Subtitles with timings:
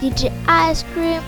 [0.00, 1.20] Did your ice cream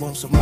[0.00, 0.39] want some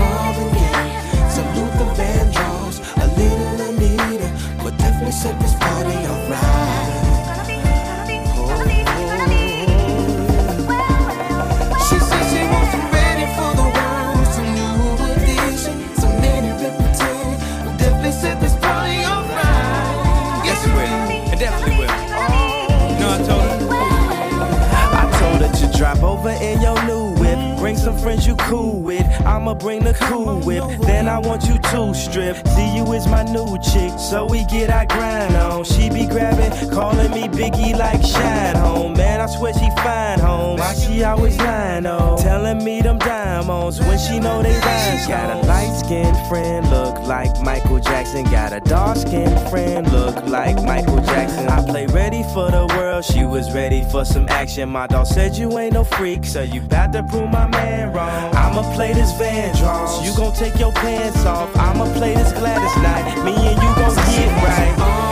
[53.68, 54.66] ready for some action.
[54.68, 58.34] My dog said you ain't no freak, so you bout to prove my man wrong.
[58.34, 60.04] I'ma play this Van Vandross.
[60.04, 61.54] You gon' take your pants off.
[61.54, 63.24] I'ma play this Gladys Knight.
[63.24, 65.07] Me and you gon' get right.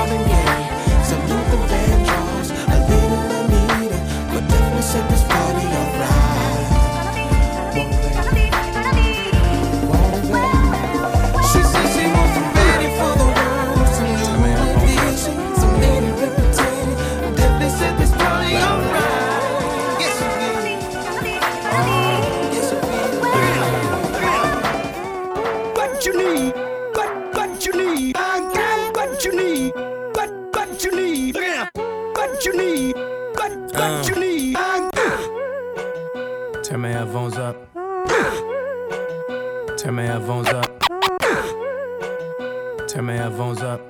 [39.86, 40.66] Turn my headphones up.
[42.88, 43.80] Turn my headphones up.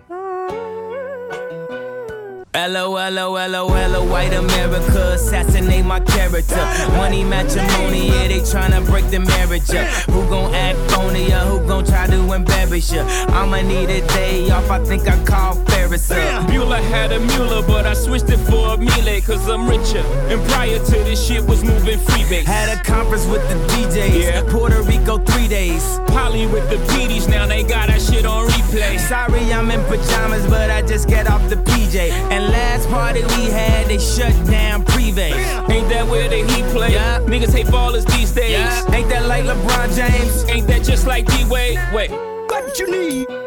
[2.52, 6.56] LOLOLOLO, white America, assassinate my character.
[6.98, 9.86] Money matrimony, yeah, they tryna break the marriage up.
[10.10, 13.06] Who gon' act phony, or who gon' try to embarrass ya?
[13.28, 15.54] I'ma need a day off, I think I call
[15.86, 16.10] up.
[16.10, 16.48] Uh.
[16.50, 20.02] Mueller had a Mueller, but I switched it for a Miele, cause I'm richer.
[20.28, 22.44] And prior to this shit was moving freebase.
[22.44, 24.42] Had a conference with the DJs, Yeah.
[24.50, 26.00] Puerto Rico three days.
[26.08, 28.98] Poly with the PDs, now they got that shit on replay.
[28.98, 32.10] Sorry, I'm in pajamas, but I just get off the PJ.
[32.32, 35.30] And last party we had, they shut down Privé.
[35.70, 36.94] Ain't that where the heat play?
[36.94, 37.20] Yeah.
[37.20, 38.50] Niggas hate ballers these days.
[38.50, 38.92] Yeah.
[38.92, 40.44] Ain't that like LeBron James?
[40.50, 41.78] Ain't that just like D Wade?
[41.92, 42.10] Wait.
[42.10, 43.45] What you need?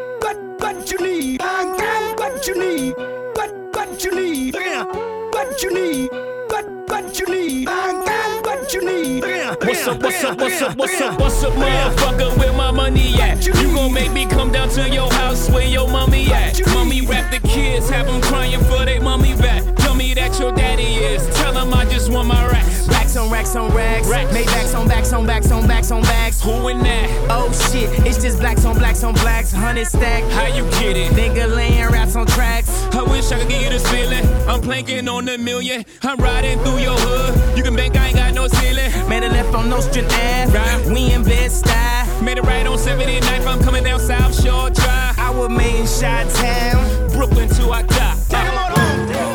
[2.40, 2.94] What you need.
[3.36, 4.54] What what you need?
[4.54, 6.10] What you need?
[6.48, 7.68] What what you need?
[7.68, 9.22] I got what you need.
[9.62, 12.38] What's up, what's up, what's up, what's up, what's up, motherfucker?
[12.38, 13.44] Where my money at?
[13.44, 16.58] You gon' make me come down to your house where your mommy at?
[16.68, 19.62] Mommy rap the kids, have them crying for their mommy back.
[19.76, 21.22] Tell me that your daddy is.
[21.36, 22.79] Tell them I just want my racks.
[23.10, 24.08] Racks on racks on racks.
[24.08, 24.32] Racks.
[24.32, 26.40] Maybachs on backs on backs on backs on backs.
[26.42, 27.10] Who in that?
[27.28, 29.50] Oh shit, it's just blacks on blacks on blacks.
[29.50, 30.22] Hundred stack.
[30.30, 31.10] How you get it?
[31.14, 32.70] Nigga laying raps on tracks.
[32.94, 34.24] I wish I could give you this feeling.
[34.48, 35.84] I'm planking on a million.
[36.02, 37.58] I'm riding through your hood.
[37.58, 38.92] You can bank I ain't got no ceiling.
[39.08, 40.56] Made a left on Nostrand Ave.
[40.56, 40.86] Right.
[40.86, 42.22] We in Bed-Stuy.
[42.22, 43.44] Made it right on 79th.
[43.44, 45.18] I'm coming down South Shore Drive.
[45.18, 47.10] I was made in Shot Town.
[47.10, 48.16] Brooklyn to I die.
[48.30, 49.29] Hey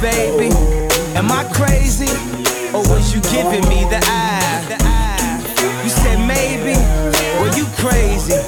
[0.00, 0.48] baby,
[1.14, 2.10] am I crazy?
[2.72, 4.80] Or was you giving me the eye?
[5.84, 6.74] You said maybe,
[7.38, 8.40] well you crazy.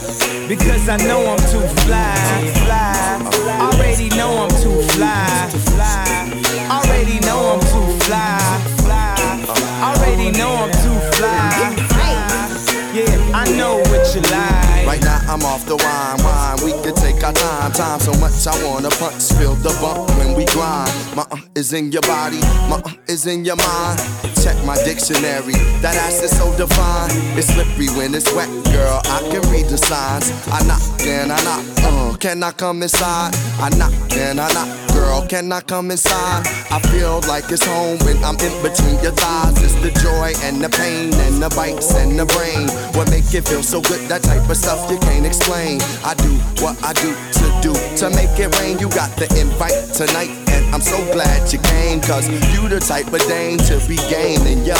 [0.48, 2.52] Because I know I'm too fly.
[3.60, 5.48] Already know I'm too fly.
[5.72, 6.30] fly.
[6.70, 8.38] Already know I'm too fly.
[8.82, 9.14] fly.
[9.82, 11.72] Already know I'm too fly.
[12.92, 14.61] Yeah, I know what you like.
[14.92, 16.60] Right now I'm off the wine, wine.
[16.60, 20.36] We can take our time, time so much I wanna punch, feel the bump when
[20.36, 20.92] we grind.
[21.16, 23.98] My uh is in your body, my uh is in your mind.
[24.44, 27.08] Check my dictionary, that ass is so divine.
[27.38, 29.00] It's slippery when it's wet, girl.
[29.06, 30.28] I can read the signs.
[30.48, 33.32] I knock and I knock, uh, can I come inside?
[33.64, 34.68] I knock and I knock,
[35.02, 35.26] girl.
[35.26, 36.46] Can I come inside?
[36.70, 39.58] I feel like it's home when I'm in between your thighs.
[39.62, 42.68] It's the joy and the pain and the bites and the brain.
[42.94, 44.00] What make it feel so good?
[44.08, 45.80] That type of stuff you can't explain.
[46.04, 46.32] I do
[46.62, 48.78] what I do to do to make it rain.
[48.78, 52.00] You got the invite tonight, and I'm so glad you came.
[52.00, 53.98] Cause you the type of dame to be.
[54.12, 54.76] And yo,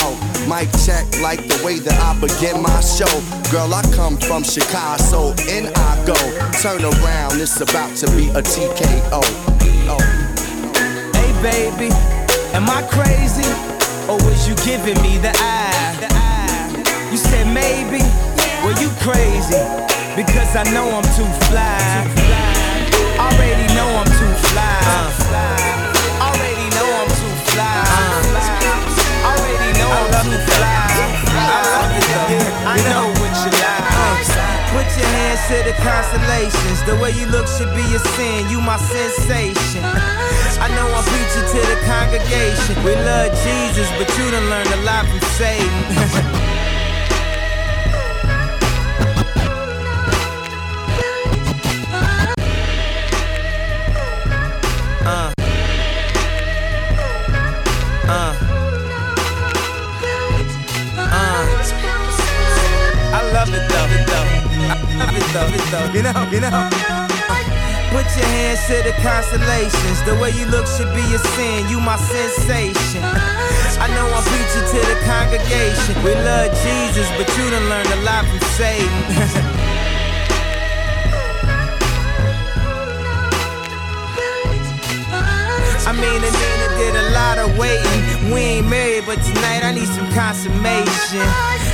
[0.47, 3.11] mic check like the way that I begin my show.
[3.51, 5.19] Girl, I come from Chicago, so
[5.49, 6.17] in I go.
[6.61, 9.52] Turn around, it's about to be a TKO.
[11.43, 11.91] Baby,
[12.55, 13.43] am I crazy?
[14.07, 17.11] Or was you giving me the eye?
[17.11, 17.99] You said maybe,
[18.63, 19.59] well you crazy.
[20.15, 22.07] Because I know I'm too fly.
[23.19, 24.83] Already know I'm too fly.
[24.87, 25.22] Already
[35.23, 36.83] To the constellations.
[36.83, 38.49] The way you look should be a sin.
[38.49, 39.83] You my sensation.
[39.83, 42.81] I know I'm preaching to the congregation.
[42.83, 46.49] We love Jesus, but you done learned a lot from Satan.
[65.33, 65.89] love it though.
[65.93, 66.69] You know, you know.
[67.93, 70.01] Put your hands to the constellations.
[70.03, 71.69] The way you look should be a sin.
[71.69, 73.03] You my sensation.
[73.03, 75.93] I know I'm preaching to the congregation.
[76.03, 79.59] We love Jesus, but you done learned a lot from Satan.
[85.83, 88.31] I mean, and Nina did a lot of waiting.
[88.31, 91.27] We ain't married, but tonight I need some consummation.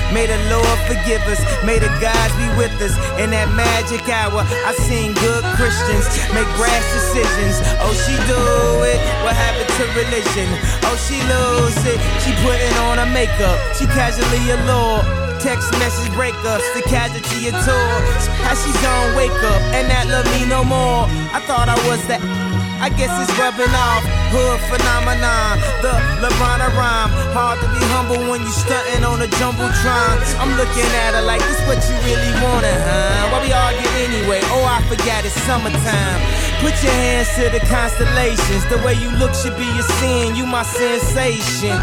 [0.10, 2.98] May the Lord forgive us, may the gods be with us.
[3.22, 7.62] In that magic hour, I seen good Christians make brash decisions.
[7.86, 8.42] Oh, she do
[8.90, 8.98] it.
[9.22, 10.50] What happened to religion?
[10.90, 12.02] Oh, she lose it.
[12.26, 13.62] She putting on her makeup.
[13.78, 15.06] She casually allured.
[15.38, 17.94] Text message breakups, the casualty of tour.
[18.42, 21.06] How she gon' wake up and not love me no more?
[21.32, 22.49] I thought I was that.
[22.80, 24.04] I guess it's rubbing off.
[24.32, 25.92] Hood phenomenon, the
[26.24, 27.12] LeBron rhyme.
[27.36, 30.16] Hard to be humble when you stunting on a jumbotron.
[30.40, 33.36] I'm looking at her like this what you really wanted, huh?
[33.36, 34.40] Why we argue anyway?
[34.56, 36.20] Oh, I forgot it's summertime.
[36.64, 38.64] Put your hands to the constellations.
[38.72, 40.40] The way you look should be a sin.
[40.40, 41.76] You my sensation.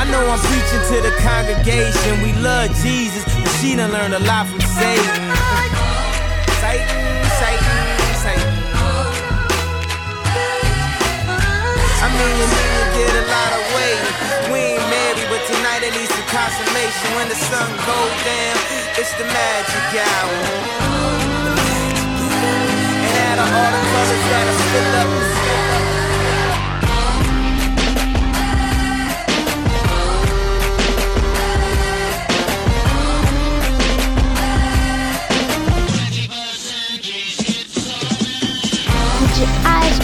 [0.00, 2.24] I know I'm preaching to the congregation.
[2.24, 5.28] We love Jesus, but she done learned a lot from Satan,
[6.56, 7.11] Satan.
[12.22, 14.04] Me and me and get a lot of weight.
[14.52, 17.08] We ain't married, but tonight at least a consummation.
[17.18, 18.56] When the sun goes down,
[18.94, 20.36] it's the magic hour.
[23.06, 25.12] And out of all the colors that up
[39.42, 40.01] your ice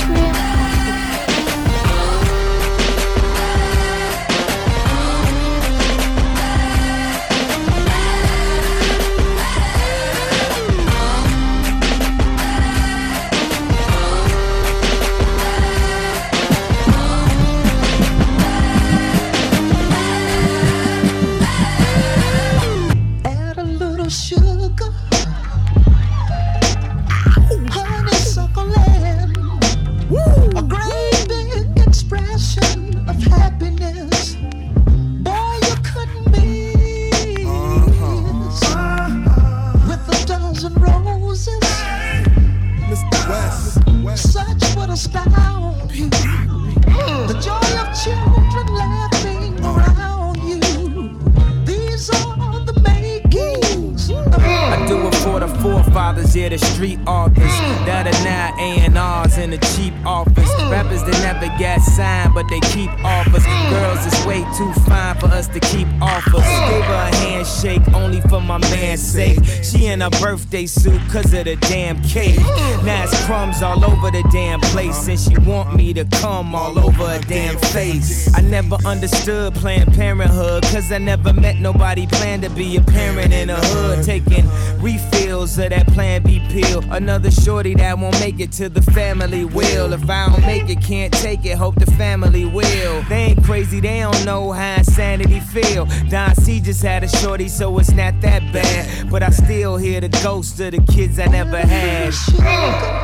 [70.48, 72.38] birthday suit cause of the damn cake.
[72.82, 76.78] Now it's crumbs all over the damn place, and she want me to come all
[76.78, 78.34] over her damn face.
[78.34, 83.34] I never understood Planned Parenthood, cause I never met nobody planned to be a parent
[83.34, 84.04] in a hood.
[84.04, 84.46] Taking
[84.78, 86.82] refills of that Plan B pill.
[86.92, 89.92] Another shorty that won't make it to the family will.
[89.92, 93.02] If I don't make it, can't take it, hope the family will.
[93.02, 95.86] They ain't crazy, they don't know how insanity feel.
[96.08, 98.97] Don C just had a shorty, so it's not that bad.
[99.10, 102.12] But I still hear the ghosts of the kids I never had.
[102.12, 102.98] honeysuckle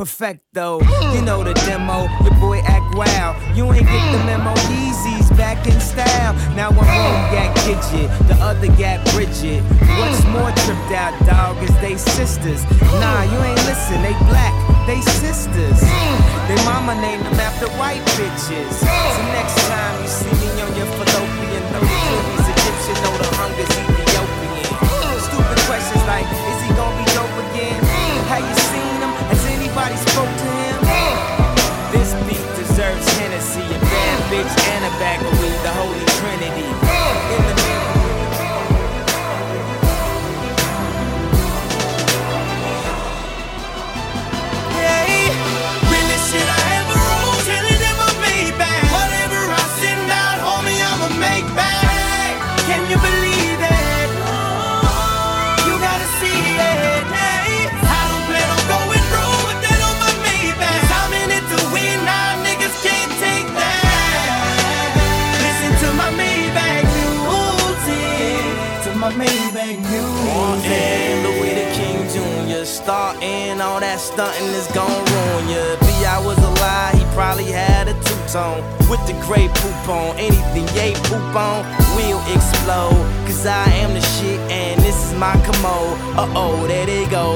[0.00, 0.80] perfecto.
[1.12, 3.36] You know the demo, your boy act wild.
[3.54, 6.32] You ain't get the memo, Yeezys back in style.
[6.56, 9.60] Now one room got Gidget, the other got Bridget.
[10.00, 12.64] What's more tripped out, dog, is they sisters.
[12.96, 15.80] Nah, you ain't listen, they black, they sisters.
[16.48, 18.72] They mama named them after white bitches.
[18.80, 20.49] So next time you see me
[34.30, 35.39] bitch and a bag of
[70.52, 72.64] And Louis the King Jr.
[72.64, 75.78] starting all that stunting is gon' ruin ya.
[75.78, 76.18] B.I.
[76.26, 78.58] was alive, he probably had a two-tone
[78.90, 80.18] with the Grey Poupon.
[80.18, 81.62] Anything yay poop on
[81.94, 82.98] will explode.
[83.30, 85.94] Cause I am the shit and this is my commode.
[86.18, 87.30] Uh-oh, there they go.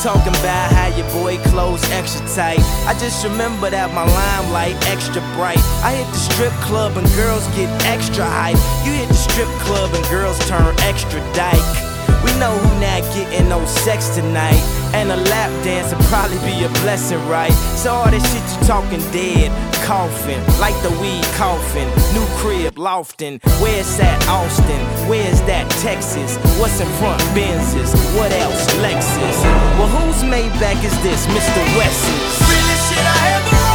[0.00, 2.64] Talking about how your boy clothes extra tight.
[2.88, 5.60] I just remember that my limelight extra bright.
[5.84, 8.56] I hit the strip club and girls get extra hype.
[8.88, 11.91] You hit the strip club and girls turn extra dyke.
[12.24, 14.60] We know who not getting no sex tonight.
[14.94, 17.52] And a lap dance would probably be a blessing, right?
[17.80, 19.50] So all that shit you talking dead,
[19.84, 21.88] coughing, like the weed coughing.
[22.14, 23.40] New crib, lofting.
[23.60, 24.82] Where's that Austin?
[25.08, 26.36] Where's that Texas?
[26.60, 27.92] What's in front Benzes?
[28.16, 28.66] What else?
[28.84, 29.38] Lexus.
[29.78, 31.26] Well, whose Maybach is this?
[31.26, 31.62] Mr.
[31.76, 32.06] West's.
[32.48, 33.71] Really shit I ever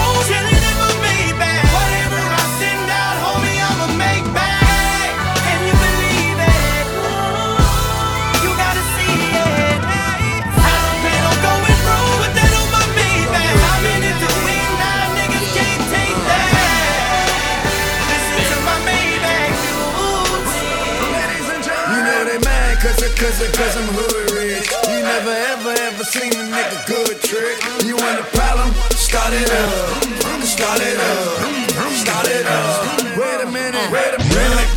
[23.18, 24.70] cause, cause I'm hood rich.
[24.86, 27.58] You never ever ever seen a nigga good trick.
[27.84, 28.70] You want a problem?
[28.94, 30.46] Start it up.
[30.46, 31.92] Start it up.
[31.98, 33.18] Start it up.
[33.18, 33.76] Wait a minute.
[33.76, 34.70] Uh, wait a minute.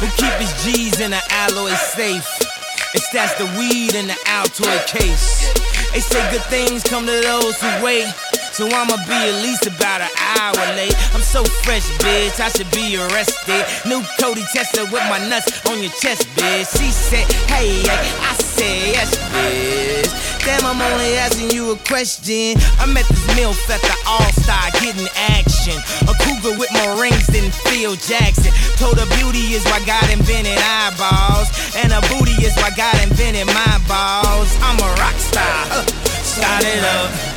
[0.00, 2.26] Who keep his G's in an alloy safe?
[2.94, 5.52] It's that's the weed in the Altoid case.
[5.92, 8.08] They say good things come to those who wait.
[8.54, 10.94] So I'ma be at least about an hour late.
[11.10, 13.66] I'm so fresh, bitch, I should be arrested.
[13.82, 16.70] New Cody Tesla with my nuts on your chest, bitch.
[16.78, 20.06] She said, hey, I said, yes, bitch.
[20.46, 22.54] Damn, I'm only asking you a question.
[22.78, 25.74] I met this MILF at the All Star getting action.
[26.06, 28.54] A cougar with more rings than Phil Jackson.
[28.78, 31.50] Told her beauty is why God invented eyeballs.
[31.82, 34.54] And a booty is why God invented my balls.
[34.62, 35.42] I'm a rock star.
[35.74, 37.33] Uh, it up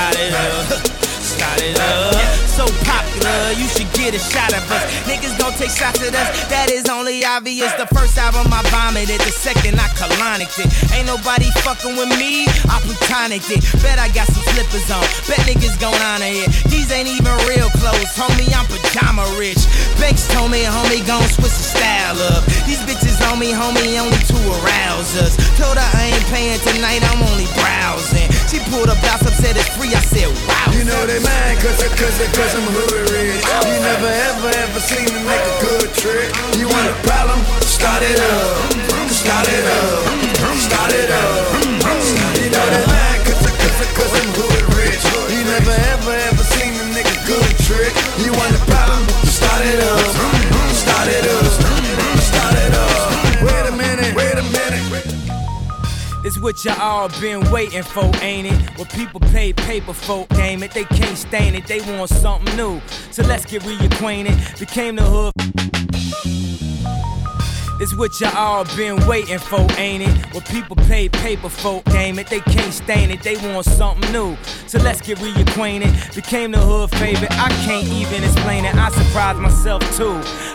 [0.00, 0.86] start it up,
[1.20, 2.49] start it up.
[2.50, 4.82] So popular, you should get a shot of us.
[5.06, 7.72] Niggas gon' take shots at us, that is only obvious.
[7.78, 10.68] The first album I vomited, the second I colonic it.
[10.90, 13.62] Ain't nobody fucking with me, I plutonic it.
[13.80, 16.50] Bet I got some slippers on, bet niggas gon' honor it.
[16.68, 19.62] These ain't even real clothes, homie, I'm pajama rich.
[20.02, 22.42] Banks told me, homie, gon' switch the style up.
[22.66, 25.38] These bitches on me, homie, only to arouse us.
[25.54, 28.26] Told her I ain't paying tonight, I'm only browsing.
[28.50, 29.94] She pulled up, up, said it's free.
[29.94, 30.74] I said, wow.
[30.74, 33.46] You know they mad cause, cause, cause I'm hood rich.
[33.46, 36.30] You never ever ever seen a nigga good trick.
[36.58, 37.38] You want a problem?
[37.62, 39.06] Start it up.
[39.06, 40.02] Start it up.
[40.58, 41.46] Start it up.
[42.42, 44.98] You know they mad cause, cause, cause I'm hood rich.
[45.30, 47.94] You never ever ever seen a nigga good trick.
[48.18, 49.06] You want a problem?
[49.30, 50.19] Start it up.
[56.40, 58.78] What you all been waiting for, ain't it?
[58.78, 60.72] What people pay paper for, game it.
[60.72, 62.80] They can't stand it, they want something new.
[63.10, 64.58] So let's get reacquainted.
[64.58, 65.89] Became the hood.
[67.80, 70.34] It's what you all been waiting for, ain't it?
[70.34, 72.26] What people pay paper for, damn it.
[72.26, 74.36] They can't stand it, they want something new.
[74.66, 76.14] So let's get reacquainted.
[76.14, 78.74] Became the hood favorite, I can't even explain it.
[78.74, 80.12] I surprised myself too.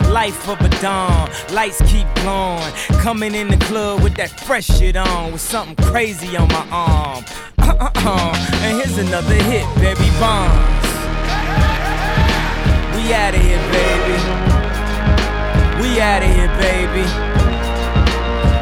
[0.08, 2.72] Life of a dawn, lights keep glowing.
[3.02, 7.24] Coming in the club with that fresh shit on, with something crazy on my arm.
[7.58, 8.34] Uh-uh-uh.
[8.62, 10.86] And here's another hit, Barry Bonds.
[12.94, 14.55] We out of here, baby.
[15.96, 17.04] We out of here, baby.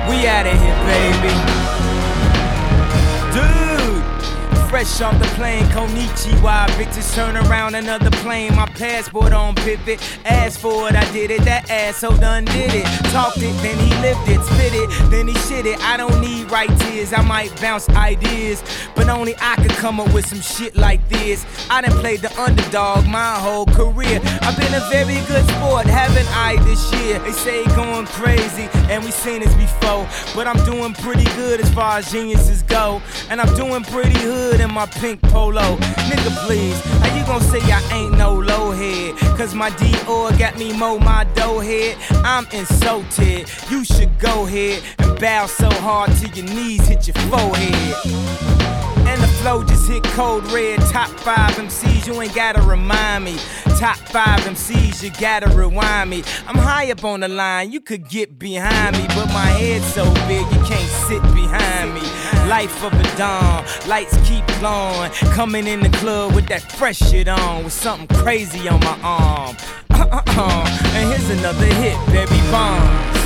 [0.08, 1.34] We out of here, baby.
[3.34, 3.63] Dude,
[4.74, 6.66] fresh off the plane, Konichiwa.
[6.74, 8.52] Bitches turn around another plane.
[8.56, 10.00] My passport on pivot.
[10.24, 11.42] Asked for it, I did it.
[11.42, 12.84] That asshole done did it.
[13.12, 14.42] Talked it, then he lived it.
[14.42, 15.78] Spit it, then he shit it.
[15.78, 17.12] I don't need right tears.
[17.12, 18.64] I might bounce ideas,
[18.96, 21.46] but only I could come up with some shit like this.
[21.70, 24.20] I done played the underdog my whole career.
[24.42, 27.20] I've been a very good sport, haven't I, this year?
[27.20, 30.08] They say going crazy, and we seen this before.
[30.34, 33.00] But I'm doing pretty good as far as geniuses go.
[33.30, 35.76] And I'm doing pretty hood in my pink polo.
[36.08, 39.14] Nigga, please, how you gonna say I ain't no low head?
[39.36, 41.96] Cause my Dior got me mo my dough head.
[42.24, 43.48] I'm insulted.
[43.70, 47.94] You should go ahead and bow so hard till your knees hit your forehead.
[49.06, 50.80] And the flow just hit cold red.
[50.90, 53.36] Top five MCs, you ain't gotta remind me.
[53.78, 56.22] Top five MCs, you gotta rewind me.
[56.46, 59.06] I'm high up on the line, you could get behind me.
[59.08, 62.00] But my head's so big, you can't sit behind me.
[62.54, 65.10] Life of a dawn, lights keep glowing.
[65.34, 69.56] Coming in the club with that fresh shit on, with something crazy on my arm.
[69.90, 70.92] Uh, uh, uh.
[70.94, 73.18] and here's another hit, Barry Bonds.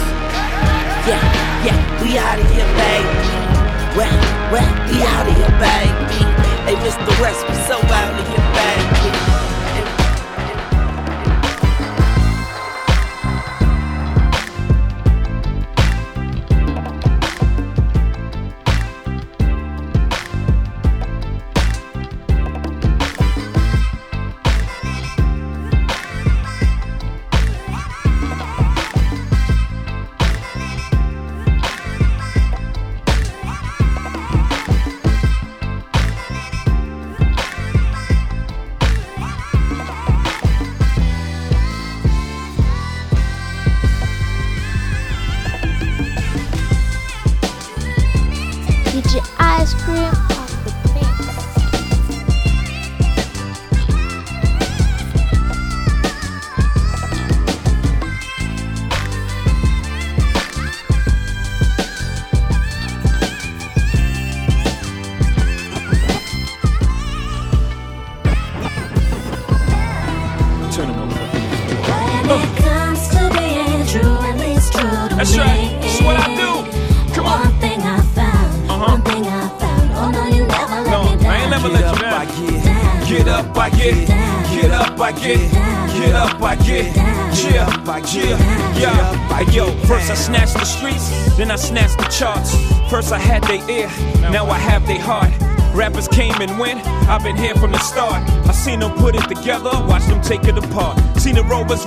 [1.04, 1.20] Yeah,
[1.62, 3.28] yeah, we out of here, baby.
[3.98, 4.16] Well,
[4.50, 6.24] well, we out of here, baby.
[6.64, 7.20] Hey, Mr.
[7.20, 9.27] West, we so out of here, baby.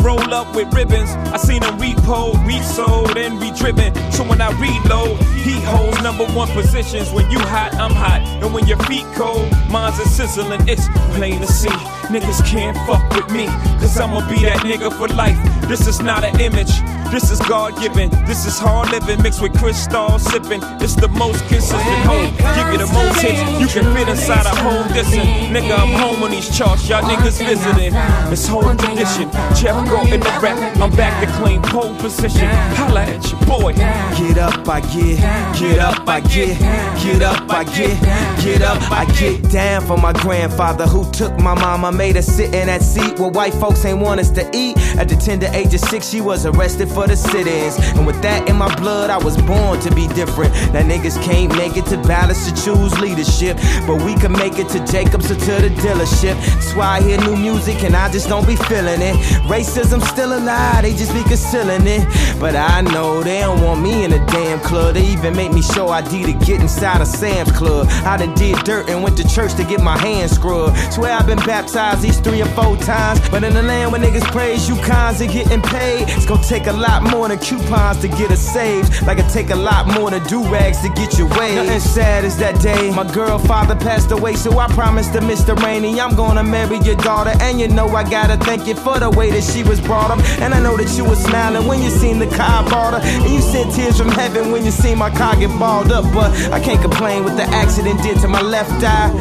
[0.04, 1.10] Roll up with ribbons.
[1.34, 3.94] I seen them repo, resold, and re-driven.
[4.12, 7.12] So when I reload, he holds number one positions.
[7.12, 8.22] When you hot, I'm hot.
[8.42, 10.68] And when your feet cold, mine's a sizzling.
[10.68, 11.70] It's plain to see.
[12.12, 13.46] Niggas can't fuck with me,
[13.80, 15.38] cause I'ma be that nigga for life.
[15.70, 16.82] This is not an image.
[17.10, 18.10] This is God given.
[18.26, 20.62] This is hard living mixed with crystal sipping.
[20.80, 22.32] It's the most consistent home.
[22.56, 23.40] Give you the most hits.
[23.60, 25.28] You can fit inside a home distance.
[25.52, 26.88] Nigga, I'm home on these charts.
[26.90, 27.94] Y'all niggas visiting.
[28.32, 29.30] It's whole tradition.
[29.62, 30.58] Go in the rap.
[30.78, 32.48] I'm back to claim pole position.
[32.76, 33.74] Holla at your boy.
[33.74, 35.20] Get up, I get,
[35.60, 36.60] get up, I get,
[37.04, 38.02] get up, I get,
[38.44, 42.56] get up, I get down for my grandfather who took my mama, made her sit
[42.56, 44.78] in that seat where white folks ain't want us to eat.
[44.98, 48.50] At the tender age of six, she was arrested for the sit-ins, and with that
[48.50, 50.54] in my blood, I was born to be different.
[50.74, 54.70] Now niggas can't make it to balance to choose leadership, but we can make it
[54.70, 56.34] to Jacobs or to the dealership.
[56.34, 59.16] That's why I hear new music and I just don't be feeling it.
[59.52, 62.08] Racism still alive, they just be concealing it.
[62.40, 64.94] But I know they don't want me in a damn club.
[64.94, 67.88] They even make me show ID to get inside a Sam's Club.
[68.06, 70.78] I done did dirt and went to church to get my hands scrubbed.
[70.94, 73.20] Swear I've been baptized these three or four times.
[73.30, 76.68] But in the land where niggas praise you cons and getting paid, it's gonna take
[76.68, 79.06] a lot more than coupons to get us saved.
[79.06, 81.56] Like it take a lot more than do rags to get your way.
[81.56, 82.90] Nothing sad is that day.
[82.92, 85.62] My girl father passed away, so I promised to Mr.
[85.62, 87.34] Rainey I'm gonna marry your daughter.
[87.42, 90.20] And you know I gotta thank you for the way that she was brought up.
[90.40, 93.02] And I know that you were smiling when you seen the car bought her.
[93.02, 96.06] And you sent tears from heaven when you seen my car get balled up.
[96.14, 99.12] But I can't complain what the accident did to my left eye.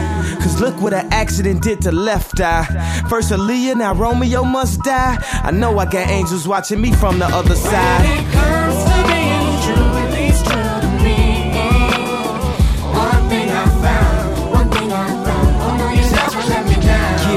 [0.40, 2.64] Cause look what an accident did to left eye.
[3.08, 5.18] First Aaliyah, now Romeo must die.
[5.42, 8.06] I know I got angels watching me from the other side.
[12.94, 14.50] What may I found?
[14.50, 15.40] What do I want?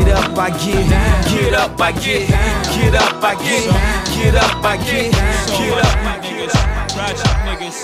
[0.05, 1.22] Get up, I get,
[1.53, 3.69] get up, I get, get up, I get,
[4.15, 6.49] get up, I get, get up, I get.
[6.95, 7.79] project niggas,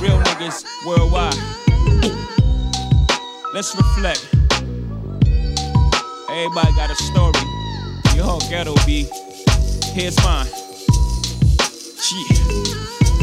[0.00, 1.36] real niggas worldwide.
[3.52, 4.26] Let's reflect.
[6.30, 7.44] Everybody got a story.
[8.16, 9.06] Your whole ghetto be.
[9.92, 10.46] Here's mine.
[12.12, 12.38] Yeah.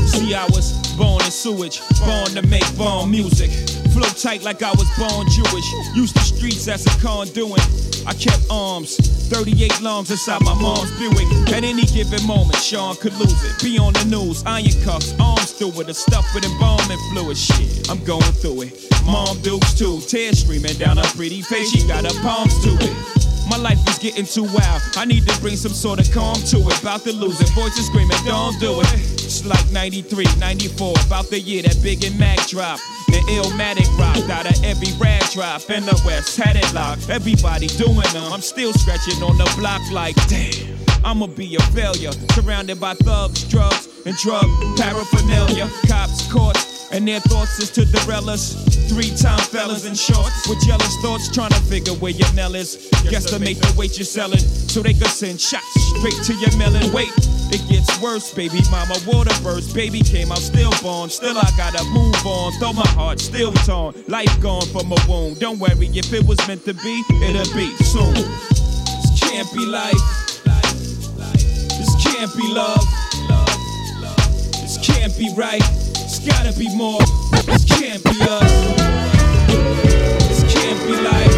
[0.05, 3.49] See, I was born in sewage, born to make born music.
[3.95, 5.67] Flow tight like I was born Jewish.
[5.95, 7.63] Used the streets as a conduit.
[8.05, 8.97] I kept arms,
[9.29, 11.27] 38 lungs inside my mom's Buick.
[11.55, 13.63] At any given moment, Sean could lose it.
[13.63, 17.37] Be on the news, iron cuffs, arms through it, the stuff with embalming fluid.
[17.37, 18.87] Shit, I'm going through it.
[19.05, 21.71] Mom dukes too, tears streaming down her pretty face.
[21.71, 23.19] She got her palms to it.
[23.49, 24.81] My life is getting too wild.
[24.95, 26.81] I need to bring some sort of calm to it.
[26.81, 27.49] About to lose it.
[27.49, 29.18] Voices screaming, don't do it.
[29.29, 30.95] It's like 93, 94.
[31.05, 32.81] About the year that Big and Mac dropped.
[33.09, 35.69] The Illmatic rocked out of every rag drop.
[35.69, 37.11] In the West, had it locked.
[37.11, 38.33] Everybody doing them.
[38.33, 40.75] I'm still scratching on the block like, damn.
[41.05, 42.11] I'ma be a failure.
[42.33, 45.69] Surrounded by thugs, drugs, and drug paraphernalia.
[45.85, 48.53] Cops, courts, and their thoughts is to derail us.
[48.89, 52.89] Three time fellas in shorts with jealous thoughts, trying to figure where your mel is.
[53.05, 56.91] Guesstimate the weight you're selling so they could send shots straight to your melon.
[56.91, 57.11] Wait,
[57.51, 58.61] it gets worse, baby.
[58.71, 60.79] Mama water burst, baby came out stillborn.
[60.79, 63.93] Still, born still I gotta move on, though my heart still torn.
[64.07, 65.39] Life gone from a wound.
[65.39, 68.13] Don't worry, if it was meant to be, it'll be soon.
[68.13, 69.93] This can't be life.
[71.77, 72.85] This can't be love.
[74.61, 75.88] This can't be right.
[76.25, 76.99] Gotta be more.
[77.45, 78.51] This can't be us.
[80.27, 81.28] This can't be life.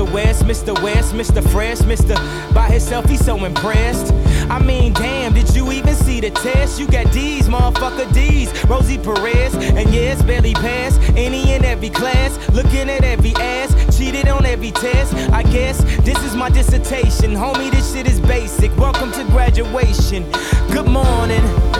[0.00, 0.72] West, Mr.
[0.82, 1.46] West, Mr.
[1.50, 2.14] Fresh, Mr.
[2.54, 4.12] By himself, he's so impressed.
[4.50, 6.80] I mean, damn, did you even see the test?
[6.80, 8.50] You got D's, motherfucker D's.
[8.64, 10.98] Rosie Perez, and it's barely passed.
[11.14, 15.14] Any and every class, looking at every ass, cheated on every test.
[15.30, 17.32] I guess this is my dissertation.
[17.32, 18.74] Homie, this shit is basic.
[18.78, 20.24] Welcome to graduation.
[20.72, 21.71] Good morning.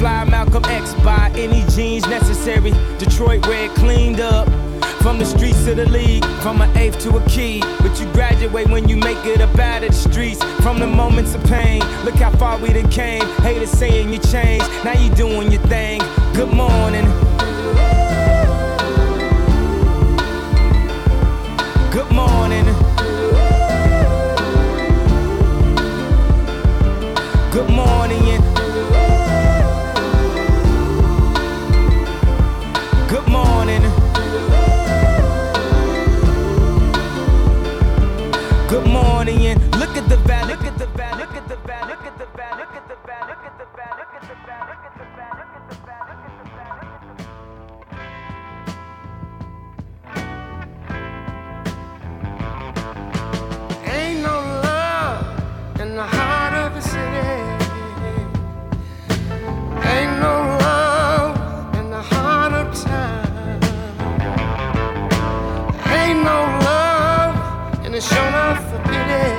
[0.00, 2.72] Fly Malcolm X by any jeans necessary.
[2.98, 4.48] Detroit red cleaned up.
[5.02, 7.60] From the streets to the league, from an eighth to a key.
[7.80, 10.42] But you graduate when you make it up out of the streets.
[10.62, 13.26] From the moments of pain, look how far we done came.
[13.42, 16.00] Haters saying you changed, now you doing your thing.
[16.34, 17.29] Good morning.
[68.00, 69.29] Shown up for pity.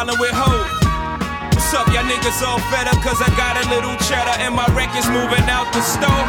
[0.00, 0.64] Problem with hope.
[1.52, 2.96] What's up, y'all niggas all fed up?
[3.04, 6.24] Cause I got a little cheddar and my record's moving out the store.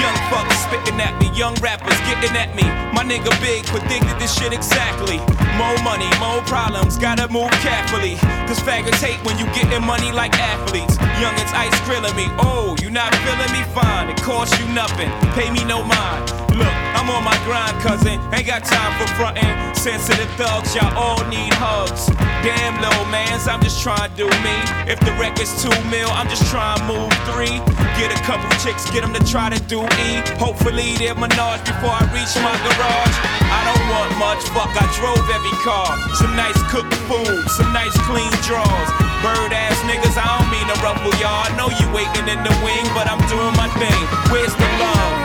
[0.00, 2.64] Young fuckers spitting at me, young rappers getting at me.
[2.96, 5.20] My nigga Big predicted this shit exactly.
[5.60, 8.16] More money, more problems, gotta move carefully.
[8.48, 10.96] Cause faggots hate when you getting money like athletes.
[11.20, 13.60] Youngins ice grilling me, oh, you not feeling me?
[13.76, 16.41] Fine, it costs you nothing, pay me no mind.
[16.52, 19.74] Look, I'm on my grind, cousin, ain't got time for frontin'.
[19.74, 22.06] Sensitive thugs, y'all all need hugs.
[22.44, 24.56] Damn, little mans, I'm just trying to do me.
[24.86, 27.58] If the record's two mil, I'm just trying to move three.
[27.96, 30.08] Get a couple chicks, get them to try to do E.
[30.36, 33.16] Hopefully they're menage before I reach my garage.
[33.48, 35.96] I don't want much, fuck, I drove every car.
[36.20, 38.90] Some nice cooked food, some nice clean drawers.
[39.24, 41.46] Bird ass niggas, I don't mean to ruffle y'all.
[41.46, 44.02] I know you waiting in the wing, but I'm doing my thing.
[44.30, 45.21] Where's the love?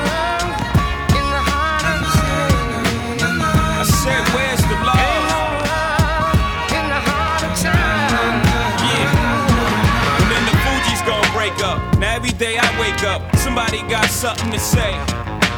[4.08, 5.04] Said, where's the love?
[6.72, 8.40] In the heart of town.
[8.88, 10.16] Yeah.
[10.16, 11.84] And then the Fugees gonna break up.
[12.00, 14.96] Now every day I wake up, somebody got something to say.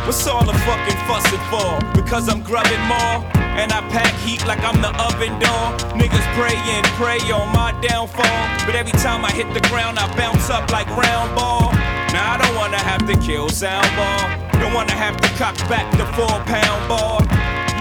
[0.10, 1.78] What's all the fucking fussing for?
[1.94, 3.22] Because I'm grubbing more?
[3.54, 5.66] And I pack heat like I'm the oven door.
[5.94, 8.42] Niggas pray and pray on my downfall.
[8.66, 11.70] But every time I hit the ground, I bounce up like round ball.
[12.18, 14.26] Now I don't wanna have to kill sound ball.
[14.60, 17.22] Don't wanna have to cock back the four pound ball.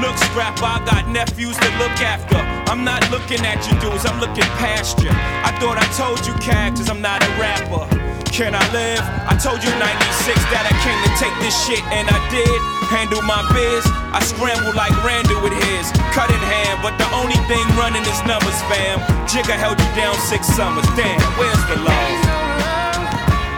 [0.01, 2.39] Look, scrap, I got nephews to look after.
[2.71, 5.11] I'm not looking at you dudes, I'm looking past you.
[5.11, 7.83] I thought I told you, characters, I'm not a rapper.
[8.31, 9.03] Can I live?
[9.27, 12.47] I told you 96 that I came to take this shit, and I did.
[12.87, 13.83] Handle my biz.
[14.15, 15.91] I scramble like Randall with his.
[16.15, 19.03] Cut in hand, but the only thing running is numbers, fam.
[19.27, 20.87] Jigga held you down six summers.
[20.95, 22.19] Damn, where's the love?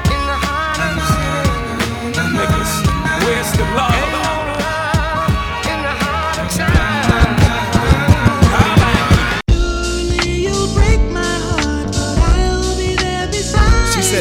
[0.09, 2.33] In the heart of the city.
[2.33, 2.73] Niggas,
[3.29, 4.20] where's the love?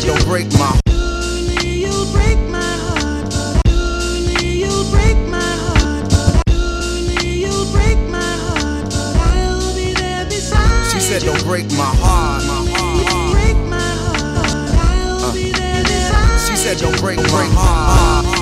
[0.02, 0.80] said don't break my
[11.26, 12.44] don't break my heart,
[13.68, 13.78] my
[15.18, 15.36] heart.
[16.48, 18.26] She said don't break my heart.
[18.26, 18.39] Uh.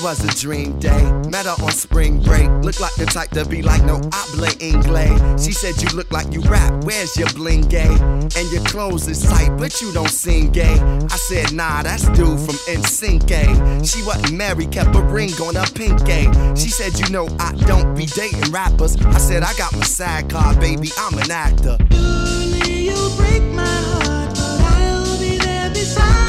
[0.00, 1.02] It was a dream day.
[1.28, 2.48] Met her on spring break.
[2.64, 5.10] Look like the type to be like, no, I blame Inglay.
[5.38, 6.84] She said, You look like you rap.
[6.84, 7.90] Where's your bling gay?
[7.90, 10.80] And your clothes is tight, but you don't sing gay.
[10.80, 13.26] I said, Nah, that's dude from NSYNC.
[13.26, 13.44] gay.
[13.44, 13.82] Eh?
[13.82, 16.32] She wasn't married, kept a ring on her pink gay.
[16.56, 18.96] She said, You know, I don't be dating rappers.
[18.96, 20.88] I said, I got my side card, baby.
[20.96, 21.76] I'm an actor.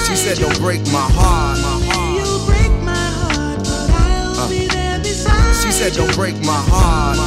[0.04, 1.81] She said, Don't break my heart.
[4.42, 7.18] Uh, she said, Don't break my heart.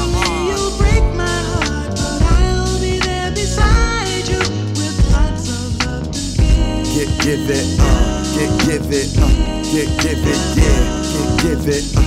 [0.50, 4.38] You break my heart, but I'll be there beside you
[4.74, 6.90] with lots of love to give.
[6.90, 9.28] Get, give it, uh, get, give it, uh,
[9.70, 11.03] get, give it, yeah,
[11.64, 12.02] give it, uh,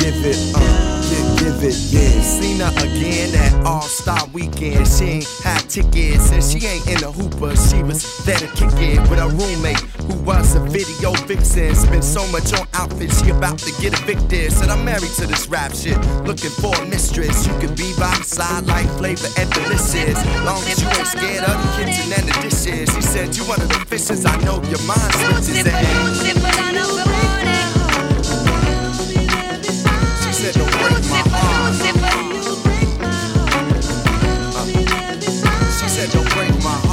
[0.00, 2.20] give it, uh, give it, yeah.
[2.20, 4.86] Seen her again at All Star Weekend.
[4.86, 7.56] She ain't had tickets and she ain't in a hooper.
[7.56, 11.74] She was there to kick it with a roommate who was a video vixen.
[11.74, 14.52] Spent so much on outfits, she about to get evicted.
[14.52, 17.46] Said I'm married to this rap shit, looking for a mistress.
[17.46, 20.18] You can be by my side like flavor and Deelishis.
[20.44, 22.94] Long as you ain't scared of the kitchen and the dishes.
[22.94, 24.26] She said you one of the fishes.
[24.26, 27.33] I know your mind switches.
[30.44, 31.74] Said don't break my heart.
[35.46, 36.83] Uh, she said don't break my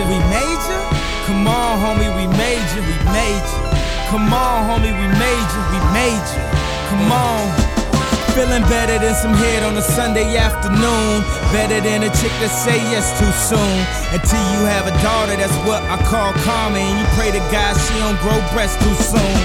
[0.00, 0.08] major.
[0.08, 0.80] We major?
[1.26, 2.80] Come on, homie, we major.
[2.80, 3.60] We major.
[4.08, 5.62] Come on, homie, we major.
[5.72, 6.42] We major.
[6.88, 7.70] Come on.
[8.34, 11.22] Feeling better than some head on a Sunday afternoon.
[11.52, 13.76] Better than a chick that say yes too soon.
[14.14, 16.78] Until you have a daughter, that's what I call karma.
[16.78, 19.38] And you pray to God she don't grow breasts too soon.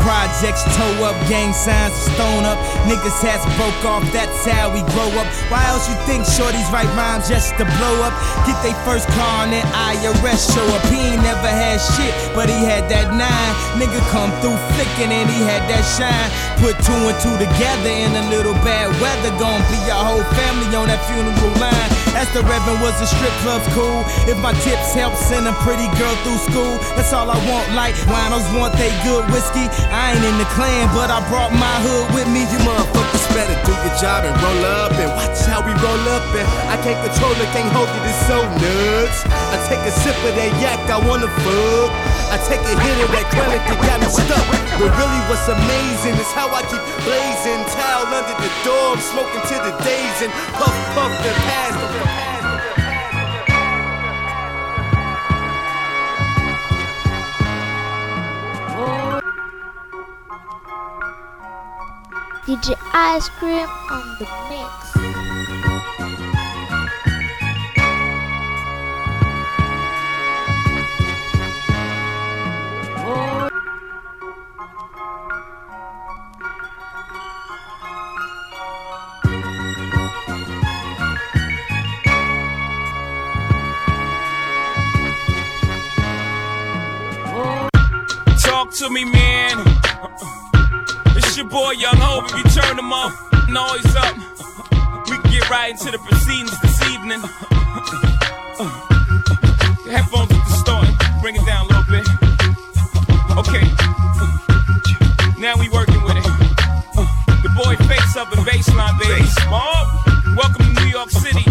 [0.00, 2.58] Projects toe up, gang signs stone up.
[2.88, 5.28] Niggas hats broke off, that's how we grow up.
[5.52, 8.14] Why else you think shorties write rhymes just to blow up?
[8.48, 10.82] Get they first car and then IRS show up.
[10.88, 13.52] He ain't never had shit, but he had that nine.
[13.76, 16.28] Nigga come through flicking and he had that shine.
[16.58, 19.30] Put two and two together in a little bad weather.
[19.36, 21.99] Gonna be your whole family on that funeral line.
[22.18, 24.02] Ask the Reverend, was the strip clubs cool?
[24.26, 27.70] If my tips help send a pretty girl through school, that's all I want.
[27.78, 29.70] Like winos want they good whiskey.
[29.94, 32.42] I ain't in the Klan, but I brought my hood with me.
[32.50, 36.26] You motherfuckers better do your job and roll up and watch how we roll up
[36.34, 39.18] and I can't control it, can't hold it, it's so nuts.
[39.54, 41.90] I take a sip of that yak, I wanna fuck.
[42.30, 44.46] I take a hit of that chronic that got me stuck.
[44.78, 47.58] But really, what's amazing is how I keep blazing.
[47.74, 51.99] Towel under the door, I'm smoking to the days and puff, puff, and pass.
[62.50, 64.90] DJ Ice Cream on the mix.
[88.42, 89.79] Talk to me, man.
[91.50, 92.30] Boy Young Hov.
[92.30, 93.12] If you turn them off,
[93.50, 94.14] noise up.
[95.10, 97.18] We can get right into the proceedings this evening.
[99.90, 100.86] Headphones at the start.
[101.20, 102.06] Bring it down a little bit.
[103.34, 103.66] Okay.
[105.42, 106.30] Now we working with it.
[107.42, 109.26] The boy face up in baseline, baby.
[109.50, 110.38] Mob.
[110.38, 111.49] Welcome to New York City.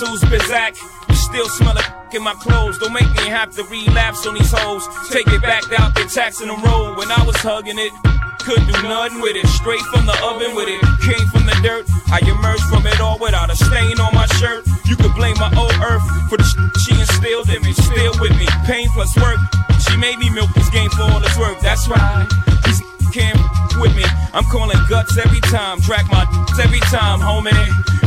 [0.00, 0.76] Who's Bizak?
[1.08, 2.78] You still smell it in my clothes.
[2.78, 4.86] Don't make me have to relapse on these hoes.
[5.10, 6.96] Take it back out there, taxing the road.
[6.98, 7.92] When I was hugging it,
[8.40, 9.46] couldn't do nothing with it.
[9.48, 10.80] Straight from the oven with it.
[11.04, 11.84] Came from the dirt.
[12.08, 14.66] I emerged from it all without a stain on my shirt.
[14.86, 17.72] You could blame my old earth for the sh- she instilled in me.
[17.72, 18.46] Still with me.
[18.64, 19.38] Pain plus work.
[19.88, 21.60] She made me milk this game for all its worth.
[21.60, 22.26] That's right.
[23.78, 24.04] With me.
[24.34, 25.80] I'm calling guts every time.
[25.80, 26.26] Track my
[26.62, 27.54] every time, homie.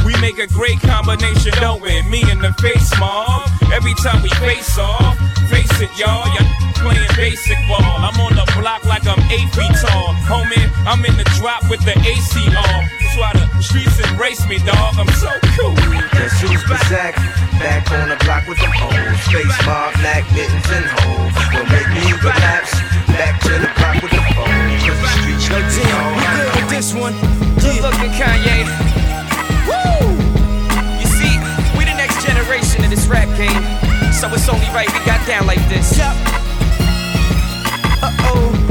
[0.05, 2.01] We make a great combination, don't we?
[2.09, 3.49] Me and the face mob.
[3.73, 5.17] Every time we face off,
[5.49, 6.27] face it, y'all.
[6.35, 7.83] Y'all playing basic ball.
[7.83, 10.15] I'm on the block like I'm eight feet tall.
[10.27, 12.83] Homie, I'm in the drop with the AC off.
[12.99, 14.95] That's why the streets embrace me, dog.
[14.97, 15.75] I'm so cool.
[16.11, 17.15] Guess who's Bazak?
[17.59, 19.19] Back on the block with the hoes.
[19.27, 21.33] Face mob, black mittens and hoes.
[21.53, 23.00] Will make me relapse.
[23.21, 24.81] Back to the block with the foes.
[24.81, 27.13] Cause the streets Yo, know team, we good with this one.
[27.61, 28.65] Good looking Kanye.
[29.69, 30.09] Woo!
[30.97, 31.37] You see,
[31.77, 33.61] we the next generation of this rap game.
[34.11, 35.95] So it's only right we got down like this.
[35.99, 36.17] Yup.
[38.01, 38.67] Uh-oh.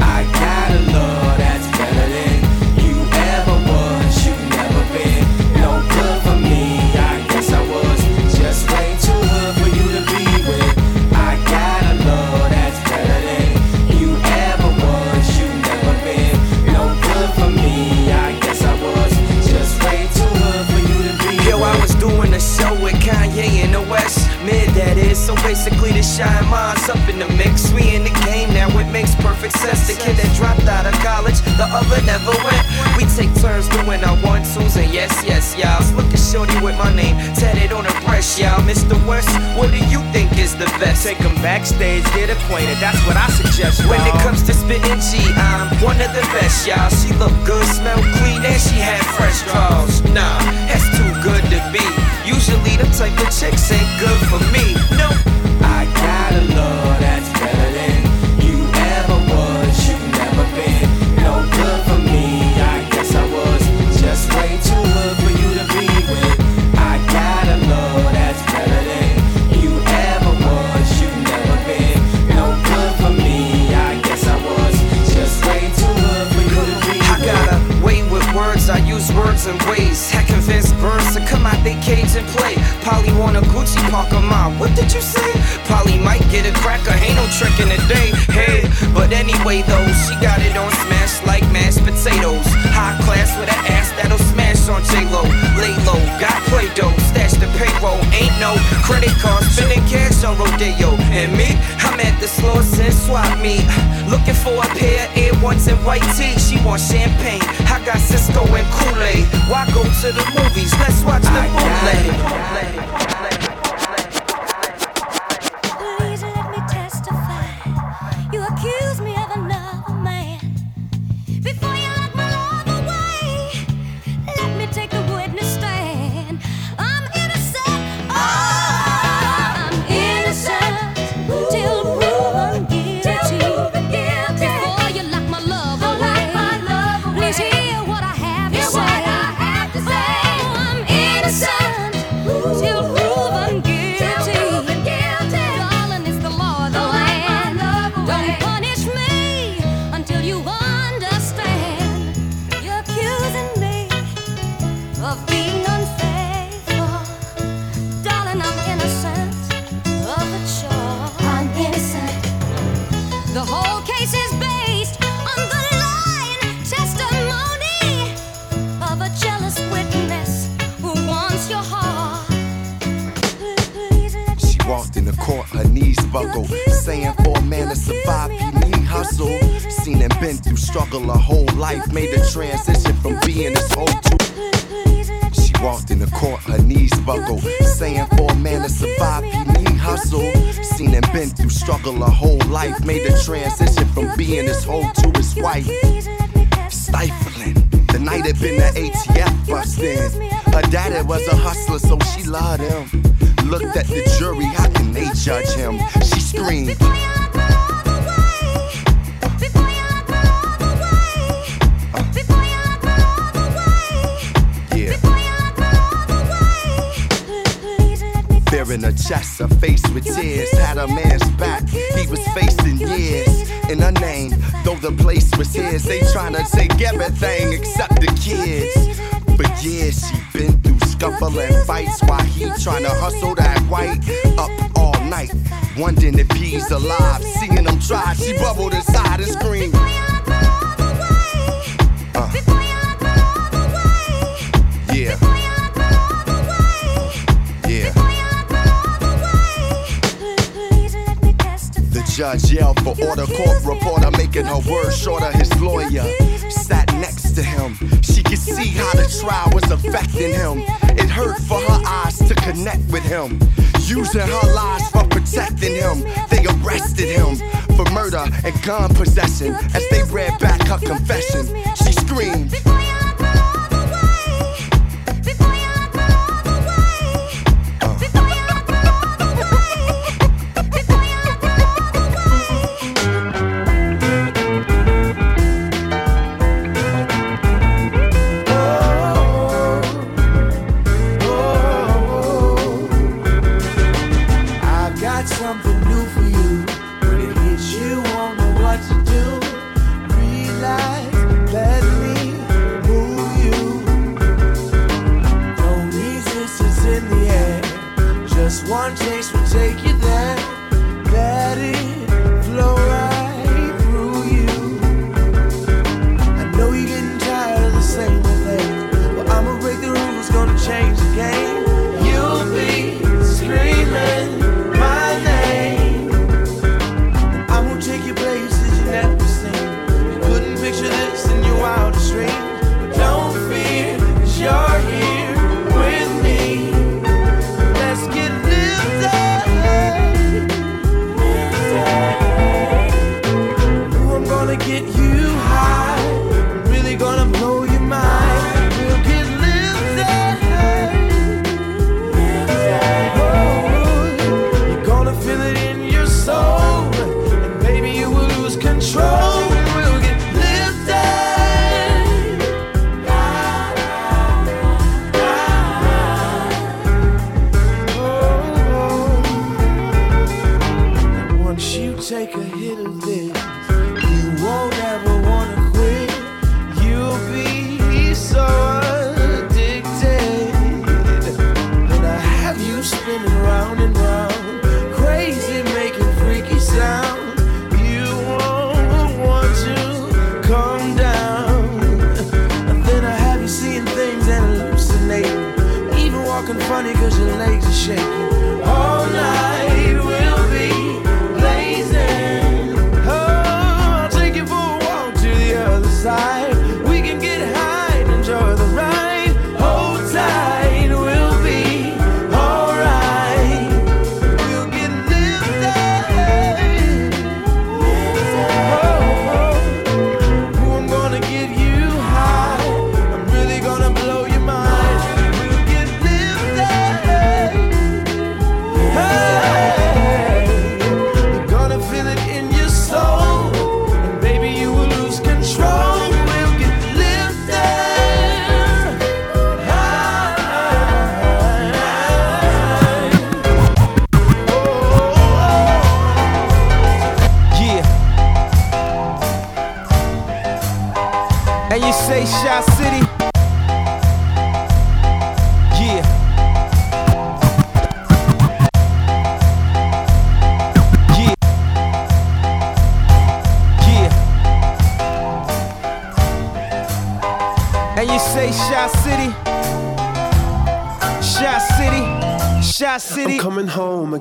[25.21, 27.71] So basically, to shine minds up in the mix.
[27.71, 29.85] We in the game now, it makes perfect sense.
[29.85, 32.65] The kid that dropped out of college, the other never went.
[32.97, 35.93] We take turns doing our one twos and yes, yes, y'all's.
[35.93, 38.65] Look at Shorty with my name tatted on the breast, y'all.
[38.65, 38.97] Mr.
[39.05, 41.05] West, what do you think is the best?
[41.05, 42.77] Take backstage, get acquainted.
[42.81, 43.85] That's what I suggest.
[43.85, 46.89] When it comes to spitting G, I'm one of the best, y'all.
[46.89, 50.01] She look good, smell clean, and she had fresh draws.
[50.17, 51.85] Nah, that's too good to be.
[52.25, 53.60] Usually the type of chicks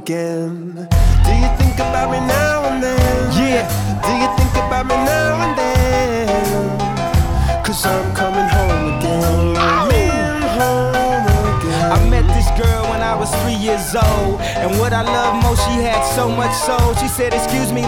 [0.00, 0.88] again.
[1.26, 3.32] Do you think about me now and then?
[3.36, 3.64] Yeah.
[4.06, 7.64] Do you think about me now and then?
[7.64, 9.24] Cause I'm coming home again.
[9.24, 9.54] Oh.
[9.60, 11.92] Coming home again.
[11.92, 14.40] I met this girl when I was three years old.
[14.62, 16.94] And what I love most, she had so much soul.
[16.94, 17.79] She said, Excuse me,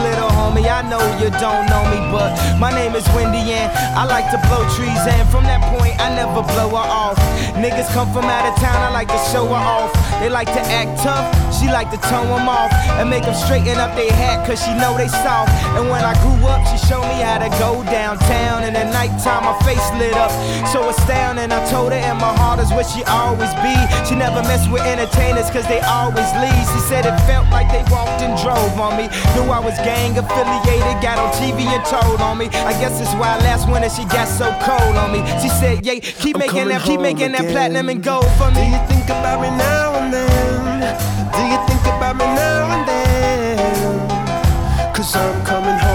[0.68, 4.38] I know you don't know me, but my name is Wendy and I like to
[4.46, 5.02] blow trees.
[5.06, 7.18] And from that point, I never blow her off.
[7.58, 9.92] Niggas come from out of town, I like to show her off.
[10.20, 11.26] They like to act tough,
[11.58, 12.70] she like to tone them off.
[12.98, 15.50] And make them straighten up their hat, cause she know they soft.
[15.74, 18.62] And when I grew up, she showed me how to go downtown.
[18.62, 20.30] And at nighttime, my face lit up.
[20.70, 23.74] So astounding, I told her, and my heart is where she always be.
[24.06, 26.64] She never mess with entertainers, cause they always leave.
[26.70, 27.41] She said it felt
[27.72, 29.08] they walked and drove on me.
[29.34, 32.46] Knew I was gang affiliated, got on TV and told on me.
[32.68, 35.20] I guess it's why last winter she got so cold on me.
[35.40, 37.52] She said, Yeah, keep I'm making that, keep making that again.
[37.52, 38.62] platinum and gold for me.
[38.62, 40.80] Do you think about me now and then?
[41.32, 44.94] Do you think about me now and then?
[44.94, 45.91] Cause I'm coming home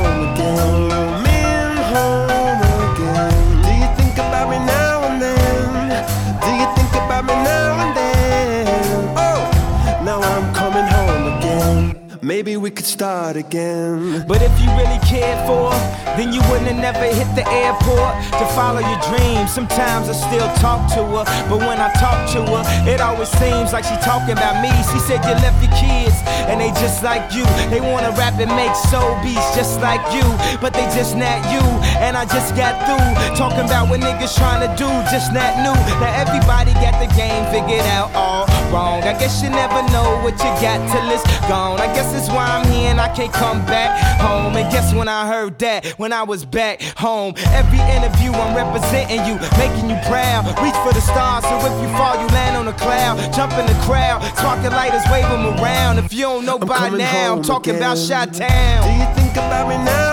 [12.98, 14.26] start again.
[14.26, 15.82] But if you really cared for her,
[16.18, 19.54] then you wouldn't have never hit the airport to follow your dreams.
[19.54, 23.70] Sometimes I still talk to her, but when I talk to her, it always seems
[23.70, 24.74] like she talking about me.
[24.90, 26.18] She said you left your kids,
[26.50, 27.46] and they just like you.
[27.70, 30.26] They wanna rap and make soul beats just like you,
[30.58, 31.62] but they just not you.
[32.02, 35.78] And I just got through talking about what niggas trying to do, just not new.
[36.02, 38.37] Now everybody got the game figured out all
[38.72, 39.04] wrong.
[39.04, 41.80] I guess you never know what you got till it's gone.
[41.80, 44.56] I guess that's why I'm here and I can't come back home.
[44.56, 47.34] And guess when I heard that, when I was back home.
[47.52, 50.46] Every interview I'm representing you, making you proud.
[50.62, 53.18] Reach for the stars, so if you fall, you land on a cloud.
[53.34, 56.00] Jump in the crowd, sparking lighters, wave them around.
[56.00, 58.28] If you don't know by now, I'm talking about again.
[58.32, 58.84] Chi Town.
[58.84, 60.07] Do you think about me now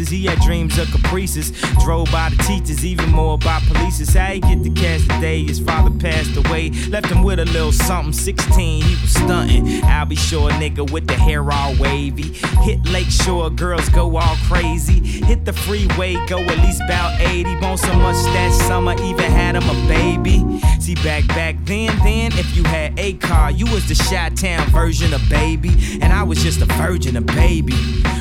[0.00, 1.52] leases, he had dreams of caprices.
[1.84, 3.90] Drove by the teachers, even more by police.
[4.14, 5.44] How he get the cash today?
[5.44, 6.70] His father passed away.
[6.88, 8.12] Left him with a little something.
[8.12, 9.84] 16, he was stunting.
[9.84, 12.32] I'll be sure, nigga, with the hair all wavy.
[12.62, 15.00] Hit Lake Shore, girls go all crazy.
[15.24, 17.60] Hit the freeway, go at least about 80.
[17.60, 20.60] Bone so much that summer, even had him a baby.
[20.80, 24.66] See, back back then, then, if you had a car, you was the Chi Town
[24.70, 25.70] version of baby.
[26.00, 27.74] And I was just a virgin, a baby.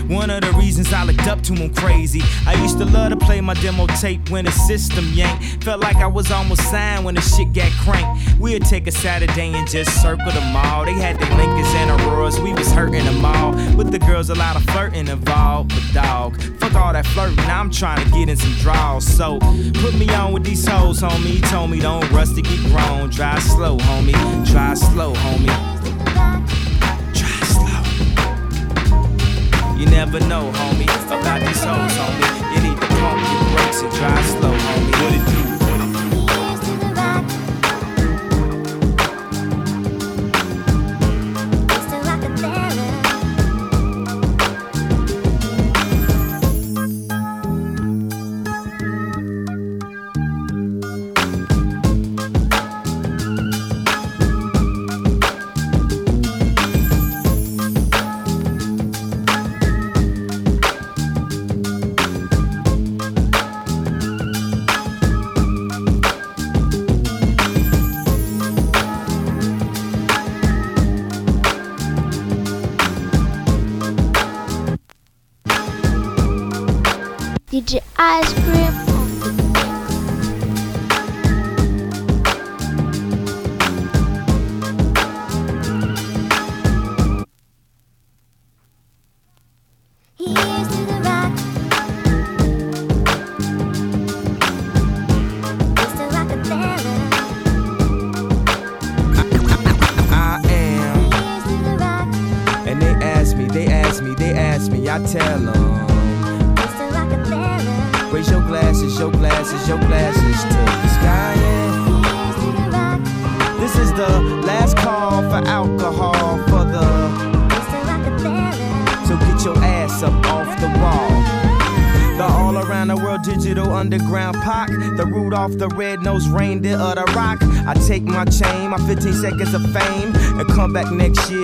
[0.10, 2.22] One of the reasons I looked up to him crazy.
[2.47, 5.64] I used to love to play my demo tape when the system yanked.
[5.64, 8.39] Felt like I was almost signed when the shit got cranked.
[8.39, 10.86] We'd take a Saturday and just circle the mall.
[10.86, 13.51] They had the Lincolns and Auroras, we was hurting them all.
[13.78, 15.70] With the girls, a lot of flirting involved.
[15.70, 19.05] But dog, fuck all that flirting, I'm trying to get in some draws.
[19.05, 19.38] So
[19.76, 21.36] put me on with these hoes, homie.
[21.36, 23.12] He told me don't rush to get grown.
[23.12, 24.14] Drive slow, homie.
[24.49, 25.78] Drive slow, homie.
[30.05, 32.55] Never know, homie, about these hoes, homie.
[32.55, 34.38] You need to pump your brakes and drive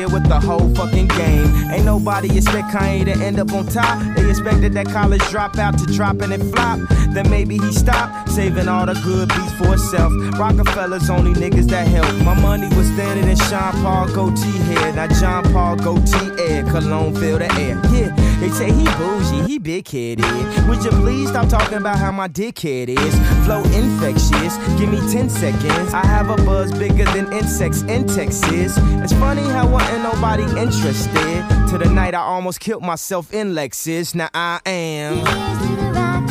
[0.06, 1.72] year with the whole fucking game.
[1.72, 4.00] Ain't nobody expect Kanye to end up on top.
[4.16, 6.80] They expected that college dropout to drop and it flop.
[7.14, 10.12] Then maybe he stopped, saving all the good beats for himself.
[10.38, 12.14] Roc-A-Fellas only niggas that help.
[12.24, 14.94] My money was standing in Sean Paul goatee hair.
[14.94, 17.80] Now Jean Paul Gaultier, cologne fill the air.
[17.94, 20.26] Yeah, they say he bougie, he big headed.
[20.68, 23.16] Would you please stop talking about how my dickhead is?
[23.46, 25.94] Flow infectious, give me 10 seconds.
[25.94, 28.78] I have a buzz bigger than insects in Texas.
[28.78, 31.44] It's funny how wasn't nobody interested.
[31.70, 34.16] To the night I almost killed myself in Lexus.
[34.16, 35.16] Now I am.
[35.16, 36.30] Here's to the rock.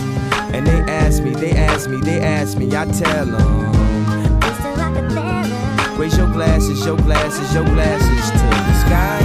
[0.54, 3.72] And they ask me, they ask me, they ask me, I tell them.
[5.98, 9.23] Raise your glasses, your glasses, your glasses to the sky.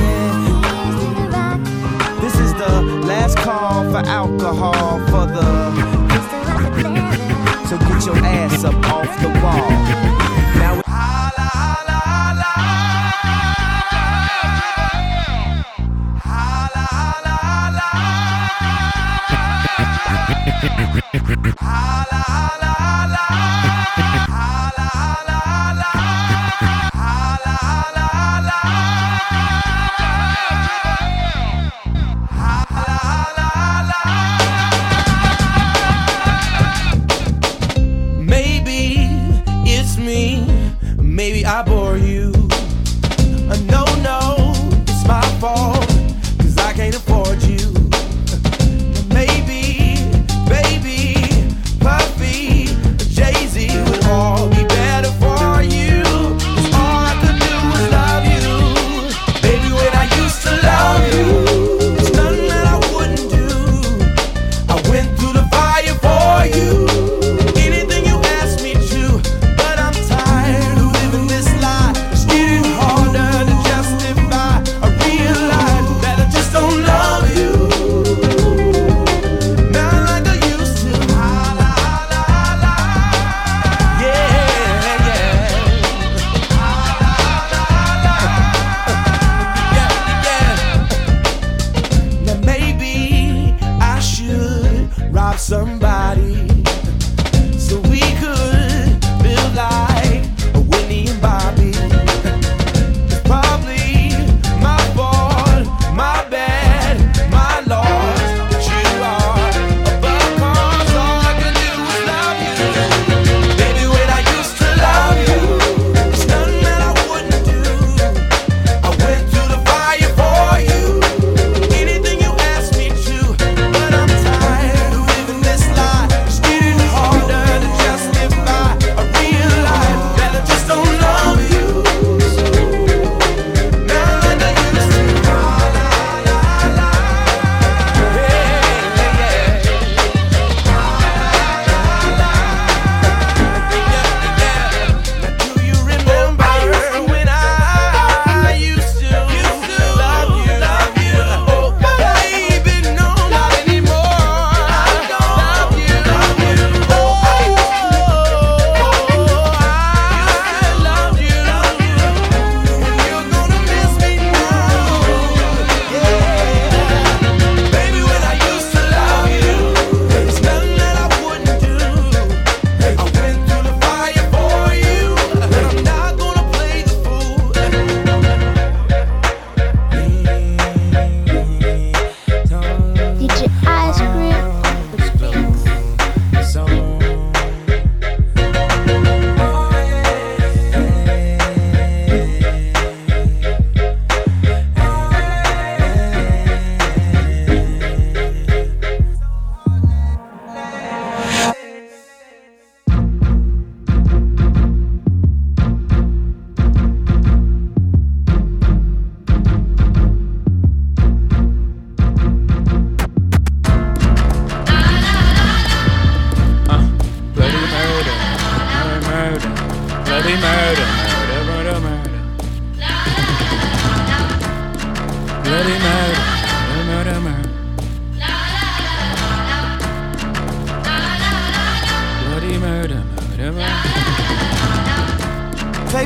[3.07, 5.49] Last call for alcohol for the.
[7.67, 9.69] So get your ass up off the wall.
[10.59, 10.81] Now
[20.61, 21.51] Maybe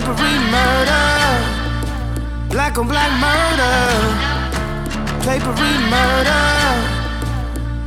[0.03, 1.07] Papery murder,
[2.49, 3.71] black on black murder.
[5.23, 6.43] Papery murder,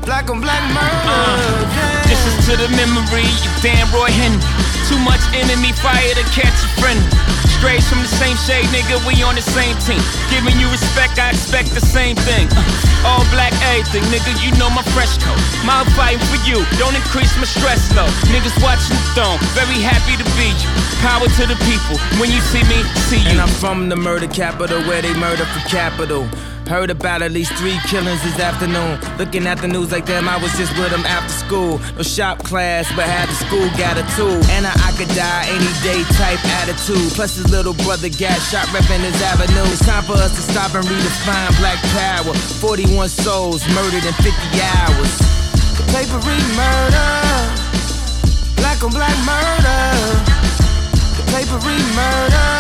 [0.01, 1.13] black on black murder.
[1.13, 2.09] Uh, yeah.
[2.09, 4.41] This is to the memory of Danroy Henry.
[4.89, 7.26] Too much enemy fire to catch a friend.
[7.57, 10.01] Strays from the same shade, nigga, we on the same team.
[10.29, 12.49] Giving you respect, I expect the same thing.
[12.53, 15.41] Uh, all black, everything, nigga, you know my fresh coat.
[15.65, 18.05] My fighting for you, don't increase my stress low.
[18.29, 20.71] Niggas watching the throne, very happy to be you.
[21.01, 23.33] Power to the people, when you see me, see you.
[23.33, 26.29] And I'm from the murder capital where they murder for capital.
[26.67, 28.99] Heard about at least three killings this afternoon.
[29.19, 31.79] Looking at the news like them, I was just with them after school.
[31.95, 34.43] No shop class, but had the school got a tool.
[34.51, 37.15] And I, could die any day type attitude.
[37.15, 39.63] Plus his little brother got shot repping his avenue.
[39.71, 42.35] It's time for us to stop and redefine black power.
[42.59, 45.13] 41 souls murdered in 50 hours.
[45.79, 47.15] The papery murder,
[48.59, 49.87] black on black murder.
[51.15, 52.51] The papery murder,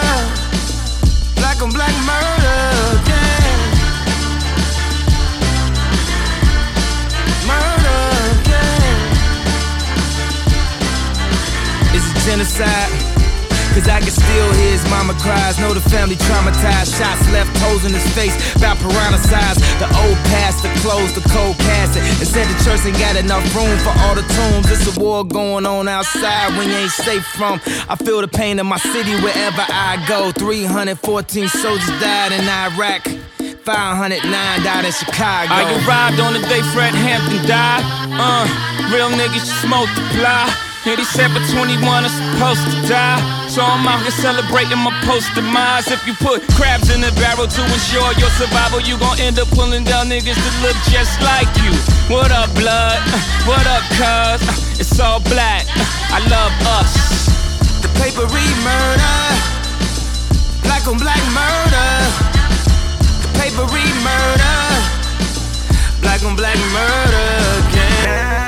[1.43, 3.06] black on black Murder,
[12.27, 12.91] genocide?
[13.77, 15.61] Cause I can still hear his mama cries.
[15.61, 16.97] Know the family traumatized.
[16.97, 18.33] Shots left holes in his face.
[18.57, 19.21] About piranha.
[19.77, 22.01] The old pastor closed the cold casket.
[22.01, 24.73] And said the church ain't got enough room for all the tombs.
[24.73, 27.61] It's a war going on outside when you ain't safe from.
[27.87, 30.33] I feel the pain in my city wherever I go.
[30.33, 30.97] 314
[31.49, 33.05] soldiers died in Iraq.
[33.61, 34.25] 509
[34.65, 35.53] died in Chicago.
[35.53, 37.85] I arrived on the day Fred Hampton died.
[38.09, 38.49] Uh,
[38.89, 40.66] real niggas just multiply.
[40.87, 43.19] 87 21 are supposed to die.
[43.51, 45.91] So I'm out here celebrating my post demise.
[45.91, 49.49] If you put crabs in the barrel to ensure your survival, you gon' end up
[49.51, 51.75] pulling down niggas that look just like you.
[52.07, 53.03] What up, blood?
[53.51, 54.43] What up, cuz?
[54.81, 55.67] It's all black.
[56.17, 56.95] I love us.
[57.83, 59.19] The papery murder,
[60.63, 61.91] black on black murder.
[63.27, 64.59] The papery murder,
[66.01, 67.27] black on black murder.
[67.75, 68.46] Yeah.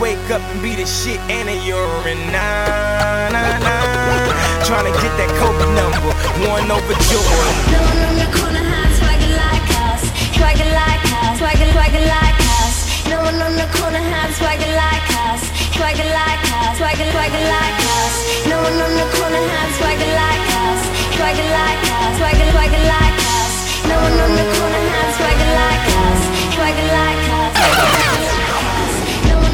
[0.00, 2.20] Wake up and be the shit and a urine.
[2.28, 4.60] Nah, nah, nah.
[4.60, 6.12] Tryna get that Kobe number,
[6.44, 7.56] one over Jordan.
[7.72, 10.04] No one on the corner high, swagger like us,
[10.36, 12.76] swagger like us, swagger, swagger like us.
[13.08, 15.40] No one on the corner high, swagger like us,
[15.72, 18.14] swagger like us, swagger, swagger like us.
[18.52, 20.80] No one on the corner high, like us,
[21.16, 23.52] swagger like us, swagger like us.
[23.88, 26.20] No one on the corner high, swagger like us,
[26.52, 27.56] swagger like us.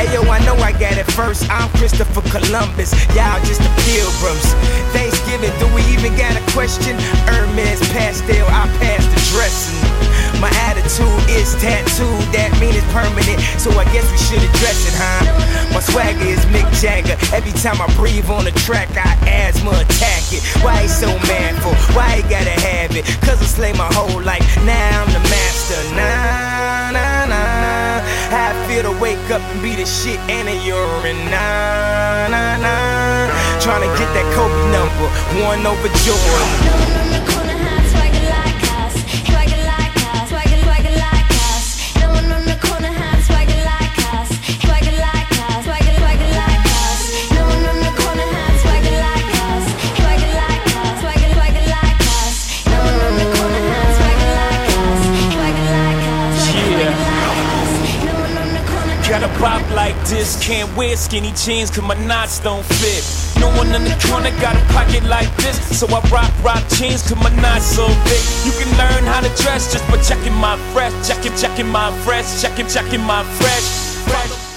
[0.00, 1.44] Hey yo, I know I got it first.
[1.52, 2.96] I'm Christopher Columbus.
[3.12, 4.48] Y'all just the pilgrims.
[4.96, 6.96] Thanksgiving, do we even got a question?
[7.28, 9.76] Hermes pastel, I pass the dressing.
[10.40, 13.44] My attitude is tattooed, that mean it's permanent.
[13.60, 15.20] So I guess we should address it, huh?
[15.76, 17.20] My swagger is Mick Jagger.
[17.36, 20.40] Every time I breathe on the track, I asthma attack it.
[20.64, 21.76] Why he so manful?
[21.92, 23.04] Why he gotta have it?
[23.20, 24.48] Cause I slay my whole life.
[24.64, 25.76] Now I'm the master.
[25.92, 27.59] Nah, nah, nah.
[28.30, 31.18] How I feel to wake up and be the shit and a urine.
[31.34, 33.26] Nah, nah, nah.
[33.60, 35.10] Trying to get that Kobe number,
[35.44, 37.49] one over Jordan.
[59.40, 63.02] Bop like this, can't wear skinny jeans cause my knots don't fit.
[63.40, 67.02] No one in the corner got a pocket like this, so I rock rock jeans
[67.02, 68.22] cause my knots so big.
[68.44, 72.42] You can learn how to dress just by checking my fresh, checking, checking my fresh,
[72.42, 73.64] checking, checking my fresh.
[74.04, 74.50] fresh.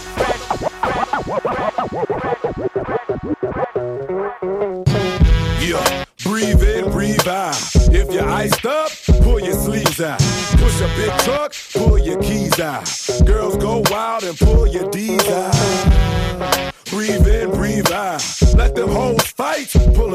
[5.61, 7.55] Yeah, breathe in, breathe out.
[7.75, 8.91] If you're iced up,
[9.23, 10.19] pull your sleeves out.
[10.19, 13.02] Push a big truck, pull your keys out.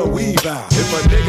[0.07, 0.68] Weave out.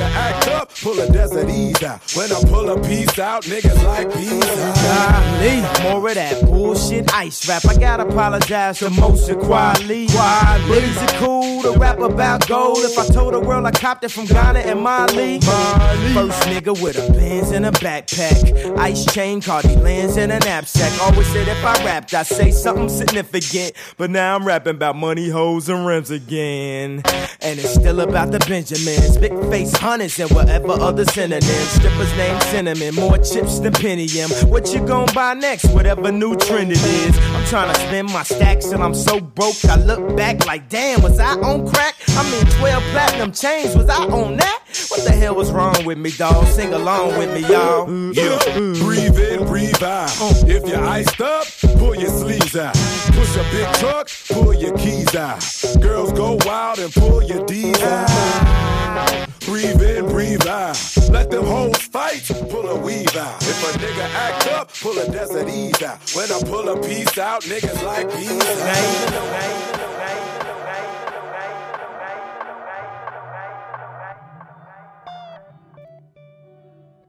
[0.10, 2.02] If a nigga act up, pull a desert ease out.
[2.16, 5.84] When I pull a piece out, niggas like peas out.
[5.84, 7.66] More of that bullshit ice rap.
[7.66, 10.06] I gotta apologize to Moshe Kweli.
[10.06, 12.80] Is it cool to rap about gold?
[12.80, 15.40] If I told the world I copped it from Ghana and Mali.
[15.42, 18.78] First nigga with a Benz and a backpack.
[18.78, 20.92] Ice chain, Cartier lens in a knapsack.
[21.02, 23.74] Always said if I rapped, I'd say something significant.
[23.98, 27.02] But now I'm rapping about money, hoes, and rims again.
[27.42, 29.18] And it's still about the Benjamins.
[29.18, 31.46] Big face hunters and whatever other synonyms.
[31.46, 34.50] Strippers named Cinnamon, more chips than Pentium.
[34.50, 35.66] What you gon' buy next?
[35.74, 37.18] Whatever new trend it is.
[37.36, 39.64] I'm trying to spend my stacks and I'm so broke.
[39.66, 41.96] I look back like, damn, was I on crack?
[42.10, 44.64] I mean, 12 platinum chains, was I on that?
[44.90, 46.46] What the hell was wrong with me, dawg?
[46.48, 47.90] Sing along with me, y'all.
[48.14, 48.40] Yeah,
[48.80, 50.10] breathe in, breathe out.
[50.22, 50.34] Uh.
[50.48, 51.46] If you're iced up,
[51.80, 52.76] pull your sleeves out.
[53.16, 55.42] Push a big truck, pull your keys out.
[55.82, 59.28] Girls go wild and pull your D out.
[59.46, 60.78] Breathe in, breathe out.
[61.10, 63.42] Let them hoes fight, pull a weave out.
[63.42, 66.00] If a nigga act up, pull a desert ease out.
[66.16, 69.40] When I pull a piece out, niggas like peas out.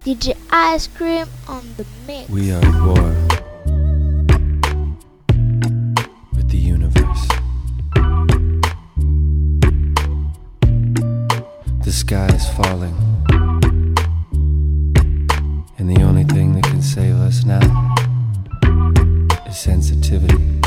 [0.02, 2.30] DJ Ice Cream on the mix.
[2.30, 3.39] We are at war
[11.90, 12.94] The sky is falling.
[15.76, 17.58] And the only thing that can save us now
[19.48, 20.59] is sensitivity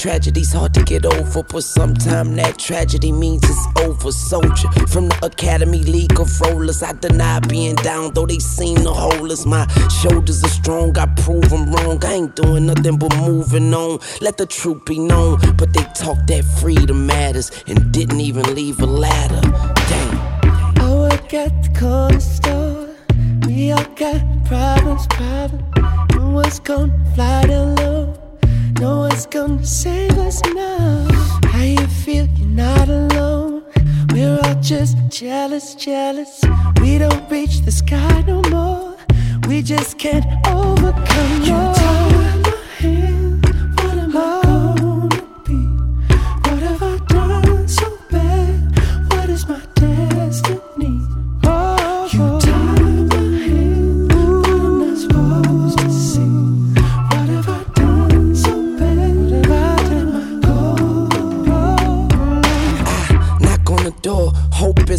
[0.00, 4.10] tragedy's hard to get over, but sometimes that tragedy means it's over.
[4.10, 8.90] Soldier from the Academy League of Rollers, I deny being down, though they seem to
[8.90, 9.44] hold us.
[9.44, 9.66] My
[10.00, 12.02] shoulders are strong, I prove them wrong.
[12.02, 13.98] I ain't doing nothing but moving on.
[14.22, 18.80] Let the truth be known, but they talk that freedom matters and didn't even leave
[18.80, 19.42] a ladder.
[19.90, 20.80] Damn.
[20.80, 22.88] I work at the corner store.
[23.46, 26.14] We all got problems, problems.
[26.14, 28.19] No one's gonna fly down low.
[28.80, 31.06] No one's gonna save us now.
[31.52, 32.26] How you feel?
[32.38, 33.62] You're not alone.
[34.10, 36.40] We're all just jealous, jealous.
[36.80, 38.96] We don't reach the sky no more.
[39.48, 41.42] We just can't overcome.
[41.42, 42.09] You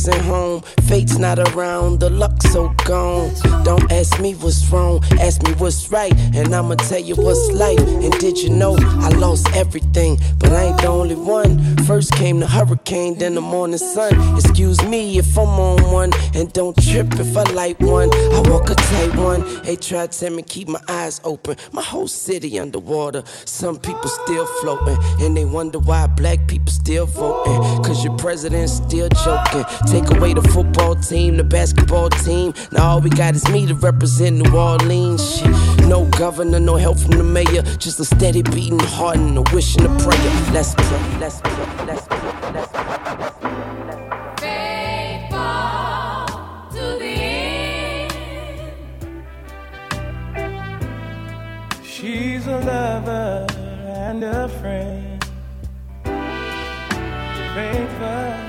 [0.07, 3.31] isn't home, fate's not around, the luck's so gone.
[3.63, 7.79] Don't ask me what's wrong, ask me what's right, and I'ma tell you what's life.
[7.79, 11.59] And did you know I lost everything, but I ain't the only one.
[11.85, 14.13] First came the hurricane, then the morning sun.
[14.37, 18.09] Excuse me if I'm on one, and don't trip if I light one.
[18.13, 19.41] I walk a tight one.
[19.63, 21.57] They try to tell me keep my eyes open.
[21.71, 23.23] My whole city underwater.
[23.45, 27.83] Some people still floating, and they wonder why black people still voting.
[27.83, 29.65] Cause your president's still joking.
[29.91, 32.53] Take away the football team, the basketball team.
[32.71, 35.39] Now all we got is me to represent New Orleans.
[35.39, 35.85] Shit.
[35.85, 37.61] No governor, no help from the mayor.
[37.77, 40.53] Just a steady beating heart and a wish and a prayer.
[40.53, 42.21] Let's pray, let's pray, let's pray.
[51.83, 55.23] She's a lover and a friend.
[57.53, 58.40] Faithful.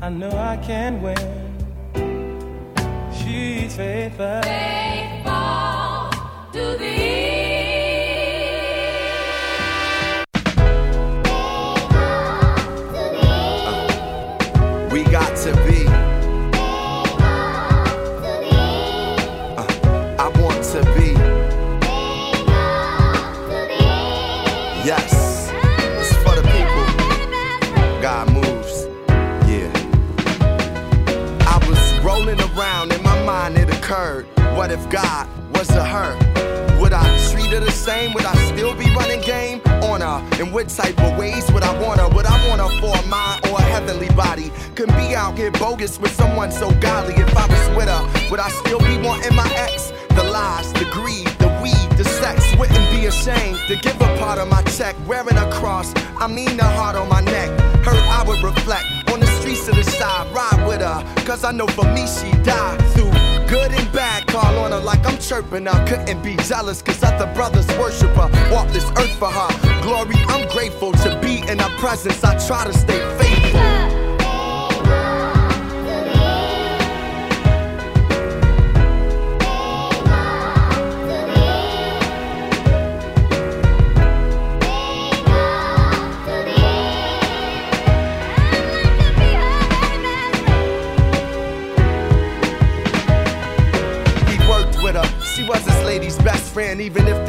[0.00, 1.16] I know I can win.
[3.12, 4.42] She's faithful.
[4.42, 5.17] Faithful
[34.90, 36.16] God was a her?
[36.80, 38.14] Would I treat her the same?
[38.14, 40.40] Would I still be running game on her?
[40.40, 42.08] In what type of ways would I want her?
[42.08, 44.50] Would I want her for a mind or a heavenly body?
[44.76, 47.14] Could be out here bogus with someone so godly.
[47.14, 49.92] If I was with her, would I still be wanting my ex?
[50.10, 52.56] The lies, the greed, the weed, the sex.
[52.56, 54.96] Wouldn't be ashamed to give a part of my check.
[55.06, 57.50] Wearing a cross, I mean the heart on my neck.
[57.84, 60.34] Her, I would reflect on the streets of the side.
[60.34, 63.12] Ride with her, cause I know for me she died through
[63.48, 64.17] good and bad.
[64.28, 65.86] Call on her like I'm chirping her.
[65.86, 68.28] Couldn't be jealous, cause other brothers worship her.
[68.52, 69.82] Walk this earth for her.
[69.82, 72.22] Glory, I'm grateful to be in her presence.
[72.22, 73.37] I try to stay faithful.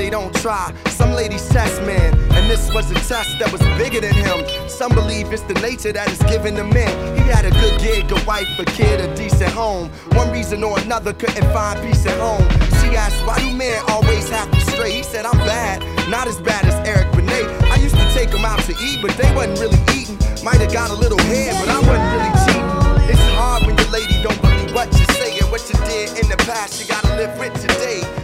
[0.09, 0.73] Don't try.
[0.89, 4.69] Some ladies test man, and this was a test that was bigger than him.
[4.69, 6.91] Some believe it's the nature that is given to men.
[7.17, 9.89] He had a good gig, a wife, a kid, a decent home.
[10.13, 12.47] One reason or another couldn't find peace at home.
[12.81, 14.91] She asked, Why do men always have to stray?
[14.91, 17.45] He said, I'm bad, not as bad as Eric Benet.
[17.71, 20.17] I used to take them out to eat, but they wasn't really eating.
[20.43, 22.69] Might have got a little head, but I wasn't really cheating.
[23.11, 26.29] It's hard when your lady don't believe what you say and what you did in
[26.29, 26.79] the past.
[26.79, 28.18] You gotta live with today.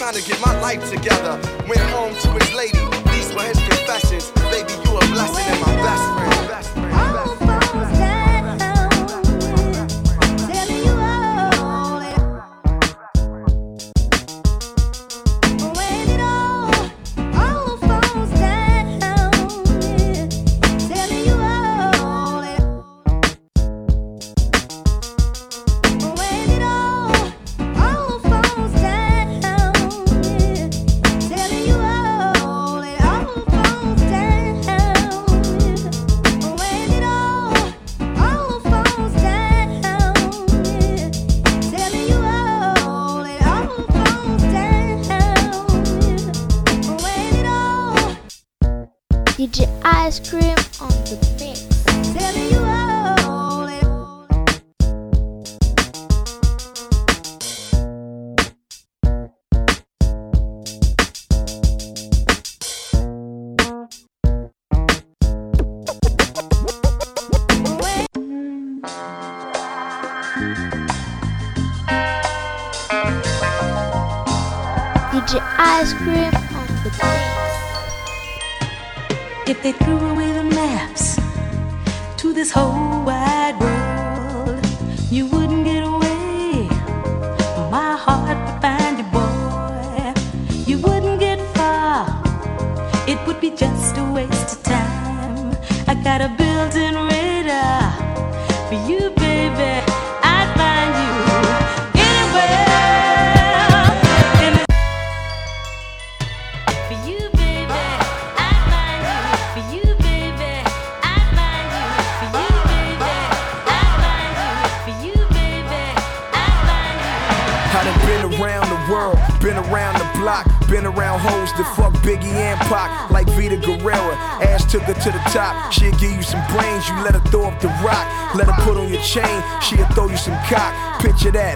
[0.00, 1.38] Trying to get my life together.
[1.68, 2.78] Went home to his lady.
[3.12, 4.30] These were his confessions.
[4.48, 6.48] Baby, you a blessing and my best friend.
[6.48, 6.90] Best friend.
[7.40, 7.59] DJ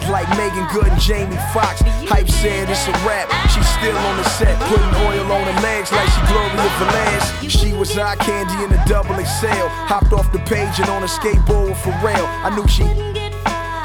[0.08, 1.80] Like Meagan Good and Jamie Foxx.
[2.06, 5.90] Hype said it's a rap, she's still on the set, putting oil on her legs
[5.92, 7.24] like she Gloria Velez.
[7.48, 11.06] She was eye candy in a double XL, hopped off the page and on a
[11.06, 12.26] skateboard with Pharrell.
[12.44, 12.84] I knew she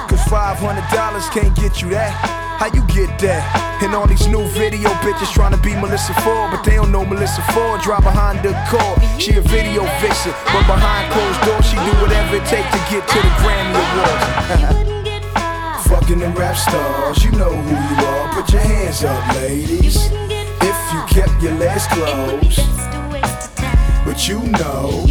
[0.09, 2.09] Cause $500 can't get you that.
[2.59, 3.79] How you get that?
[3.83, 7.05] And all these new video bitches trying to be Melissa Ford, but they don't know
[7.05, 7.79] Melissa Ford.
[7.81, 8.97] Drive behind the car.
[9.19, 13.07] She a video vixen, but behind closed doors, she do whatever it take to get
[13.07, 14.95] to the Grammy Awards.
[15.89, 18.33] Fucking the rap stars, you know who you are.
[18.35, 19.97] Put your hands up, ladies.
[20.61, 22.61] If you kept your legs closed,
[24.05, 25.07] but you know.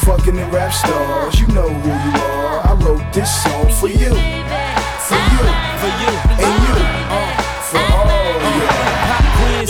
[0.00, 2.66] Fucking the rap stars, you know who you are.
[2.68, 4.12] I wrote this song for you,
[5.08, 5.42] for you,
[5.80, 6.12] for you,
[6.44, 6.85] and you,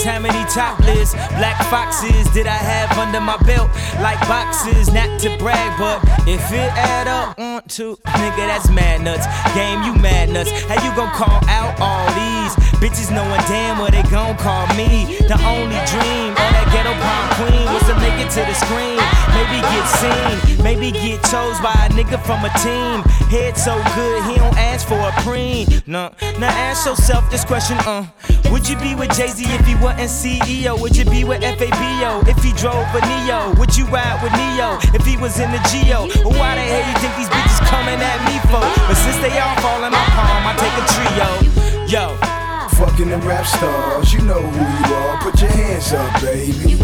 [0.07, 3.69] how many topless black foxes did I have under my belt?
[3.99, 9.01] Like boxes, not to brag, but if it add up, one, two, nigga, that's mad
[9.01, 9.27] nuts.
[9.53, 10.49] Game, you mad nuts.
[10.71, 15.17] How you gon' call out all these bitches knowing damn what they gon' call me?
[15.27, 19.01] The only dream of that ghetto pop queen was to make it to the screen.
[19.33, 23.01] Maybe get seen, maybe get chose by a nigga from a team.
[23.29, 25.67] Head so good, he don't ask for a preen.
[25.85, 28.05] No, now ask yourself this question, uh.
[28.51, 30.79] Would you be with Jay Z if he wasn't CEO?
[30.79, 33.53] Would you be with FABO if he drove a Neo?
[33.59, 36.07] Would you ride with Ne-Yo if he was in the Geo?
[36.23, 38.63] Why the hell you think these bitches coming at me for?
[38.87, 41.87] But since they all fall in my palm, I take a trio.
[41.87, 42.36] Yo.
[42.77, 45.21] Fucking the rap stars, you know who you are.
[45.21, 46.77] Put your hands up, baby.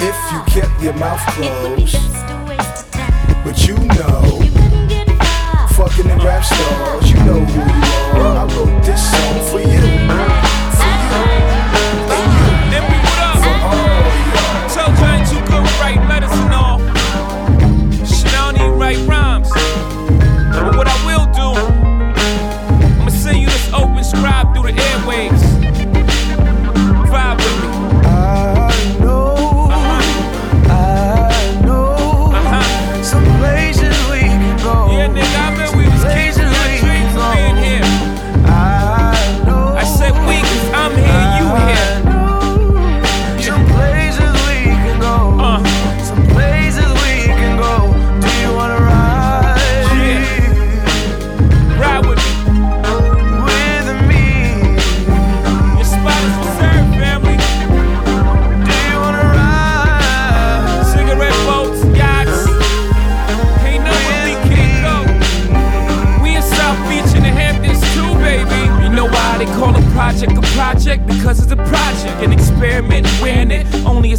[0.00, 1.98] If you kept your mouth closed,
[3.44, 4.40] but you know.
[5.76, 8.38] Fucking the rap stars, you know who you are.
[8.38, 10.27] I wrote this song for you,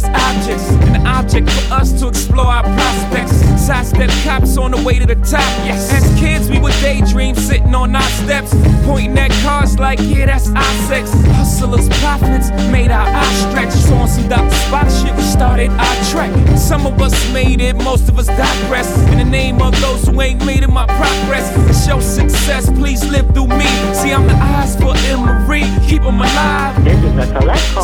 [0.04, 0.70] objects.
[0.94, 3.49] An object for us to explore our prospects.
[3.70, 5.92] Sidestep cops on the way to the top, yes.
[5.92, 8.52] As kids, we would daydream sitting on our steps.
[8.84, 11.12] Pointing at cars like, yeah, that's our sex.
[11.38, 13.70] Hustlers, profits, made our eyes stretch.
[13.70, 14.50] So on some Dr.
[14.50, 16.32] Spot shit, we started our trek.
[16.58, 18.90] Some of us made it, most of us digress.
[19.12, 21.54] In the name of those who ain't made it, my progress.
[21.54, 23.66] To show success, please live through me.
[23.94, 26.74] See, I'm the eyes for Il Marie, keep 'em alive.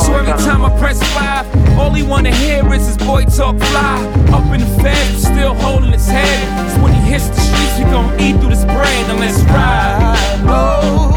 [0.05, 1.47] So every time I press five,
[1.79, 4.03] all he wanna hear is his boy talk fly.
[4.33, 6.71] Up in the fed, still holding his head.
[6.73, 10.17] So when he hits the streets, we gon' eat through this bread and let's ride.
[10.49, 11.16] I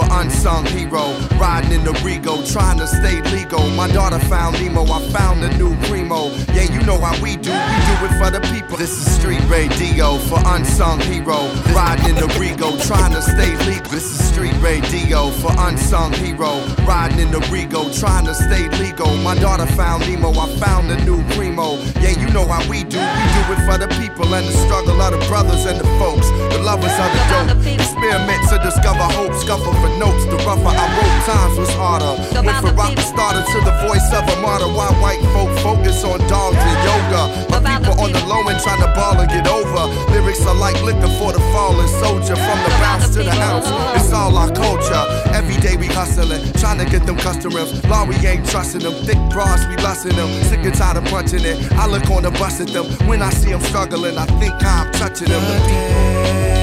[0.00, 1.12] for unsung hero.
[1.38, 3.68] Riding in the Rego, trying to stay legal.
[3.70, 6.30] My daughter found Nemo, I found a new primo.
[6.54, 8.76] Yeah, you know how we do, we do it for the people.
[8.76, 11.38] This is street radio for unsung hero.
[11.74, 13.90] Riding in the Rego, trying to stay legal.
[13.90, 16.64] This is street radio for unsung hero.
[16.86, 19.14] Riding in the Rego, trying to stay legal.
[19.18, 21.76] My daughter found Nemo, I found a new primo.
[22.00, 25.00] Yeah, you know how we do, we do it for the people and the struggle
[25.00, 27.80] of the brothers and the folks, the lovers of the dope.
[27.80, 30.24] Experiment to discover hope, scuffle for notes.
[30.26, 32.14] The rougher I wrote, times was harder.
[32.44, 34.68] Went from rock starter to the voice of a martyr.
[34.68, 37.22] Why white folk focus on dogs and yoga?
[37.50, 39.88] My people on the low end trying to ball and get over.
[40.12, 42.36] Lyrics are like liquor for the fallen soldier.
[42.36, 43.66] From the bounce to the ounce,
[43.98, 45.04] it's all our culture.
[45.32, 47.72] Every day we hustling, trying to get them customers.
[47.86, 48.94] Law, we ain't trusting them.
[49.04, 50.28] Thick bras, we lusting them.
[50.44, 51.72] Sick and tired of punching it.
[51.72, 52.86] I look on the bus at them.
[53.08, 55.42] When I see them struggling, I think I'm touching them.
[55.42, 56.59] The people.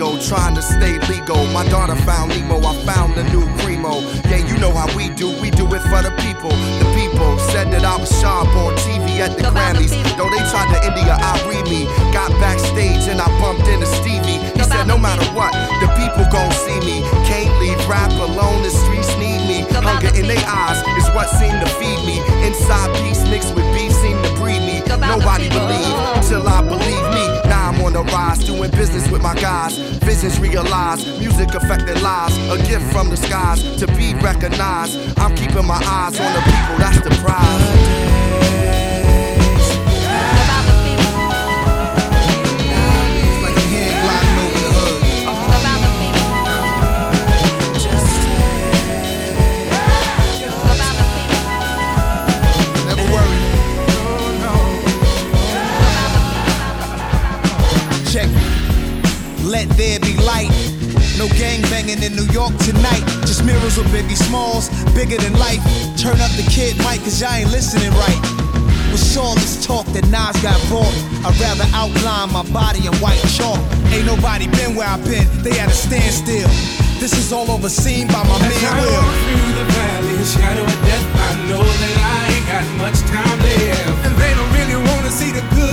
[0.00, 1.44] The trying to stay legal.
[1.52, 4.00] My daughter found Nemo, I found the new primo.
[4.32, 6.48] Yeah, you know how we do, we do it for the people.
[6.80, 9.92] The people said that I was sharp on TV at the Grammys.
[10.16, 11.84] Though they tried to India, I read me.
[12.16, 14.40] Got backstage and I bumped into Stevie.
[14.56, 15.52] He said, no matter what,
[15.84, 17.04] the people gon' see me.
[17.28, 19.68] Can't leave rap alone, the streets need me.
[19.84, 22.24] Hunger in their eyes is what seemed to feed me.
[22.48, 24.80] Inside peace mixed with beef seemed to breed me.
[24.96, 27.49] Nobody believed till I believe me.
[27.70, 29.78] I'm on the rise, doing business with my guys.
[30.02, 32.36] Visions realized, music affected lives.
[32.50, 34.98] A gift from the skies to be recognized.
[35.16, 38.49] I'm keeping my eyes on the people, that's the prize.
[61.20, 63.04] No gang banging in New York tonight.
[63.28, 65.60] Just mirrors with Biggie Smalls, bigger than life.
[66.00, 68.20] Turn up the kid mic, cause y'all ain't listening right.
[68.88, 70.88] With all this talk that Nas got bought,
[71.20, 73.60] I'd rather outline my body in white chalk.
[73.92, 76.48] Ain't nobody been where I've been, they at a standstill.
[77.04, 79.04] This is all overseen by my As man Ill Will.
[79.04, 84.08] through the valley, shadow of death, I know that I ain't got much time left.
[84.08, 85.69] And they don't really wanna see the good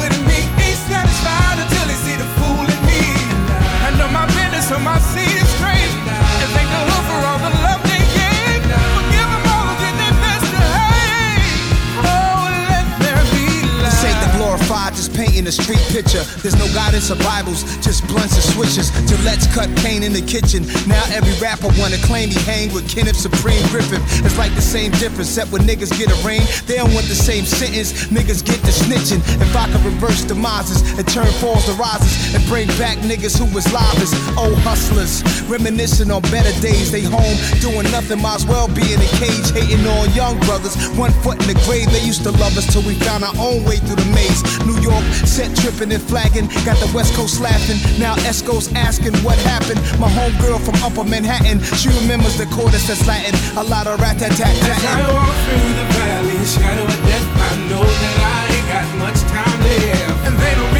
[14.68, 16.26] glorified, just painting a street picture.
[16.42, 18.90] There's no guidance or Bibles, just blunts and switches.
[19.06, 20.66] Gillette's cut cane in the kitchen.
[20.90, 23.94] Now every rapper wanna claim he hang with Kenneth Supreme McGriff.
[24.26, 27.46] It's like the same difference, except when niggas get arraigned, they don't want the same
[27.46, 28.10] sentence.
[28.10, 29.22] Niggas get the snitching.
[29.38, 33.46] If I could reverse demises and turn falls to rises and bring back niggas who
[33.54, 36.92] was livest, old oh, hustlers, reminiscing on better days.
[36.92, 40.74] They home doing nothing, might as well be in a cage, hating on young brothers.
[40.98, 43.64] One foot in the grave, they used to love us till we found our own
[43.64, 44.42] way through the maze.
[44.66, 44.87] New York
[45.26, 47.78] set tripping and flagging, got the West Coast laughing.
[48.00, 49.80] Now Esco's asking what happened.
[50.00, 53.36] My homegirl from Upper Manhattan, she remembers the chorus that's Latin.
[53.58, 57.28] A lot of rat tat tat As I walk through the valley, shadow of death,
[57.36, 60.28] I know that I ain't got much time left.
[60.28, 60.77] And they don't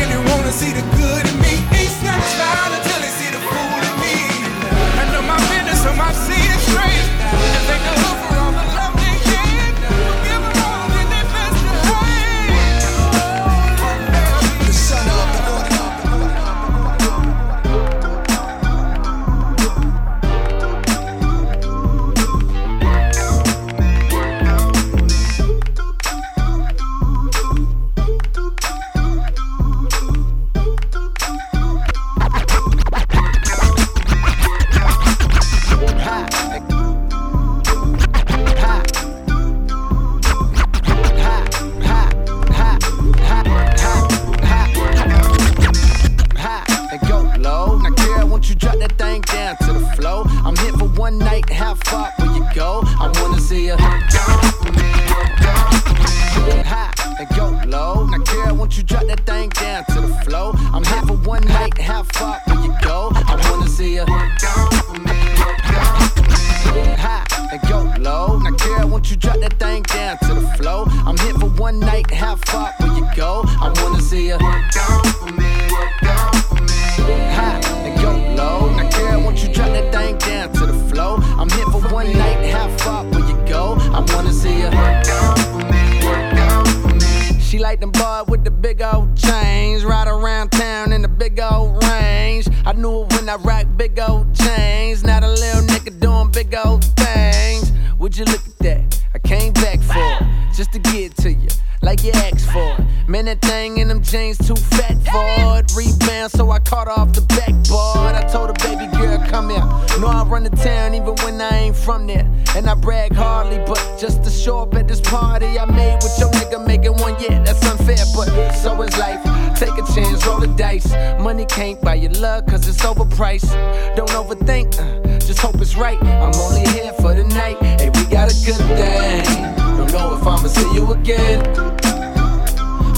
[104.18, 105.72] too fat for it.
[105.76, 108.16] Rebound, so I caught her off the backboard.
[108.16, 109.60] I told her, baby girl, come here.
[110.00, 112.28] Know I run the town even when I ain't from there.
[112.56, 116.18] And I brag hardly, but just to show up at this party I made with
[116.18, 119.22] your nigga making one, yeah, that's unfair, but so is life.
[119.56, 120.92] Take a chance, roll the dice.
[121.20, 123.54] Money can't buy your love, cause it's overpriced.
[123.96, 126.02] Don't overthink, uh, just hope it's right.
[126.04, 127.62] I'm only here for the night.
[127.80, 129.56] Hey, we got a good thing.
[129.78, 131.87] Don't know if I'ma see you again.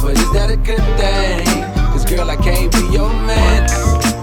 [0.09, 1.45] But is that a good thing?
[1.93, 3.69] Cause girl, I can't be your man.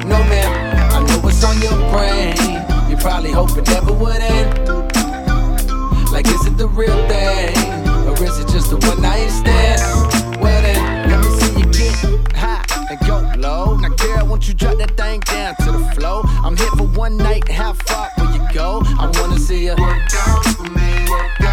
[0.03, 2.35] No man, I know what's on your brain.
[2.91, 4.67] You probably hope it never would end.
[6.11, 7.55] Like, is it the real thing?
[8.03, 9.81] Or is it just a one night stand?
[10.43, 13.77] Well then, let me see you get high and go low.
[13.77, 16.23] Now, girl, won't you drop that thing down to the flow?
[16.43, 18.83] I'm here for one night, how far will you go?
[18.85, 21.46] I wanna see you work out for me,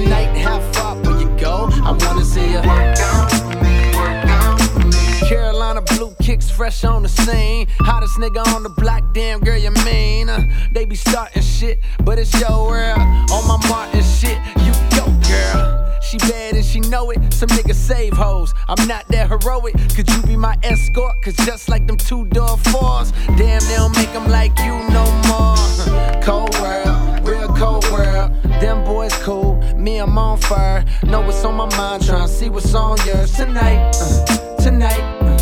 [0.00, 1.68] one night, how far will you go?
[1.72, 5.28] I wanna see you work out me, work out me.
[5.28, 7.68] Carolina blue kicks fresh on the scene.
[7.80, 10.28] Hottest nigga on the block, damn girl, you mean?
[10.28, 12.98] Uh, they be starting shit, but it's your world.
[12.98, 16.00] On my Martin shit, you go, girl.
[16.02, 17.32] She bad and she know it.
[17.32, 18.52] Some niggas save hoes.
[18.68, 19.74] I'm not that heroic.
[19.94, 21.22] Could you be my escort?
[21.22, 25.04] Cause just like them two door fours, damn, they don't make them like you no
[25.28, 26.20] more.
[26.22, 28.32] Cold world, real cold world.
[28.60, 30.84] Them boys cool, me, I'm on fire.
[31.04, 33.92] Know what's on my mind, tryna see what's on yours tonight.
[34.00, 35.00] uh, tonight.
[35.22, 35.36] uh,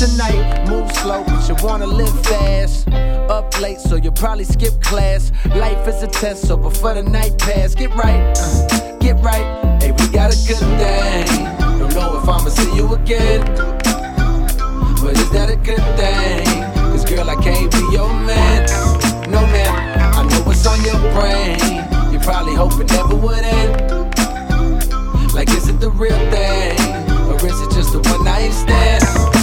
[0.00, 2.88] Tonight, move slow, but you wanna live fast.
[3.28, 5.30] Up late, so you'll probably skip class.
[5.54, 9.82] Life is a test, so before the night pass, get right, uh, get right.
[9.82, 11.44] Hey, we got a good thing.
[11.78, 13.44] Don't know if I'ma see you again,
[15.02, 16.46] but is that a good thing?
[16.92, 18.66] Cause girl, I can't be your man.
[19.28, 21.99] No man, I know what's on your brain.
[22.20, 23.80] You probably hope it never would end.
[25.32, 26.78] Like, is it the real thing?
[27.30, 29.39] Or is it just a one night stand?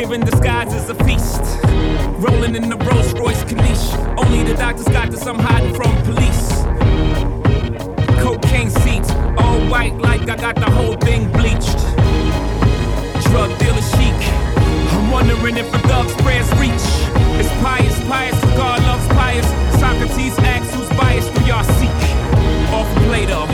[0.00, 1.42] Thanksgiving disguised as a feast.
[2.24, 3.92] Rolling in the Rolls Royce Corniche.
[4.16, 6.64] Only the doctors got this, I'm hiding from police.
[8.24, 11.76] Cocaine seats, all white like I got the whole thing bleached.
[13.28, 14.16] Drug dealer chic.
[14.96, 16.86] I'm wondering if a thug's prayers reach.
[17.36, 19.46] It's pious, pious, God loves pious.
[19.78, 22.00] Socrates asks who's biased do y'all seek.
[22.72, 23.44] Off Plato,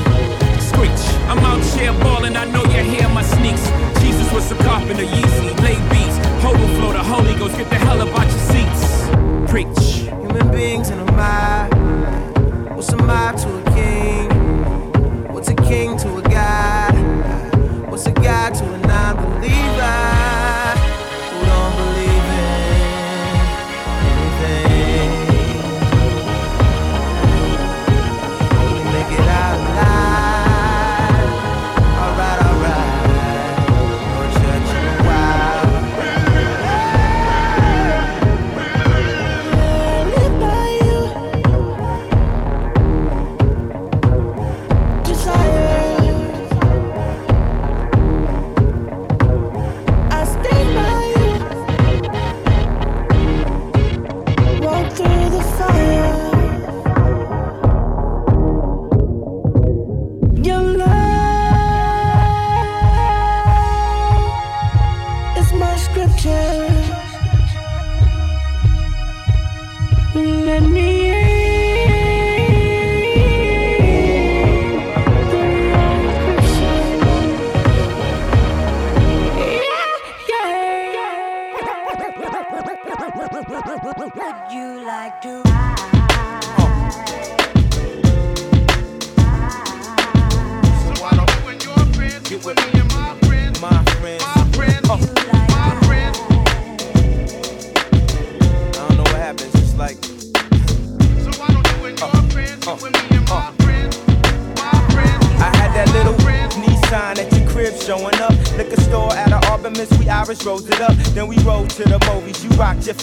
[0.62, 1.02] screech.
[1.26, 3.66] I'm out here balling, I know you hear my sneaks.
[4.00, 6.25] Jesus was a carpenter, Yeezy, lay beats.
[6.44, 9.08] Overflow, the Holy Ghost, get the hell up out your seats.
[9.50, 10.08] Preach.
[10.20, 11.68] Human beings in a.
[12.74, 12.96] What's a
[13.38, 13.55] to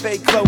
[0.04, 0.43] fake clothes.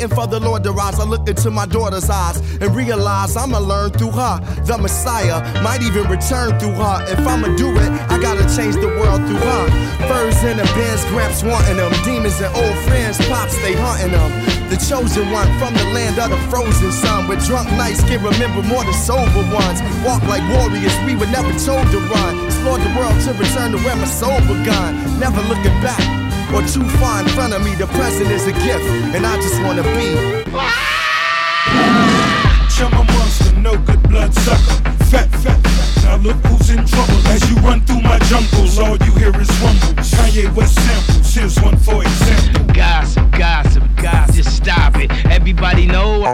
[0.00, 0.98] Waiting for the Lord to rise.
[0.98, 4.40] I look into my daughter's eyes and realize I'ma learn through her.
[4.64, 7.04] The Messiah might even return through her.
[7.04, 9.64] If I'ma do it, I gotta change the world through her.
[10.08, 11.92] Furs in the bins, gramps wanting them.
[12.00, 14.32] Demons and old friends, pops, they hunting them.
[14.72, 17.28] The chosen one from the land of the frozen sun.
[17.28, 19.84] With drunk nights can remember more than sober ones.
[20.00, 22.40] Walk like warriors, we were never told to run.
[22.48, 24.96] Explore the world to return to where my soul begun.
[25.20, 26.19] Never looking back
[26.54, 27.74] or too far in front of me.
[27.74, 30.89] The present is a gift, and I just wanna be.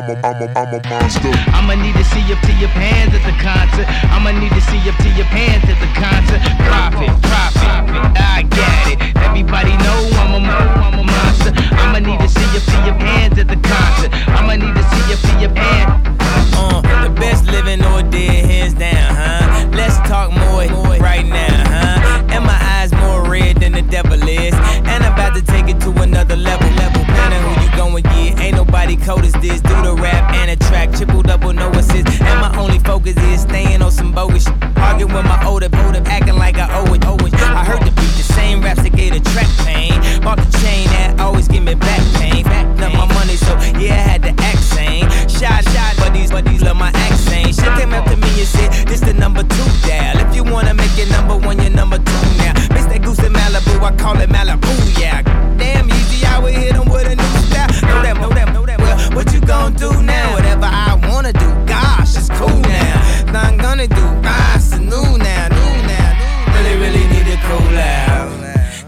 [0.07, 1.35] I'm a, I'm a, I'm a monster.
[1.51, 3.91] I'ma need to see up to your pants at the concert.
[4.15, 6.39] I'ma need to see up to your pants at the concert.
[6.63, 8.15] Profit, profit.
[8.15, 9.17] I get it.
[9.27, 11.51] Everybody know I'm a, I'm a monster.
[11.83, 14.15] I'ma need to see up to your pants at the concert.
[14.31, 16.55] I'ma need to see up to your pants.
[16.55, 19.67] Uh, the best living or dead, hands down, huh?
[19.75, 20.71] Let's talk more
[21.03, 22.23] right now, huh?
[22.31, 24.55] And my eyes more red than the devil is.
[24.87, 27.03] And I'm about to take it to another level, level.
[27.03, 28.41] Planning who you going, yeah.
[28.41, 29.61] Ain't nobody cold as this.
[29.61, 32.09] Do the rap and a track, triple double, no assist.
[32.21, 34.45] And my only focus is staying on some bogus.
[34.45, 34.55] Shit.
[34.77, 37.35] Arguing with my older, older, acting like I owe it, owe it.
[37.35, 39.93] I heard the beat, the same raps that get a track pain.
[40.23, 42.45] Bought the chain that always give me back pain.
[42.45, 45.09] Backed up my money, so yeah, I had to act sane.
[45.29, 47.55] Shot, shot, but these, but these love my accent.
[47.55, 50.19] Shit came up to me and said, this the number two dial.
[50.27, 52.53] If you wanna make it number one, you're number two now.
[52.75, 55.23] Miss that goose in Malibu, I call it Malibu, yeah.
[55.57, 57.66] Damn easy, I would hit him with a new style.
[57.83, 58.79] Know that, know that, know that.
[58.79, 60.35] Well, what you gonna do now?
[60.35, 63.33] Whatever I wanna do, gosh, it's cool now.
[63.33, 66.55] Now I'm gonna do rise to new now, new now.
[66.55, 68.07] Really, really need to cool out.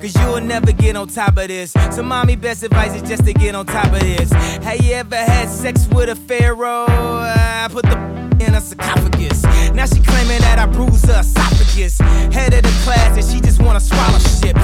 [0.01, 1.73] Cause you'll never get on top of this.
[1.91, 4.31] So, mommy, best advice is just to get on top of this.
[4.63, 6.87] Have you ever had sex with a pharaoh?
[6.89, 9.43] I put the in a sarcophagus.
[9.75, 11.99] Now she claiming that I bruised her esophagus.
[12.35, 14.57] Head of the class, and she just wanna swallow shit.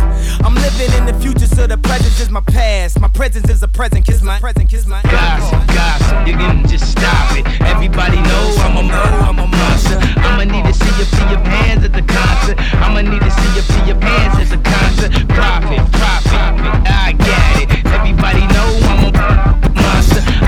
[0.45, 3.01] I'm living in the future, so the present is my past.
[3.01, 6.91] My presence is a present, kiss my present, kiss my Gossip, gossip, you can just
[6.91, 7.47] stop it.
[7.63, 8.95] Everybody know I'm a
[9.29, 9.99] I'm a monster.
[10.21, 12.57] I'ma need to see you put your hands at the concert.
[12.83, 15.11] I'ma need to see you put your hands at the concert.
[15.29, 16.43] Profit, profit,
[16.87, 17.87] I get it.
[17.87, 19.84] Everybody know I'm a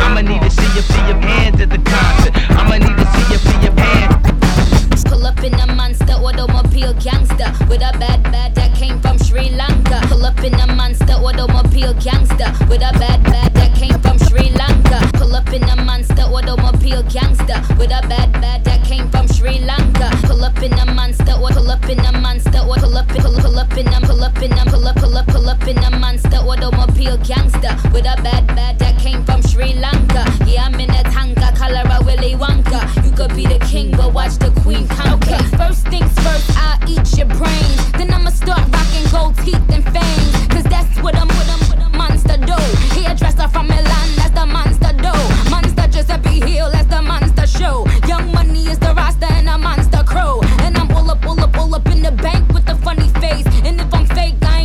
[0.02, 2.32] I'ma need to see you put your hands at the concert.
[2.51, 5.05] I'ma need to see you put your hands.
[5.05, 9.48] Pull up in a monster automobile gangster with a bad bad that came from Sri
[9.51, 9.98] Lanka.
[10.09, 14.51] Pull up in a monster automobile gangster with a bad bad that came from Sri
[14.51, 15.01] Lanka.
[15.15, 19.59] Pull up in a monster automobile gangster with a bad bad that came from Sri
[19.61, 20.11] Lanka.
[20.27, 23.40] Pull up in a monster or pull up in a monster or pull up pull,
[23.40, 25.78] pull up in a pull up in a pull up pull up pull up in
[25.78, 30.24] a monster automobile gangster with a bad bad that came from Sri Lanka.
[30.44, 33.03] Yeah, I'm in a tanka, color a Willy Wonka.
[33.03, 35.36] You could be the king, but watch the queen conquer.
[35.36, 37.93] Okay, first things first, I'll eat your brains.
[37.93, 40.32] Then I'ma start rocking gold teeth and fangs.
[40.52, 42.59] Cause that's what I'm, what I'm, what a monster do.
[42.97, 45.14] Hairdresser from Milan, that's the monster do.
[45.51, 47.86] Monster Giuseppe Hill, that's the monster show.
[48.06, 50.40] Young money is the roster and a monster crew.
[50.64, 53.47] And I'm all up, all up, all up in the bank with a funny face.
[53.64, 54.56] And if I'm fake, I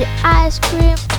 [0.00, 1.17] Ice Cream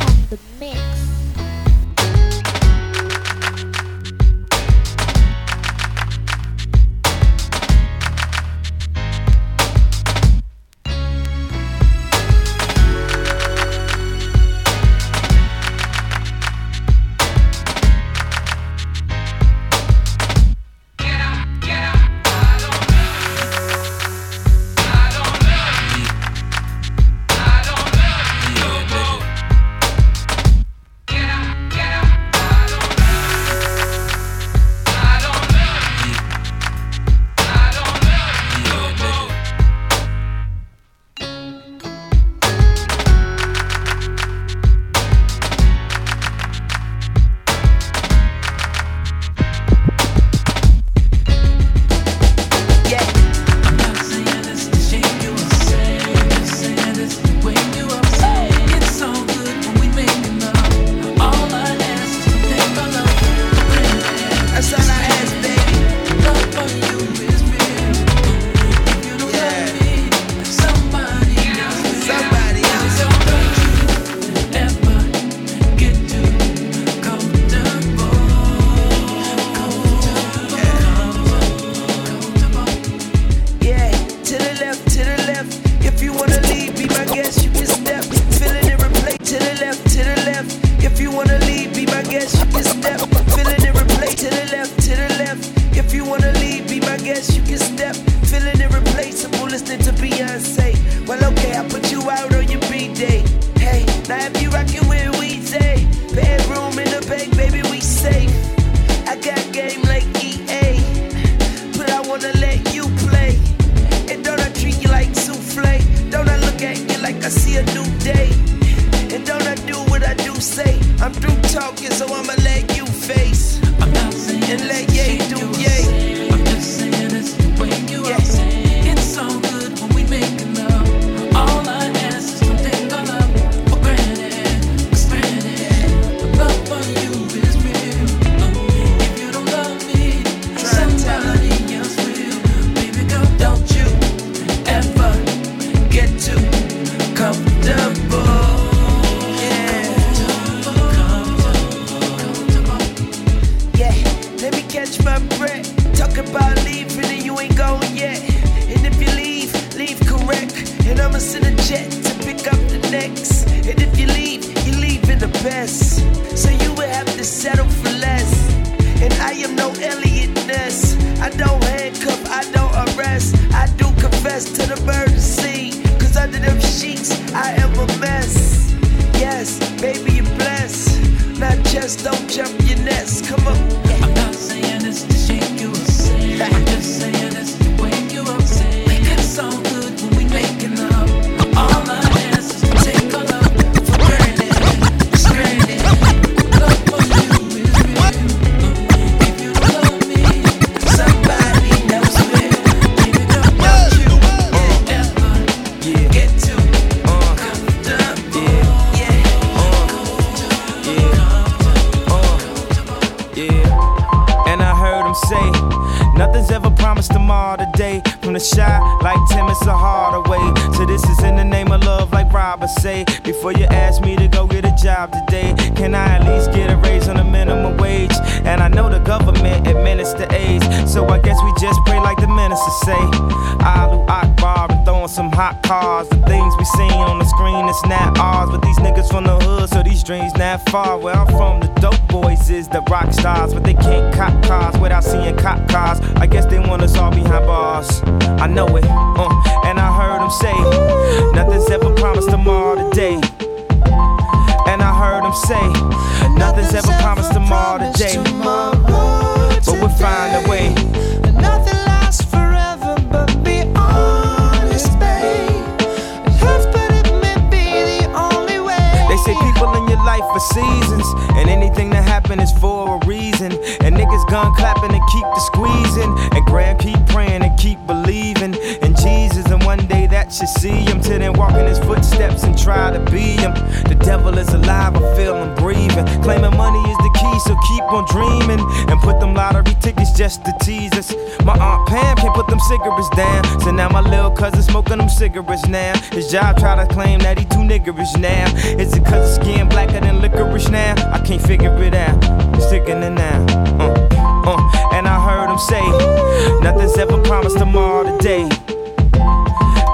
[306.61, 308.41] Nothing's ever promised tomorrow today.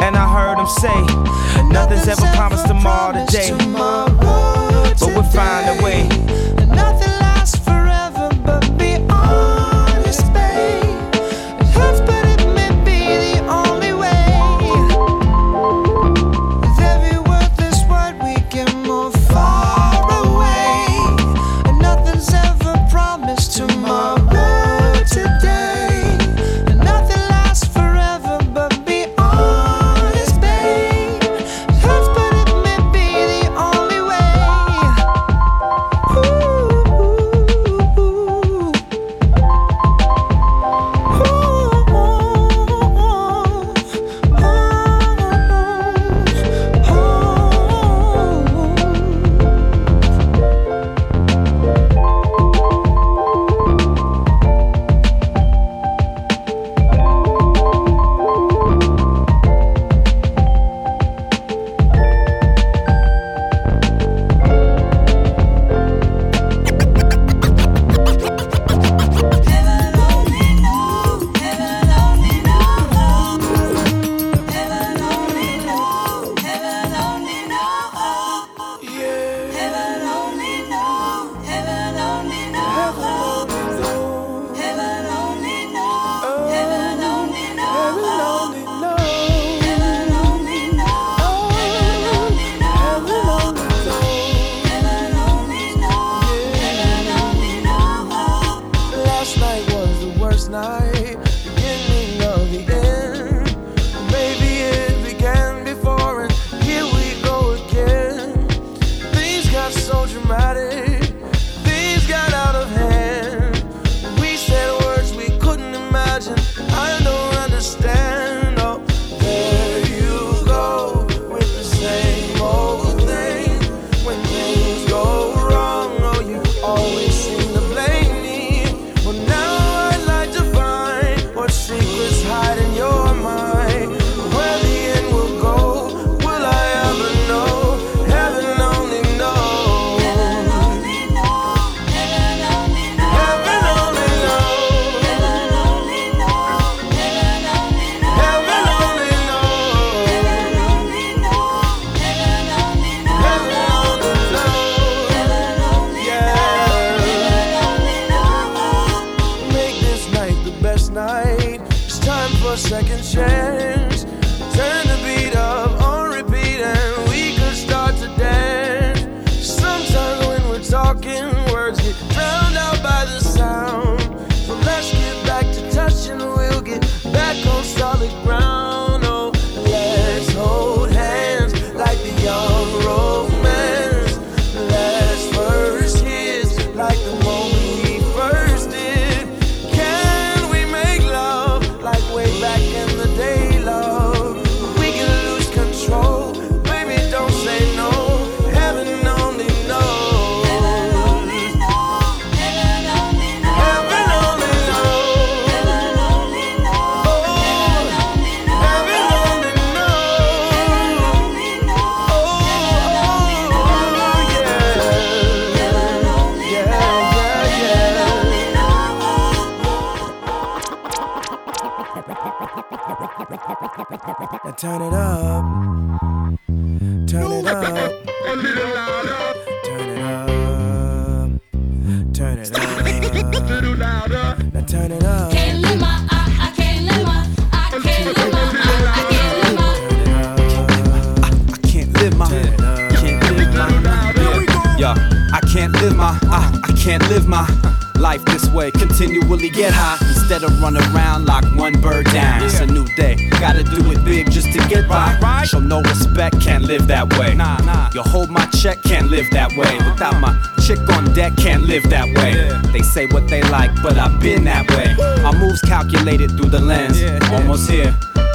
[0.01, 3.74] And I heard him say, Nothing's ever promised tomorrow today.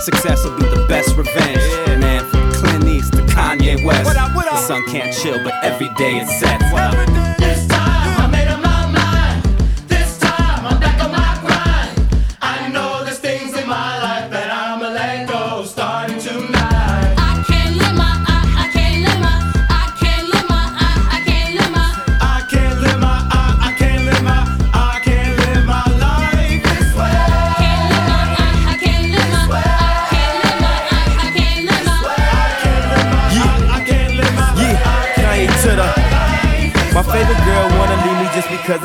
[0.01, 1.59] Success will be the best revenge.
[2.01, 4.13] Man, from Clint East to Kanye West.
[4.15, 6.65] The sun can't chill, but every day it sets.
[6.65, 7.30] This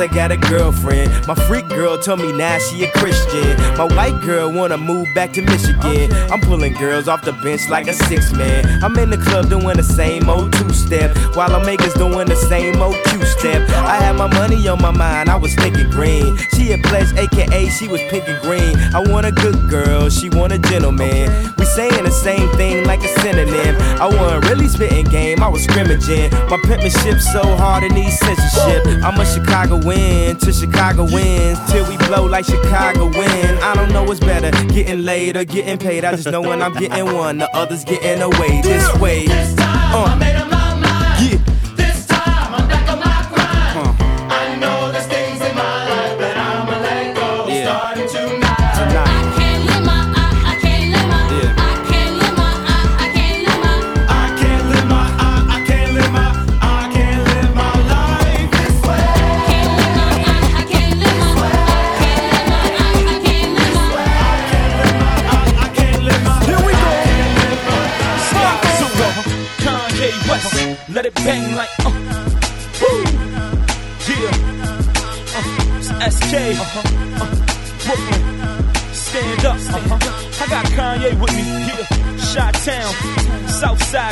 [0.06, 1.26] I got a girlfriend.
[1.26, 3.58] My freak girl told me now she a Christian.
[3.76, 6.14] My white girl wanna move back to Michigan.
[6.32, 8.84] I'm pulling girls off the bench like a six man.
[8.84, 12.80] I'm in the club doing the same old two step, while Omega's doing the same
[12.80, 13.68] old Q step.
[13.70, 16.38] I had my money on my mind, I was thinking green.
[16.54, 18.78] She a pledge, aka she was pink and green.
[18.94, 21.32] I want a good girl, she want a gentleman.
[21.58, 23.76] We saying the same thing like a synonym.
[24.00, 26.30] I wasn't really spitting game, I was scrimmaging.
[26.48, 28.86] My penmanship so hard it needs censorship.
[29.04, 33.58] I'm a Chicago win to Chicago wins till we blow like Chicago win.
[33.64, 36.06] I don't know what's better, getting laid or getting paid.
[36.06, 39.26] I just know when I'm getting one, the others getting away this way.
[39.28, 40.45] Uh,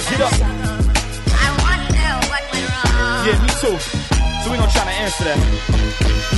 [0.10, 0.34] get up.
[0.34, 3.26] I want to know what went wrong.
[3.28, 3.78] Yeah, me too.
[4.44, 5.40] So we gonna try to answer that.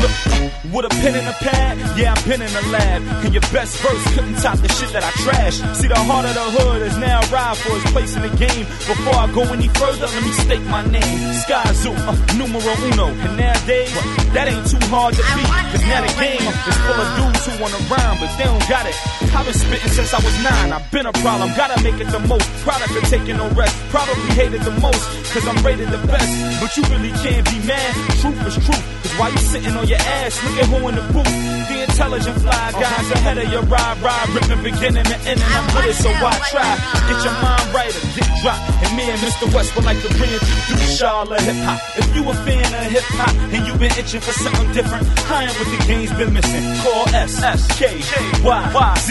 [0.01, 0.44] Look,
[0.76, 3.02] with a pen and a pad, yeah, I've been in the lab.
[3.23, 5.64] And your best verse couldn't top the shit that I trashed.
[5.80, 8.68] See, the heart of the hood is now ride for his place in the game.
[8.84, 11.18] Before I go any further, let me state my name.
[11.47, 13.07] Sky Zoo, uh, numero uno.
[13.07, 13.95] And nowadays,
[14.35, 15.47] that ain't too hard to beat.
[15.72, 18.84] Cause now the game is full of dudes who wanna rhyme, but they don't got
[18.84, 18.97] it.
[19.31, 20.76] I've been spitting since I was nine.
[20.76, 22.43] I've been a problem, gotta make it the most.
[22.68, 23.72] Product of taking no rest.
[23.95, 26.27] Probably hated the most, cause I'm rated the best.
[26.60, 27.91] But you really can't be mad.
[28.19, 28.85] Truth is truth.
[29.03, 31.33] Cause while you sitting on your ass, look who in the booth.
[31.69, 35.65] The intelligent fly guys ahead of your ride, ride, ripping beginning to end, and I'm
[35.75, 36.77] with it, so why try?
[37.09, 38.63] Get your mind right or get dropped.
[38.85, 39.49] And me and Mr.
[39.53, 41.79] West would like to reintroduce y'all to hip hop.
[41.97, 45.49] If you a fan of hip hop and you been itching for something different, I
[45.49, 46.63] am what the game's been missing.
[46.85, 47.97] Call S S K
[48.43, 49.09] Y Y Z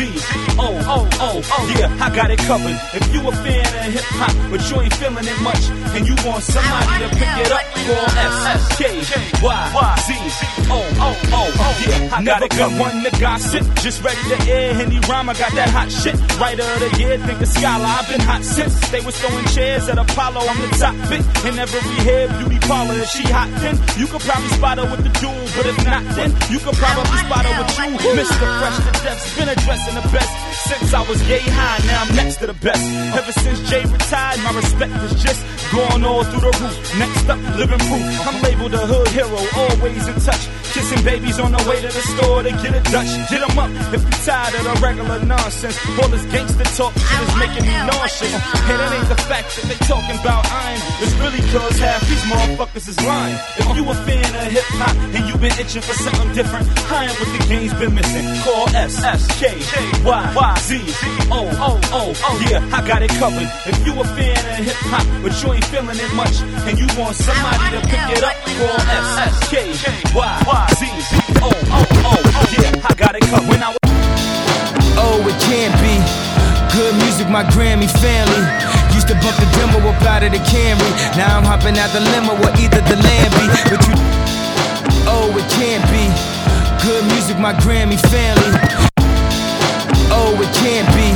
[0.58, 1.30] O O O.
[1.74, 2.78] Yeah, I got it covered.
[2.94, 5.62] If you a fan of hip hop, but you ain't feeling it much,
[5.98, 8.82] and you want somebody to pick it up, call S S K
[9.42, 10.14] Y Y Z
[10.70, 11.43] O O O.
[11.46, 13.64] Oh, yeah, I never got one to gossip.
[13.84, 15.28] Just ready to air any rhyme.
[15.28, 16.16] I got that hot shit.
[16.40, 17.84] Writer of the year, think of scholar.
[17.84, 20.40] I've been hot since they was throwing chairs at Apollo.
[20.40, 22.94] I'm the top pick in every hair beauty parlor.
[22.94, 25.44] If she hot, then you could probably spot her with the duel.
[25.56, 28.12] But if not, then you could probably spot her with you.
[28.16, 28.46] Mr.
[28.58, 30.32] Fresh to Death's been addressing the best
[30.64, 31.78] since I was gay high.
[31.86, 32.82] Now I'm next to the best.
[33.18, 36.76] Ever since Jay retired, my respect is just going all through the roof.
[36.98, 38.06] Next up, living proof.
[38.26, 40.48] I'm labeled a hood hero, always in touch.
[40.72, 43.12] Kissing babies on the way to the store to get a Dutch.
[43.30, 45.78] Get 'em up if you tired of the regular nonsense.
[46.00, 48.34] All this gangster talk shit is making me nauseous.
[48.68, 50.80] And it ain't the fact that they talking about iron.
[51.02, 53.38] It's really cause half these motherfuckers is lying.
[53.58, 57.04] If you a fan of hip hop and you been itching for something different, I
[57.04, 58.24] am what the game's been missing.
[58.44, 59.42] Call S S K
[60.04, 60.70] Y Y Z
[61.30, 62.00] O O O.
[62.50, 63.48] Yeah, I got it covered.
[63.66, 66.36] If you a fan of hip hop but you ain't feeling it much
[66.66, 69.54] and you want somebody to pick it up, call S S K
[70.14, 71.80] Y Y Z O O
[72.10, 72.14] O.
[72.58, 73.48] Yeah, I got it covered.
[73.48, 73.76] When I
[74.96, 75.94] Oh, it can't be.
[76.74, 78.44] Good music, my Grammy family.
[78.94, 80.90] Used to bump the demo up out of the Camry.
[81.16, 83.48] Now I'm hopping out the limo or either the Lambie.
[83.70, 83.94] But you,
[85.06, 86.10] oh, it can't be.
[86.82, 88.58] Good music, my Grammy family.
[90.10, 91.08] Oh, it can't be.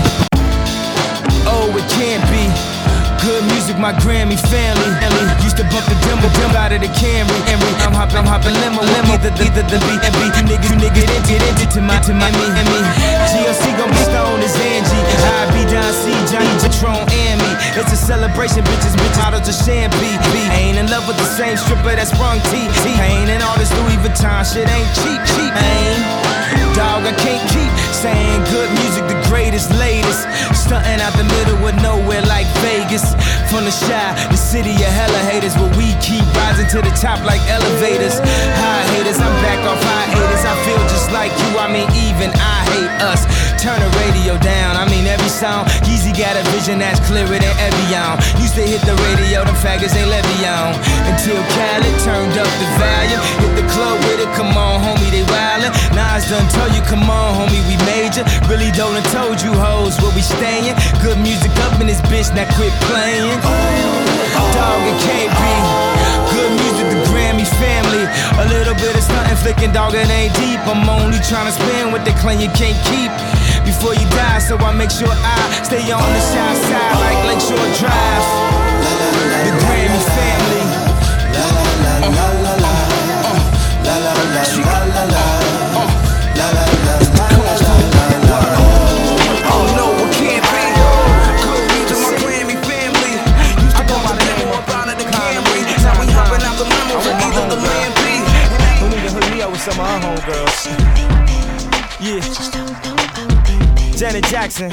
[1.47, 2.45] Oh, it can't be.
[3.29, 4.89] Good music, my Grammy family.
[5.45, 7.37] Used to bump the demo out of the Camry.
[7.85, 9.21] I'm hopping, I'm hopping limo, limo.
[9.21, 10.33] Either, either the beat and beat.
[10.33, 12.81] You niggas, you niggas, into, get into to my, to my, me, and me.
[13.29, 15.05] GLC gon' be stone as Angie.
[15.29, 17.53] I be Don C, Johnny Patron, and me.
[17.77, 20.17] It's a celebration, bitches, bitches, bottles of champagne.
[20.49, 22.65] I ain't in love with the same stripper that sprung T.
[22.97, 25.53] Ain't in all this Louis Vuitton shit, ain't cheap, cheap.
[25.53, 26.01] Ain't.
[26.73, 30.27] Dog, I can't keep saying good music, greatest, latest.
[30.57, 33.05] Stunting out the middle of nowhere like Vegas.
[33.53, 37.21] From the Chi, the city of hella haters, where we keep rising to the top
[37.25, 38.21] like elevators.
[38.21, 40.45] High haters, I'm back off high haters.
[40.45, 43.25] I feel just like you, I mean, even I hate us.
[43.57, 45.65] Turn the radio down, I mean, every song.
[45.89, 48.21] Yeezy got a vision that's clearer than Evian.
[48.39, 50.77] Used to hit the radio, them faggots ain't me on.
[51.09, 53.23] Until Khaled turned up the volume.
[53.43, 55.73] Hit the club with it, come on, homie, they wildin'.
[55.97, 58.23] Nas done told you, come on, homie, we major.
[58.47, 60.79] Really don't have told you hoes where we stayin'.
[61.03, 63.27] Good music up in this bitch, now quit playing.
[64.55, 65.55] Dog, it can't be.
[66.35, 68.07] Good music, the Grammy family.
[68.39, 70.61] A little bit of stunting, flicking, dog, it ain't deep.
[70.71, 73.11] I'm only trying to spend what they claim you can't keep.
[73.67, 77.71] Before you die, so I make sure I stay on the Chi side like Lakeshore
[77.83, 78.27] Drive.
[79.47, 80.65] The Grammy family.
[84.91, 85.38] Oh
[99.71, 100.67] some of our homegirls?
[102.01, 102.21] Yeah.
[103.97, 104.71] Janet Jackson.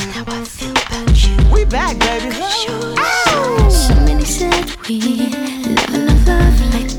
[1.51, 2.31] We back, baby.
[3.71, 5.29] Somebody said we
[5.65, 6.94] never love love like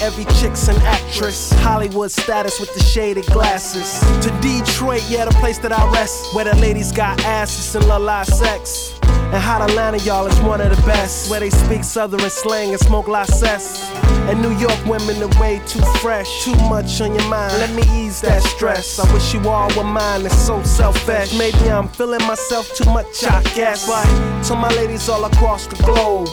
[0.00, 1.52] every chick's an actress.
[1.60, 4.00] Hollywood status with the shaded glasses.
[4.24, 8.26] To Detroit, yeah, the place that I rest, where the ladies got asses and live
[8.26, 8.98] sex.
[9.02, 12.78] And hot Atlanta, y'all, is one of the best, where they speak Southern slang and
[12.78, 13.90] smoke cess.
[14.28, 17.52] And New York women are way too fresh, too much on your mind.
[17.58, 18.98] Let me ease that stress.
[18.98, 21.36] I wish you all were mine, it's so selfish.
[21.36, 23.86] Maybe I'm feeling myself too much, I guess.
[23.86, 24.04] But
[24.44, 26.28] to my ladies all across the globe,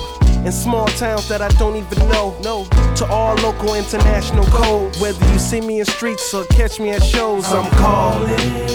[0.45, 2.65] in small towns that I don't even know, no.
[2.97, 4.95] To all local, international code.
[4.97, 8.29] Whether you see me in streets or catch me at shows, I'm calling.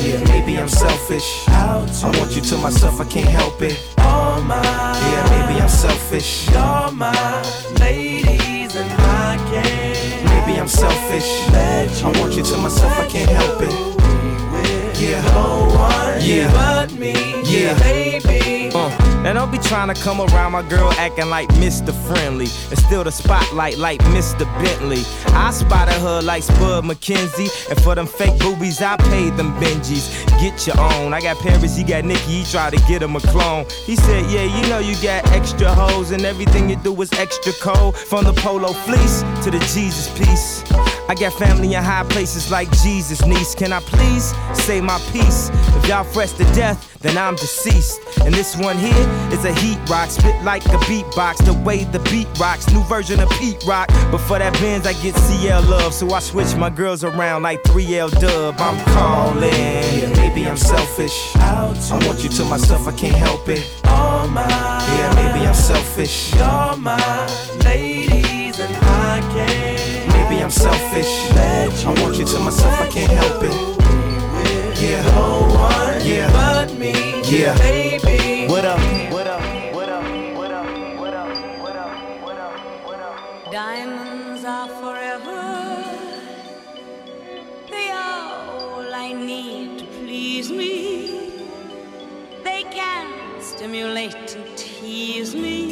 [0.05, 1.45] yeah, maybe I'm selfish.
[1.49, 1.85] I
[2.19, 3.79] want you to myself, I can't help it.
[3.99, 4.63] all my.
[4.63, 6.49] Yeah, maybe I'm selfish.
[6.51, 7.43] You're my
[7.81, 10.25] ladies and I can't.
[10.47, 11.29] Maybe I'm selfish.
[12.03, 13.75] I want you to myself, I can't help it.
[15.01, 16.51] Yeah, No one Yeah.
[16.53, 17.15] but me,
[17.45, 17.79] Yeah.
[17.79, 18.58] baby.
[19.29, 21.93] And don't be trying to come around my girl acting like Mr.
[22.07, 22.47] Friendly.
[22.71, 24.47] And still the spotlight like Mr.
[24.59, 25.03] Bentley.
[25.35, 27.51] I spotted her like Spud MacKenzie.
[27.69, 30.27] And for them fake boobies, I paid them Benjis.
[30.41, 31.13] Get your own.
[31.13, 33.67] I got Paris, he got Nicky, he tried to get him a clone.
[33.85, 37.53] He said, Yeah, you know you got extra hoes, and everything you do is extra
[37.61, 37.99] cold.
[37.99, 40.98] From the polo fleece to the Jesus piece.
[41.09, 43.55] I got family in high places like Jesus, niece.
[43.55, 45.49] Can I please say my piece?
[45.77, 48.01] If y'all fresh to death, then I'm deceased.
[48.25, 51.45] And this one here is a heat rock, spit like a beatbox.
[51.47, 53.89] The way the beat rocks, new version of Pete Rock.
[54.11, 57.63] But for that Benz, I get CL love, so I switch my girls around like
[57.63, 58.57] 3L Dub.
[58.59, 59.51] I'm calling.
[59.51, 61.35] yeah, maybe I'm selfish.
[61.37, 63.65] Out I want you to myself, I can't help it.
[63.85, 64.47] all my.
[64.47, 66.35] Yeah, maybe I'm selfish.
[66.35, 67.27] You're my
[67.65, 67.98] ladies
[70.49, 71.31] I'm selfish.
[71.85, 74.81] I want you to myself, I can't help it.
[74.81, 76.33] Yeah, No one Yeah.
[76.33, 76.95] but me,
[77.25, 77.53] Yeah.
[77.59, 78.47] baby.
[78.49, 78.81] What up?
[79.13, 79.43] What up?
[79.75, 80.05] What up?
[80.39, 80.65] What up?
[81.01, 81.29] What up?
[81.61, 81.93] What up?
[82.25, 82.87] What up?
[82.87, 83.53] What up?
[83.53, 85.85] Diamonds are forever.
[87.71, 90.73] They are all I need to please me.
[92.43, 93.07] They can
[93.43, 95.68] stimulate and tease me.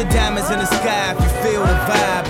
[0.00, 2.24] Your diamonds in the sky if you feel the vibe.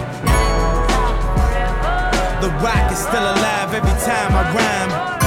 [2.41, 5.20] The rock is still alive every time I rhyme.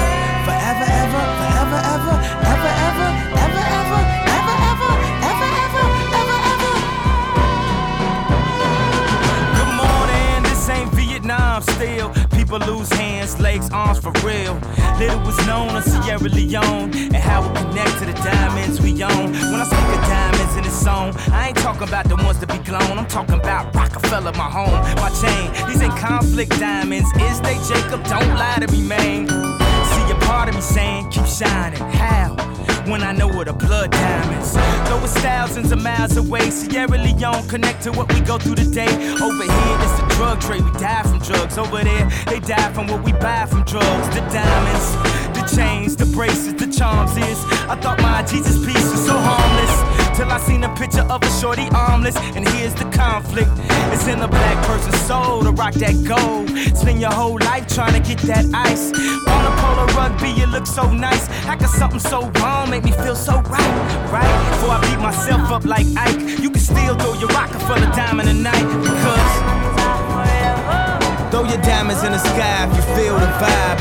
[12.60, 14.54] Lose hands, legs, arms for real.
[15.00, 19.32] Little was known of Sierra Leone and how it connect to the diamonds we own.
[19.32, 22.48] When I speak of diamonds in this song, I ain't talking about the ones that
[22.48, 23.00] be glown.
[23.00, 25.52] I'm talking about Roc-A-Fella, my home, my chain.
[25.68, 27.10] These ain't conflict diamonds.
[27.20, 28.04] Is they Jacob?
[28.06, 29.28] Don't lie to me, man.
[29.28, 31.80] See a part of me saying, keep shining.
[31.80, 32.36] How?
[32.88, 34.54] When I know where the blood diamonds.
[34.54, 38.92] Though it's thousands of miles away, Sierra Leone connect to what we go through today.
[39.22, 40.64] Over here, it's the drug trade.
[40.64, 41.58] We die from drugs.
[41.58, 44.08] Over there, they die from what we buy from drugs.
[44.16, 44.88] The diamonds,
[45.38, 47.40] the chains, the bracelets, the charms is.
[47.70, 49.93] I thought my Jesus piece was so harmless.
[50.16, 53.50] Till I seen a picture of a shorty armless, and here's the conflict.
[53.92, 56.50] It's in the black person's soul to rock that gold.
[56.78, 58.94] Spend your whole life trying to get that ice.
[59.28, 61.26] On a polo rugby, you look so nice.
[61.48, 63.74] How can something so wrong make me feel so right?
[64.14, 64.34] Right?
[64.52, 67.96] Before I beat myself up like Ike, you can still throw your rocket full of
[67.96, 68.66] diamond tonight.
[68.86, 69.34] Because
[71.32, 73.80] throw your diamonds in the sky if you feel the vibe.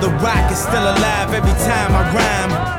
[0.00, 2.69] The Roc is still alive every time I rhyme.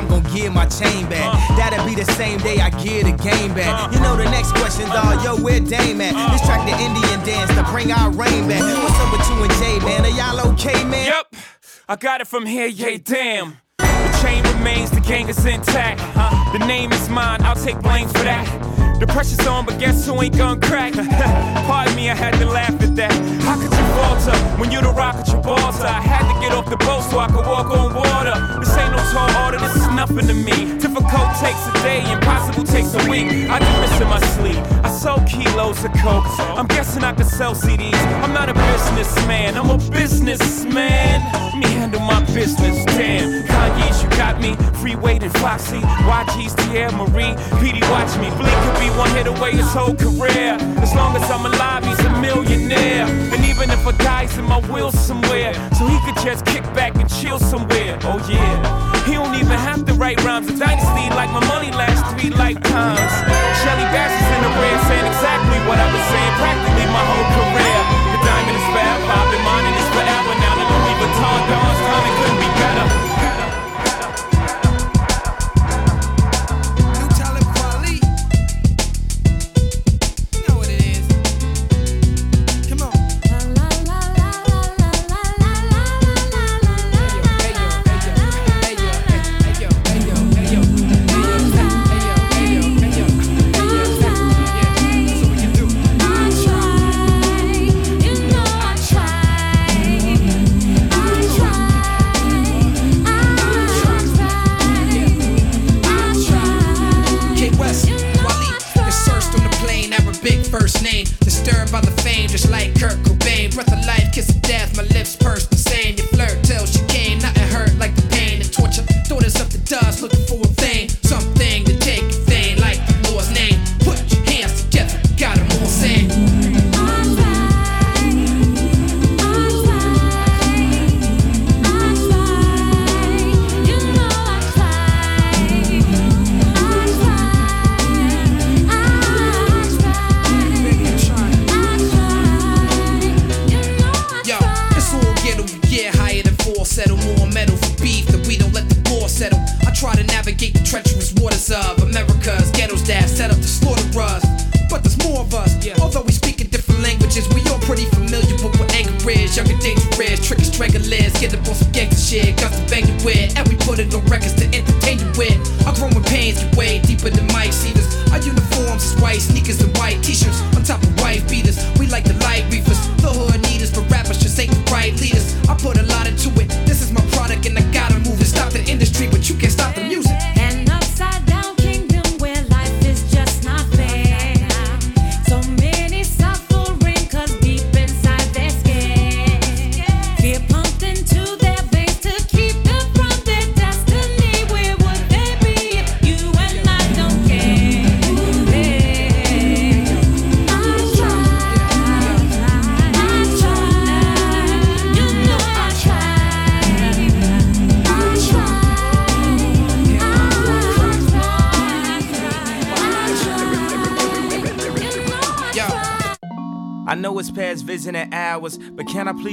[0.00, 1.28] I'm gonna give my chain back.
[1.58, 3.92] That'll be the same day I give the game back.
[3.92, 6.14] You know the next question, dawg, yo, where Dame at?
[6.32, 8.62] This track the Indian dance to bring our rain back.
[8.62, 10.06] What's up with you and Jay, man?
[10.06, 11.04] Are y'all okay, man?
[11.04, 11.42] Yep,
[11.86, 13.58] I got it from here, yeah, damn.
[13.76, 16.00] The chain remains, the gang is intact.
[16.58, 18.46] The name is mine, I'll take blame for that.
[19.00, 20.92] The pressure's on, but guess who ain't gonna crack?
[21.66, 23.12] Pardon me, I had to laugh at that.
[23.40, 25.88] How could you falter when you the Rock of Gibraltar?
[25.88, 28.36] I had to get off the boat so I could walk on water.
[28.60, 30.76] This ain't no tall order, this is nothing to me.
[30.76, 33.48] Difficult takes a day, impossible takes a week.
[33.48, 34.60] I do this in my sleep.
[34.84, 36.28] I sold kilos of coke.
[36.60, 37.96] I'm guessing I could sell CDs.
[38.20, 41.24] I'm not a businessman, I'm a businessman.
[41.32, 43.48] Let me handle my business, damn.
[43.48, 44.56] Kanyeezy, you got me.
[44.80, 47.34] Freeway Foxy, YG's, Teairra Mari.
[47.60, 48.28] Peedi, watch me.
[48.36, 50.56] Bleek could be one hit away his whole career.
[50.84, 53.06] As long as I'm alive, he's a millionaire.
[53.06, 56.96] And even if a guy's in my will somewhere, so he could just kick back
[56.96, 57.98] and chill somewhere.
[58.02, 60.48] Oh yeah, he don't even have to write rhymes.
[60.48, 63.12] A dynasty like my money lasts three lifetimes.
[63.60, 67.28] Shirley Bassey is in the red saying exactly what I've been saying practically my whole
[67.36, 67.78] career.
[68.14, 70.32] The diamond is forever, I've been mining this forever.
[70.40, 70.49] Now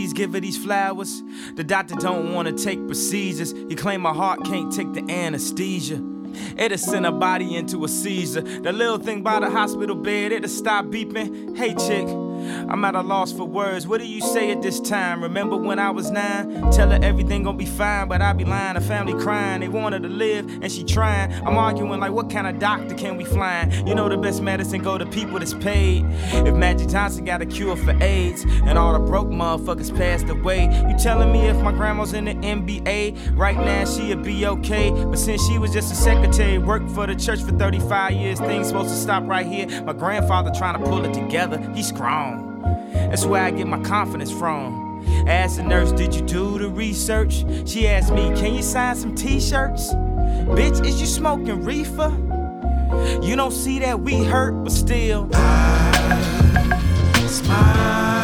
[0.08, 1.22] please give her these flowers?
[1.56, 3.52] The doctor don't wanna take procedures.
[3.52, 6.02] He claim my heart can't take the anesthesia.
[6.58, 8.42] It'll send a body into a seizure.
[8.42, 11.58] The little thing by the hospital bed, it'll stop beeping.
[11.58, 13.86] Hey, chick, I'm at a loss for words.
[13.86, 15.24] What do say it this time?
[15.24, 16.72] Remember when I was nine?
[16.72, 18.76] Tell her everything gonna be fine, but I be lying.
[18.76, 21.32] The family crying, they want her to live, and she trying.
[21.46, 23.74] I'm arguing like, what kind of doctor can we find?
[23.88, 26.06] You know the best medicine go to people that's paid.
[26.34, 30.66] If Magic Johnson got a cure for AIDS, and all the broke motherfuckers passed away,
[30.90, 34.92] you telling me if my grandma's in the NBA right now she'd be okay?
[34.92, 38.68] But since she was just a secretary, worked for the church for 35 years, things
[38.68, 39.68] supposed to stop right here.
[39.84, 42.57] My grandfather trying to pull it together, he's strong.
[43.10, 44.86] That's where I get my confidence from.
[45.28, 47.46] I Asked the nurse, did you do the research?
[47.66, 49.94] She asked me, can you sign some t-shirts?
[49.94, 52.10] Bitch, is you smoking reefer?
[53.22, 55.30] You don't see that we hurt, but still.
[55.34, 58.17] I smile.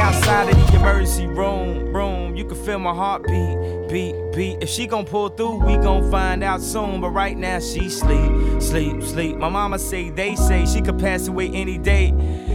[0.00, 2.36] Outside of the emergency room, room.
[2.36, 4.62] You can feel my heartbeat, beat, beat.
[4.62, 7.00] If she gon' pull through, we gon' find out soon.
[7.00, 9.36] But right now she sleep, sleep, sleep.
[9.36, 12.12] My mama say they say she could pass away any day.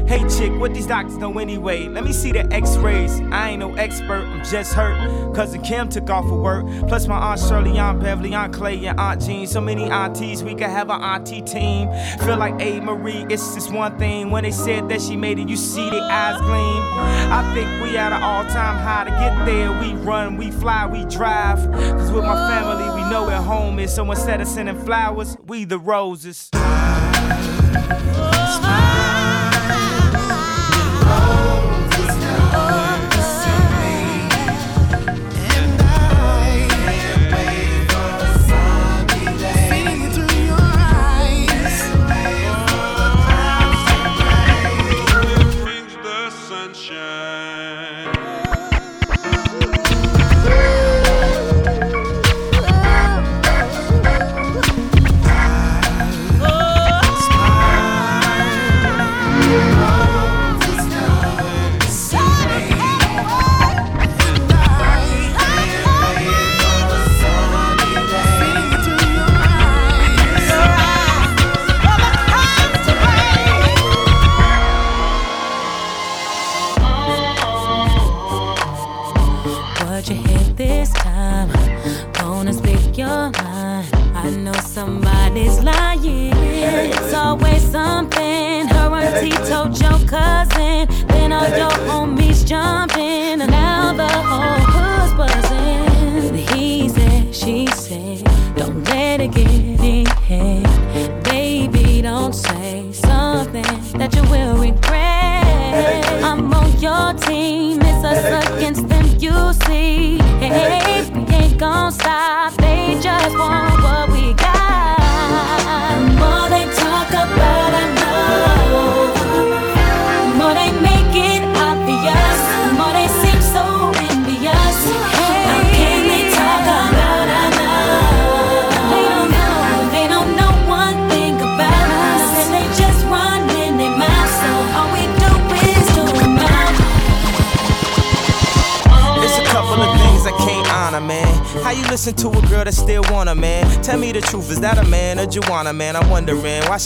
[0.10, 1.88] Hey chick, what these doctors know anyway?
[1.88, 3.22] Let me see the x-rays.
[3.32, 5.36] I ain't no expert, I'm just hurt.
[5.36, 6.66] Cousin Kim took off for work.
[6.88, 9.46] Plus my aunt Shirley, Aunt Beverly, Aunt Clay, and Aunt Jean.
[9.46, 11.92] So many aunties, we could have an auntie team.
[12.26, 12.80] Feel like A.
[12.80, 14.32] Marie, it's just one thing.
[14.32, 16.84] When they said that she made it, you see the eyes gleam.
[17.32, 19.72] I think we at an all-time high to get there.
[19.80, 21.60] We run, we fly, we drive.
[21.72, 23.94] Cause with my family, we know where home is.
[23.94, 26.50] So instead of sending flowers, we the roses.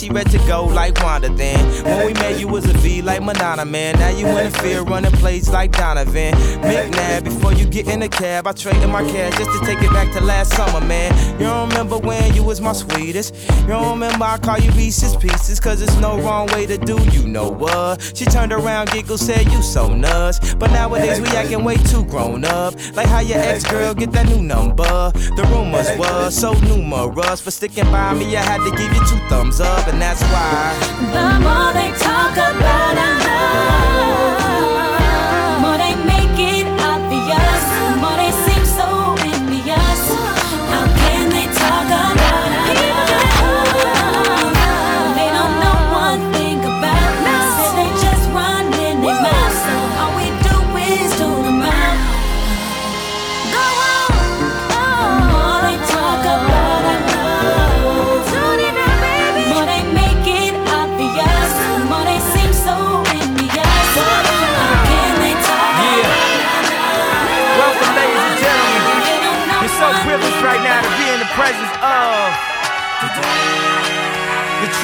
[0.04, 0.64] She ready to go.
[0.66, 0.93] Like
[8.08, 11.12] cab, I traded my cash just to take it back to last summer, man.
[11.40, 13.34] You don't remember when you was my sweetest?
[13.62, 15.60] You don't remember I call you Reese's Pieces?
[15.60, 18.00] Cause there's no wrong way to do, you know what?
[18.14, 20.54] She turned around, giggled, said you so nuts.
[20.54, 22.74] But nowadays we acting way too grown up.
[22.94, 25.10] Like how your ex girl get that new number.
[25.36, 27.40] The rumors was so numerous.
[27.40, 30.74] For sticking by me, I had to give you two thumbs up, and that's why.
[31.12, 33.23] The more they talk about our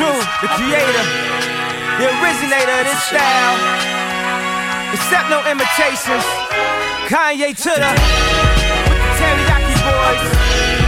[0.00, 1.04] True, the creator,
[2.00, 3.56] the originator of this style.
[4.96, 6.24] Accept no imitations.
[7.04, 7.90] Kanye to the,
[9.20, 10.24] Teriyaki Boyz.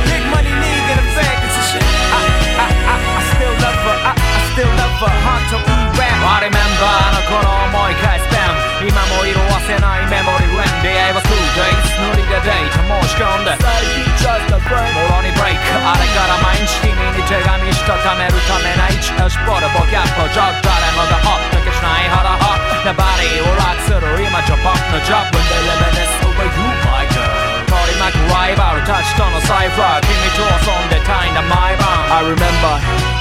[0.09, 1.44] Big money league in effect.
[1.44, 2.24] I,
[2.56, 3.97] I, I, I still love her.
[4.01, 5.12] I, I still love her.
[5.28, 5.56] Hard to
[6.01, 6.16] rap.
[6.24, 8.31] I remember, あの頃思い返す。
[8.81, 13.57] 今も色褪せないメモリーウェン出会いは two days ノリでデータ申し込んで
[14.68, 32.73] もろにブレイクあれから毎日君に手紙したためるためな一押しボルボキャップジョッ誰もがほっとけしない腹ホッなバディを楽する今じゃ僕のジョブ When they live in this over you my girl 取り巻くライバルたちとのサイファー君と遊んでたいんだ毎晩 I remember,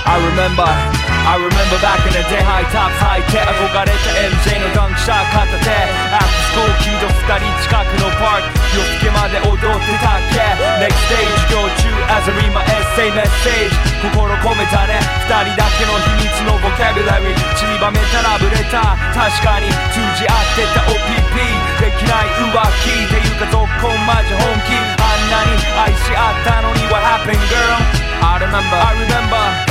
[0.07, 3.46] I remember, I remember back in the day high tops high tech.
[3.46, 5.70] 憧れた MJ のダンクシャー片手
[6.12, 8.58] アップスコーキード二人近くのパーク。
[8.74, 10.42] 夜更けまで踊ってたっけ。
[10.82, 13.70] Next stage 授業中ア essay message
[14.02, 14.98] 心込めたね。
[15.30, 18.98] 二人だけの秘密のボキャビラリー散りばめたらブレた。
[19.14, 21.38] 確かに通じ合ってた OPP
[21.86, 22.50] できない浮
[22.82, 22.98] 気。
[22.98, 24.74] っていうかどこまジ本気。
[24.98, 25.54] あんなに
[25.86, 28.02] 愛し合ったのに What happened girl?
[28.26, 29.71] I remember.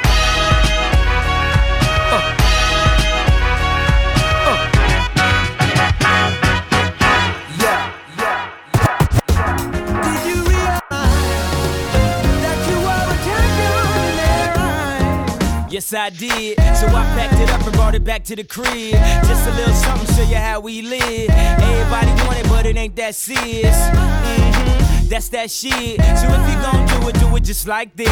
[15.81, 16.59] Yes, I did.
[16.77, 18.93] So I packed it up and brought it back to the crib.
[19.25, 21.27] Just a little something, show you how we live.
[21.31, 23.75] Everybody want it, but it ain't that serious.
[23.89, 25.99] hmm That's that shit.
[26.21, 28.07] So if you gon' do it, do it just like this.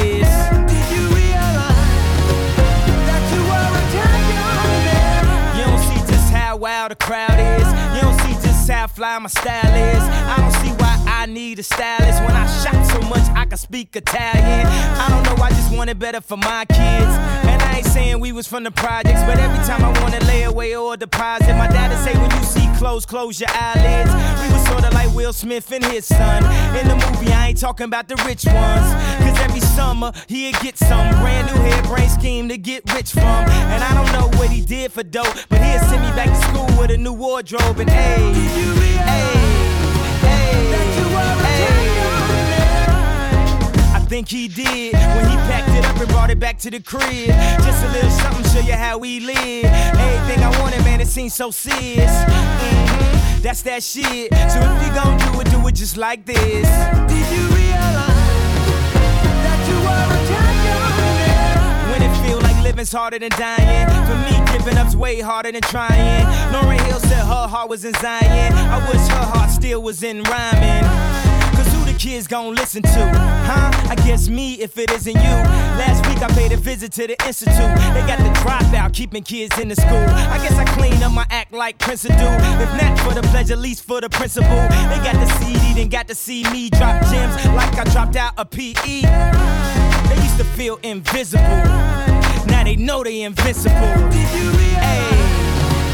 [0.65, 1.77] Did you realize
[3.05, 5.59] that you were a champion?
[5.59, 7.67] You don't see just how wild the crowd is.
[7.93, 10.01] You don't see just how fly my style is.
[10.01, 13.57] I don't see why I need a stylist when I shot so much I can
[13.59, 14.65] speak Italian.
[14.65, 17.13] I don't know, I just want it better for my kids.
[17.45, 20.75] And ain't saying we was from the projects, but every time I wanna lay away
[20.75, 24.11] or deposit, my dad'd say when you see clothes, close your eyelids.
[24.41, 26.43] We was sorta like Will Smith and his son.
[26.75, 28.87] In the movie, I ain't talking about the rich ones.
[29.23, 33.23] Cause every summer, he'd get some brand new hairbrain scheme to get rich from.
[33.23, 36.47] And I don't know what he did for dope, but he'd send me back to
[36.47, 39.48] school with a new wardrobe and hey, hey.
[44.09, 47.27] Think he did when he packed it up and brought it back to the crib.
[47.27, 49.65] Just a little something, show you how we live.
[49.65, 52.09] Everything I wanted, man, it seems so serious.
[52.11, 54.33] Mhm, That's that shit.
[54.33, 56.67] So if you gon' do it, do it just like this.
[57.07, 58.65] Did you realize
[59.45, 61.91] that you were a champion?
[61.91, 63.87] When it feel like living's harder than dying.
[64.07, 66.25] For me, giving up's way harder than trying.
[66.51, 68.53] Lauryn Hill said her heart was in Zion.
[68.53, 70.83] I wish her heart still was in rhyming.
[71.99, 72.89] Cause who the kids gon' listen to?
[72.89, 73.71] Huh?
[73.89, 75.35] I guess me if it isn't you.
[75.77, 77.55] Last week I paid a visit to the institute.
[77.93, 80.05] They got the dropout, keeping kids in the school.
[80.07, 82.09] I guess I clean up my act like Prince do.
[82.13, 84.49] If not for the pleasure, least for the principal.
[84.49, 88.33] They got the CD, then got to see me drop gems like I dropped out
[88.37, 89.01] a PE.
[90.09, 91.43] They used to feel invisible.
[92.47, 93.73] Now they know they invincible.
[93.75, 94.23] Hey,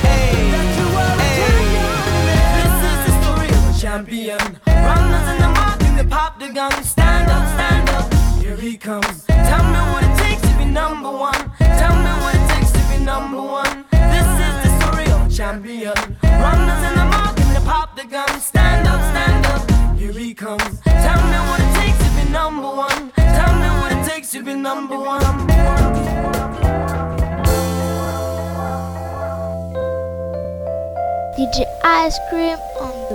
[0.01, 0.51] hey,
[2.57, 4.59] This is the story of a champion.
[4.67, 5.44] Runners in
[5.95, 6.83] mark pop the gun.
[6.83, 8.13] Stand up, stand up.
[8.41, 9.25] Here he comes.
[9.25, 11.41] Tell me what it takes to be number one.
[11.59, 13.85] Tell me what it takes to be number one.
[13.91, 15.95] This is the story of a champion.
[16.23, 18.39] Runners in the mark and they pop the gun.
[18.41, 19.97] Stand up, stand up.
[19.97, 20.79] Here he comes.
[20.81, 23.11] Tell me what it takes to be number one.
[23.15, 25.23] Tell me what it takes to be number one.
[31.37, 33.14] DJ Ice Cream on the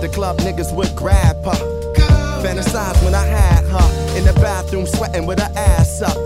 [0.00, 1.60] the club niggas would grab her.
[2.42, 6.16] Fantasize when I had her in the bathroom sweating with her ass up.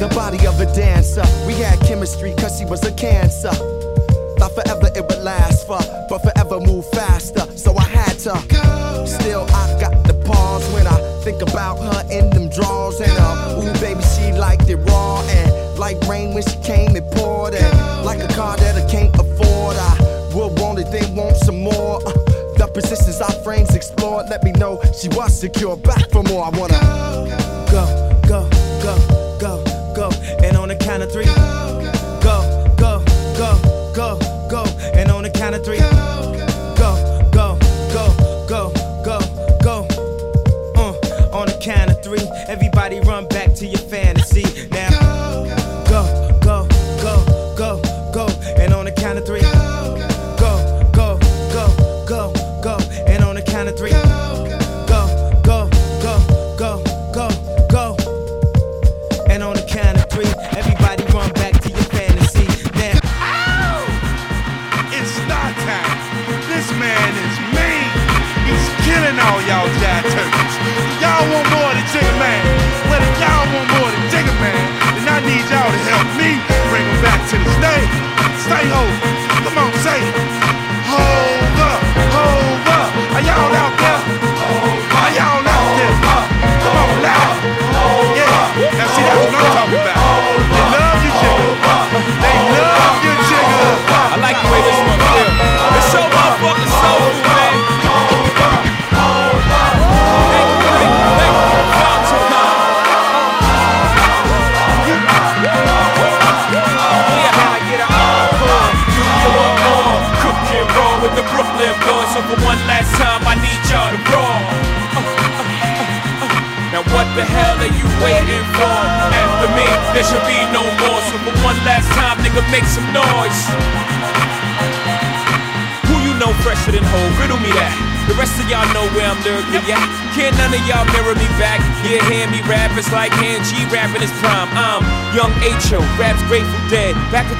[0.00, 3.52] The body of a dancer, we had chemistry cause she was a cancer.
[4.38, 9.06] Thought forever it would last for, but forever move faster, so I had to.
[9.06, 13.00] Still, I got the pause when I think about her in them drawers.
[13.00, 15.22] And uh, ooh, baby, she liked it raw.
[15.28, 17.54] And like rain when she came, it poured.
[17.54, 21.60] And like a car that I can't afford, I would want it, they want some
[21.62, 22.00] more.
[22.06, 22.29] Uh,
[22.80, 25.76] positions our frames explored, let me know she was secure.
[25.76, 26.78] Back for more, I wanna
[27.70, 28.48] go, go,
[28.82, 30.10] go, go, go.
[30.42, 31.49] And on the count of three, go,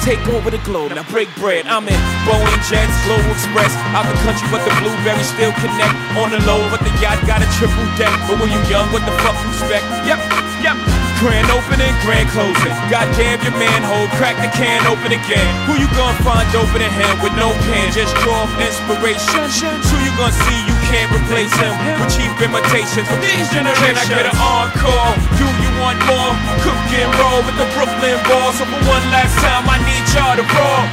[0.01, 1.69] take over the globe, now break bread.
[1.69, 3.69] I'm in Boeing Jets, Global Express.
[3.93, 5.93] Out the country, but the blueberries still connect.
[6.17, 8.11] On the low, but the yacht got a triple deck.
[8.25, 9.85] But when you young, what the fuck you expect?
[10.09, 10.19] Yep,
[10.65, 10.77] yep.
[11.21, 12.73] Grand opening, grand closing.
[12.89, 15.45] Goddamn your man Hov, crack the can open again.
[15.69, 17.93] Who you gonna find open in him with no pen?
[17.93, 19.45] Just draw inspiration.
[19.53, 24.01] Who you gonna see you can't replace him with cheap imitations from these generations?
[24.09, 25.20] Can I get an encore?
[25.41, 26.37] Do you want more?
[26.61, 28.61] Cook and roll with the Brooklyn Balls.
[28.61, 30.85] So for one last time, I need y'all to roll.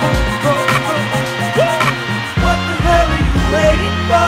[2.40, 4.24] What the hell are you waiting for?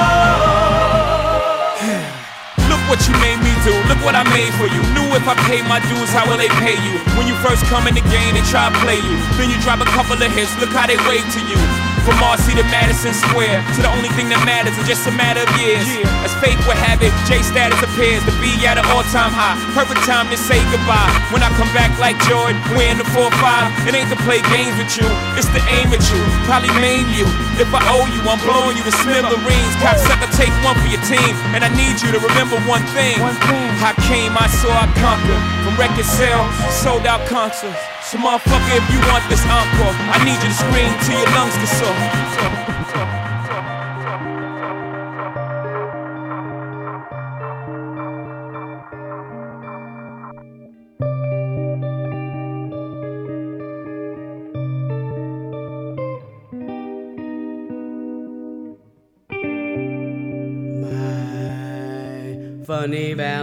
[2.68, 3.72] Look what you made me do.
[3.88, 4.84] Look what I made for you.
[4.92, 7.00] Knew if I pay my dues, how will they pay you?
[7.16, 9.16] When you first come in the game, they try to play you.
[9.40, 10.52] Then you drop a couple of hits.
[10.60, 11.56] Look how they wave to you.
[12.04, 15.40] From Marcy to Madison Square, to the only thing that matters is just a matter
[15.40, 15.84] of years.
[16.19, 19.54] As fate would have it, Jay status appears to be at an all-time high.
[19.76, 21.12] Perfect time to say goodbye.
[21.30, 23.28] When I come back like Jordan, wearing the 4-5,
[23.86, 27.28] it ain't to play games with you, it's to aim at you, probably maim you.
[27.60, 29.74] If I owe you, I'm blowing you to smithereens.
[29.84, 33.20] Cocksucker, take one for your team, and I need you to remember one thing.
[33.20, 35.42] I came, I saw, I conquered.
[35.62, 37.78] From record sales, sold out concerts.
[38.08, 41.54] So motherfucker, if you want this encore, I need you to scream till your lungs
[41.60, 42.59] get sore.
[62.80, 63.39] Funny Valentine,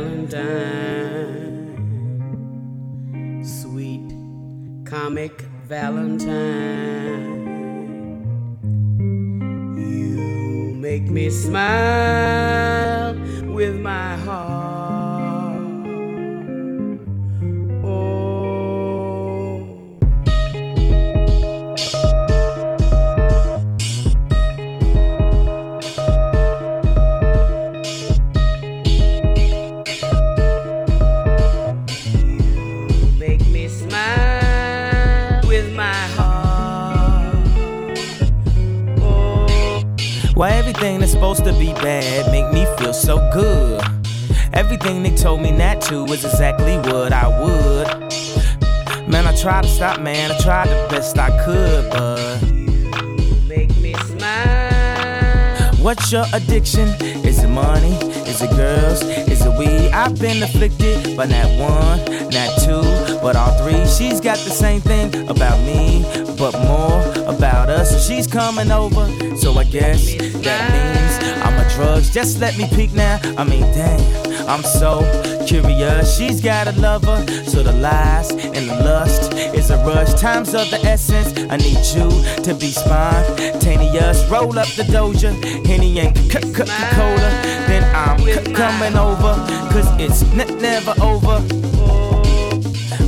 [61.18, 62.84] but not one, not two,
[63.22, 63.84] but all three.
[63.88, 66.06] She's got the same thing about me,
[66.38, 68.08] but more about us.
[68.08, 72.14] She's coming over, so I guess that means I'm a drugs.
[72.14, 73.20] Just let me peek now.
[73.36, 74.00] I mean, dang,
[74.48, 75.02] I'm so
[75.48, 76.16] curious.
[76.16, 80.14] She's got a lover, so the lies and the lust is a rush.
[80.22, 81.34] Time's of the essence.
[81.50, 82.10] I need you
[82.44, 84.24] to be spontaneous.
[84.30, 85.34] Roll up the doja,
[85.66, 87.57] Henny and Coca-Cola.
[87.98, 89.34] I'm c- coming over,
[89.74, 91.40] cause it's n- never over.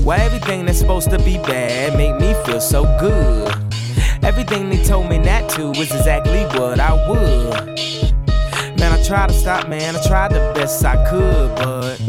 [0.04, 3.54] Why everything that's supposed to be bad make me feel so good?
[4.24, 7.80] Everything they told me not to was exactly what I would.
[8.80, 9.96] Man, I tried to stop, man.
[9.96, 12.00] I tried the best I could, but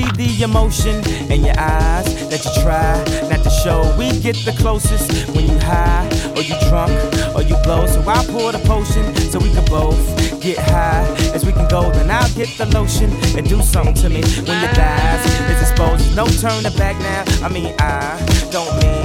[0.00, 0.96] see the emotion
[1.30, 2.94] in your eyes that you try
[3.28, 3.80] not to show.
[3.98, 6.06] We get the closest when you high,
[6.36, 6.92] or you drunk,
[7.34, 7.86] or you blow.
[7.86, 10.00] So I pour the potion so we can both
[10.40, 11.04] get high
[11.34, 11.82] as we can go.
[11.90, 16.16] Then I'll get the lotion and do something to me when your thighs is exposed.
[16.16, 17.46] No turning back now.
[17.46, 18.16] I mean, I
[18.50, 18.99] don't mean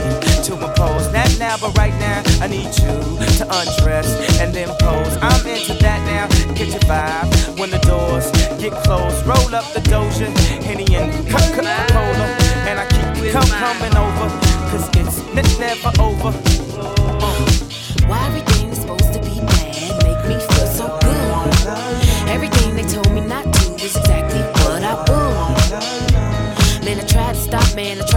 [0.46, 1.12] to impose.
[1.12, 2.94] Not now, but right now, I need you
[3.40, 4.08] to undress
[4.40, 5.18] and then pose.
[5.22, 6.28] I'm into that now.
[6.54, 8.30] Get your vibe when the doors
[8.62, 9.26] get closed.
[9.26, 10.30] Roll up the doja,
[10.62, 12.28] Henny and Coca-Cola.
[12.70, 14.30] And I keep come coming over,
[14.70, 16.30] cause it's never over.
[16.30, 17.46] Uh,
[18.08, 22.30] why everything is supposed to be bad make me feel so good?
[22.30, 26.86] Everything they told me not to is exactly what I would.
[26.86, 28.15] Man, I tried to stop, man, I tried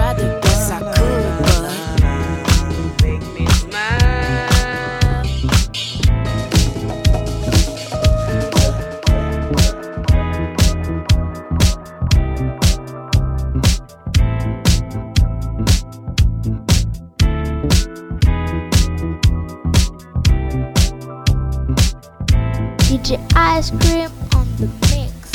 [23.58, 25.32] Ice Cream on the mix.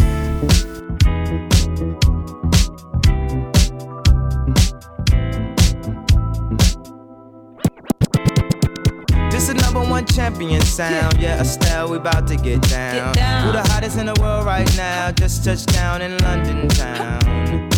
[9.30, 11.20] This is number one champion sound.
[11.20, 13.14] Yeah, Estelle, we about to get down.
[13.14, 13.48] down.
[13.48, 15.12] Who the hottest in the world right now?
[15.12, 17.33] Just touched down in London town.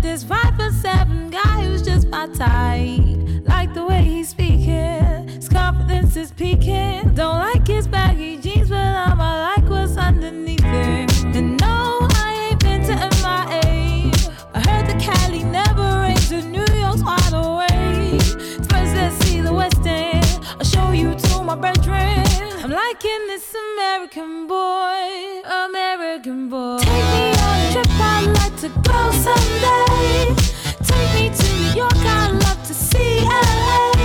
[0.00, 3.00] This five for seven guy who's just my type.
[3.48, 7.14] Like the way he's speaking, his confidence is peaking.
[7.14, 11.24] Don't like his baggy jeans, but I'ma like what's underneath it.
[11.36, 14.12] And no, I ain't been to MIA.
[14.54, 18.22] I heard the Cali never rains, in New York's wide awake.
[18.70, 20.24] First, let's see the West End.
[20.58, 22.24] I'll show you to my bedroom.
[22.62, 26.78] I'm liking this American boy, American boy.
[26.78, 27.87] Take me on a trip.
[28.00, 30.34] I'd like to go someday.
[30.84, 33.97] Take me to New York, I'd love to see LA.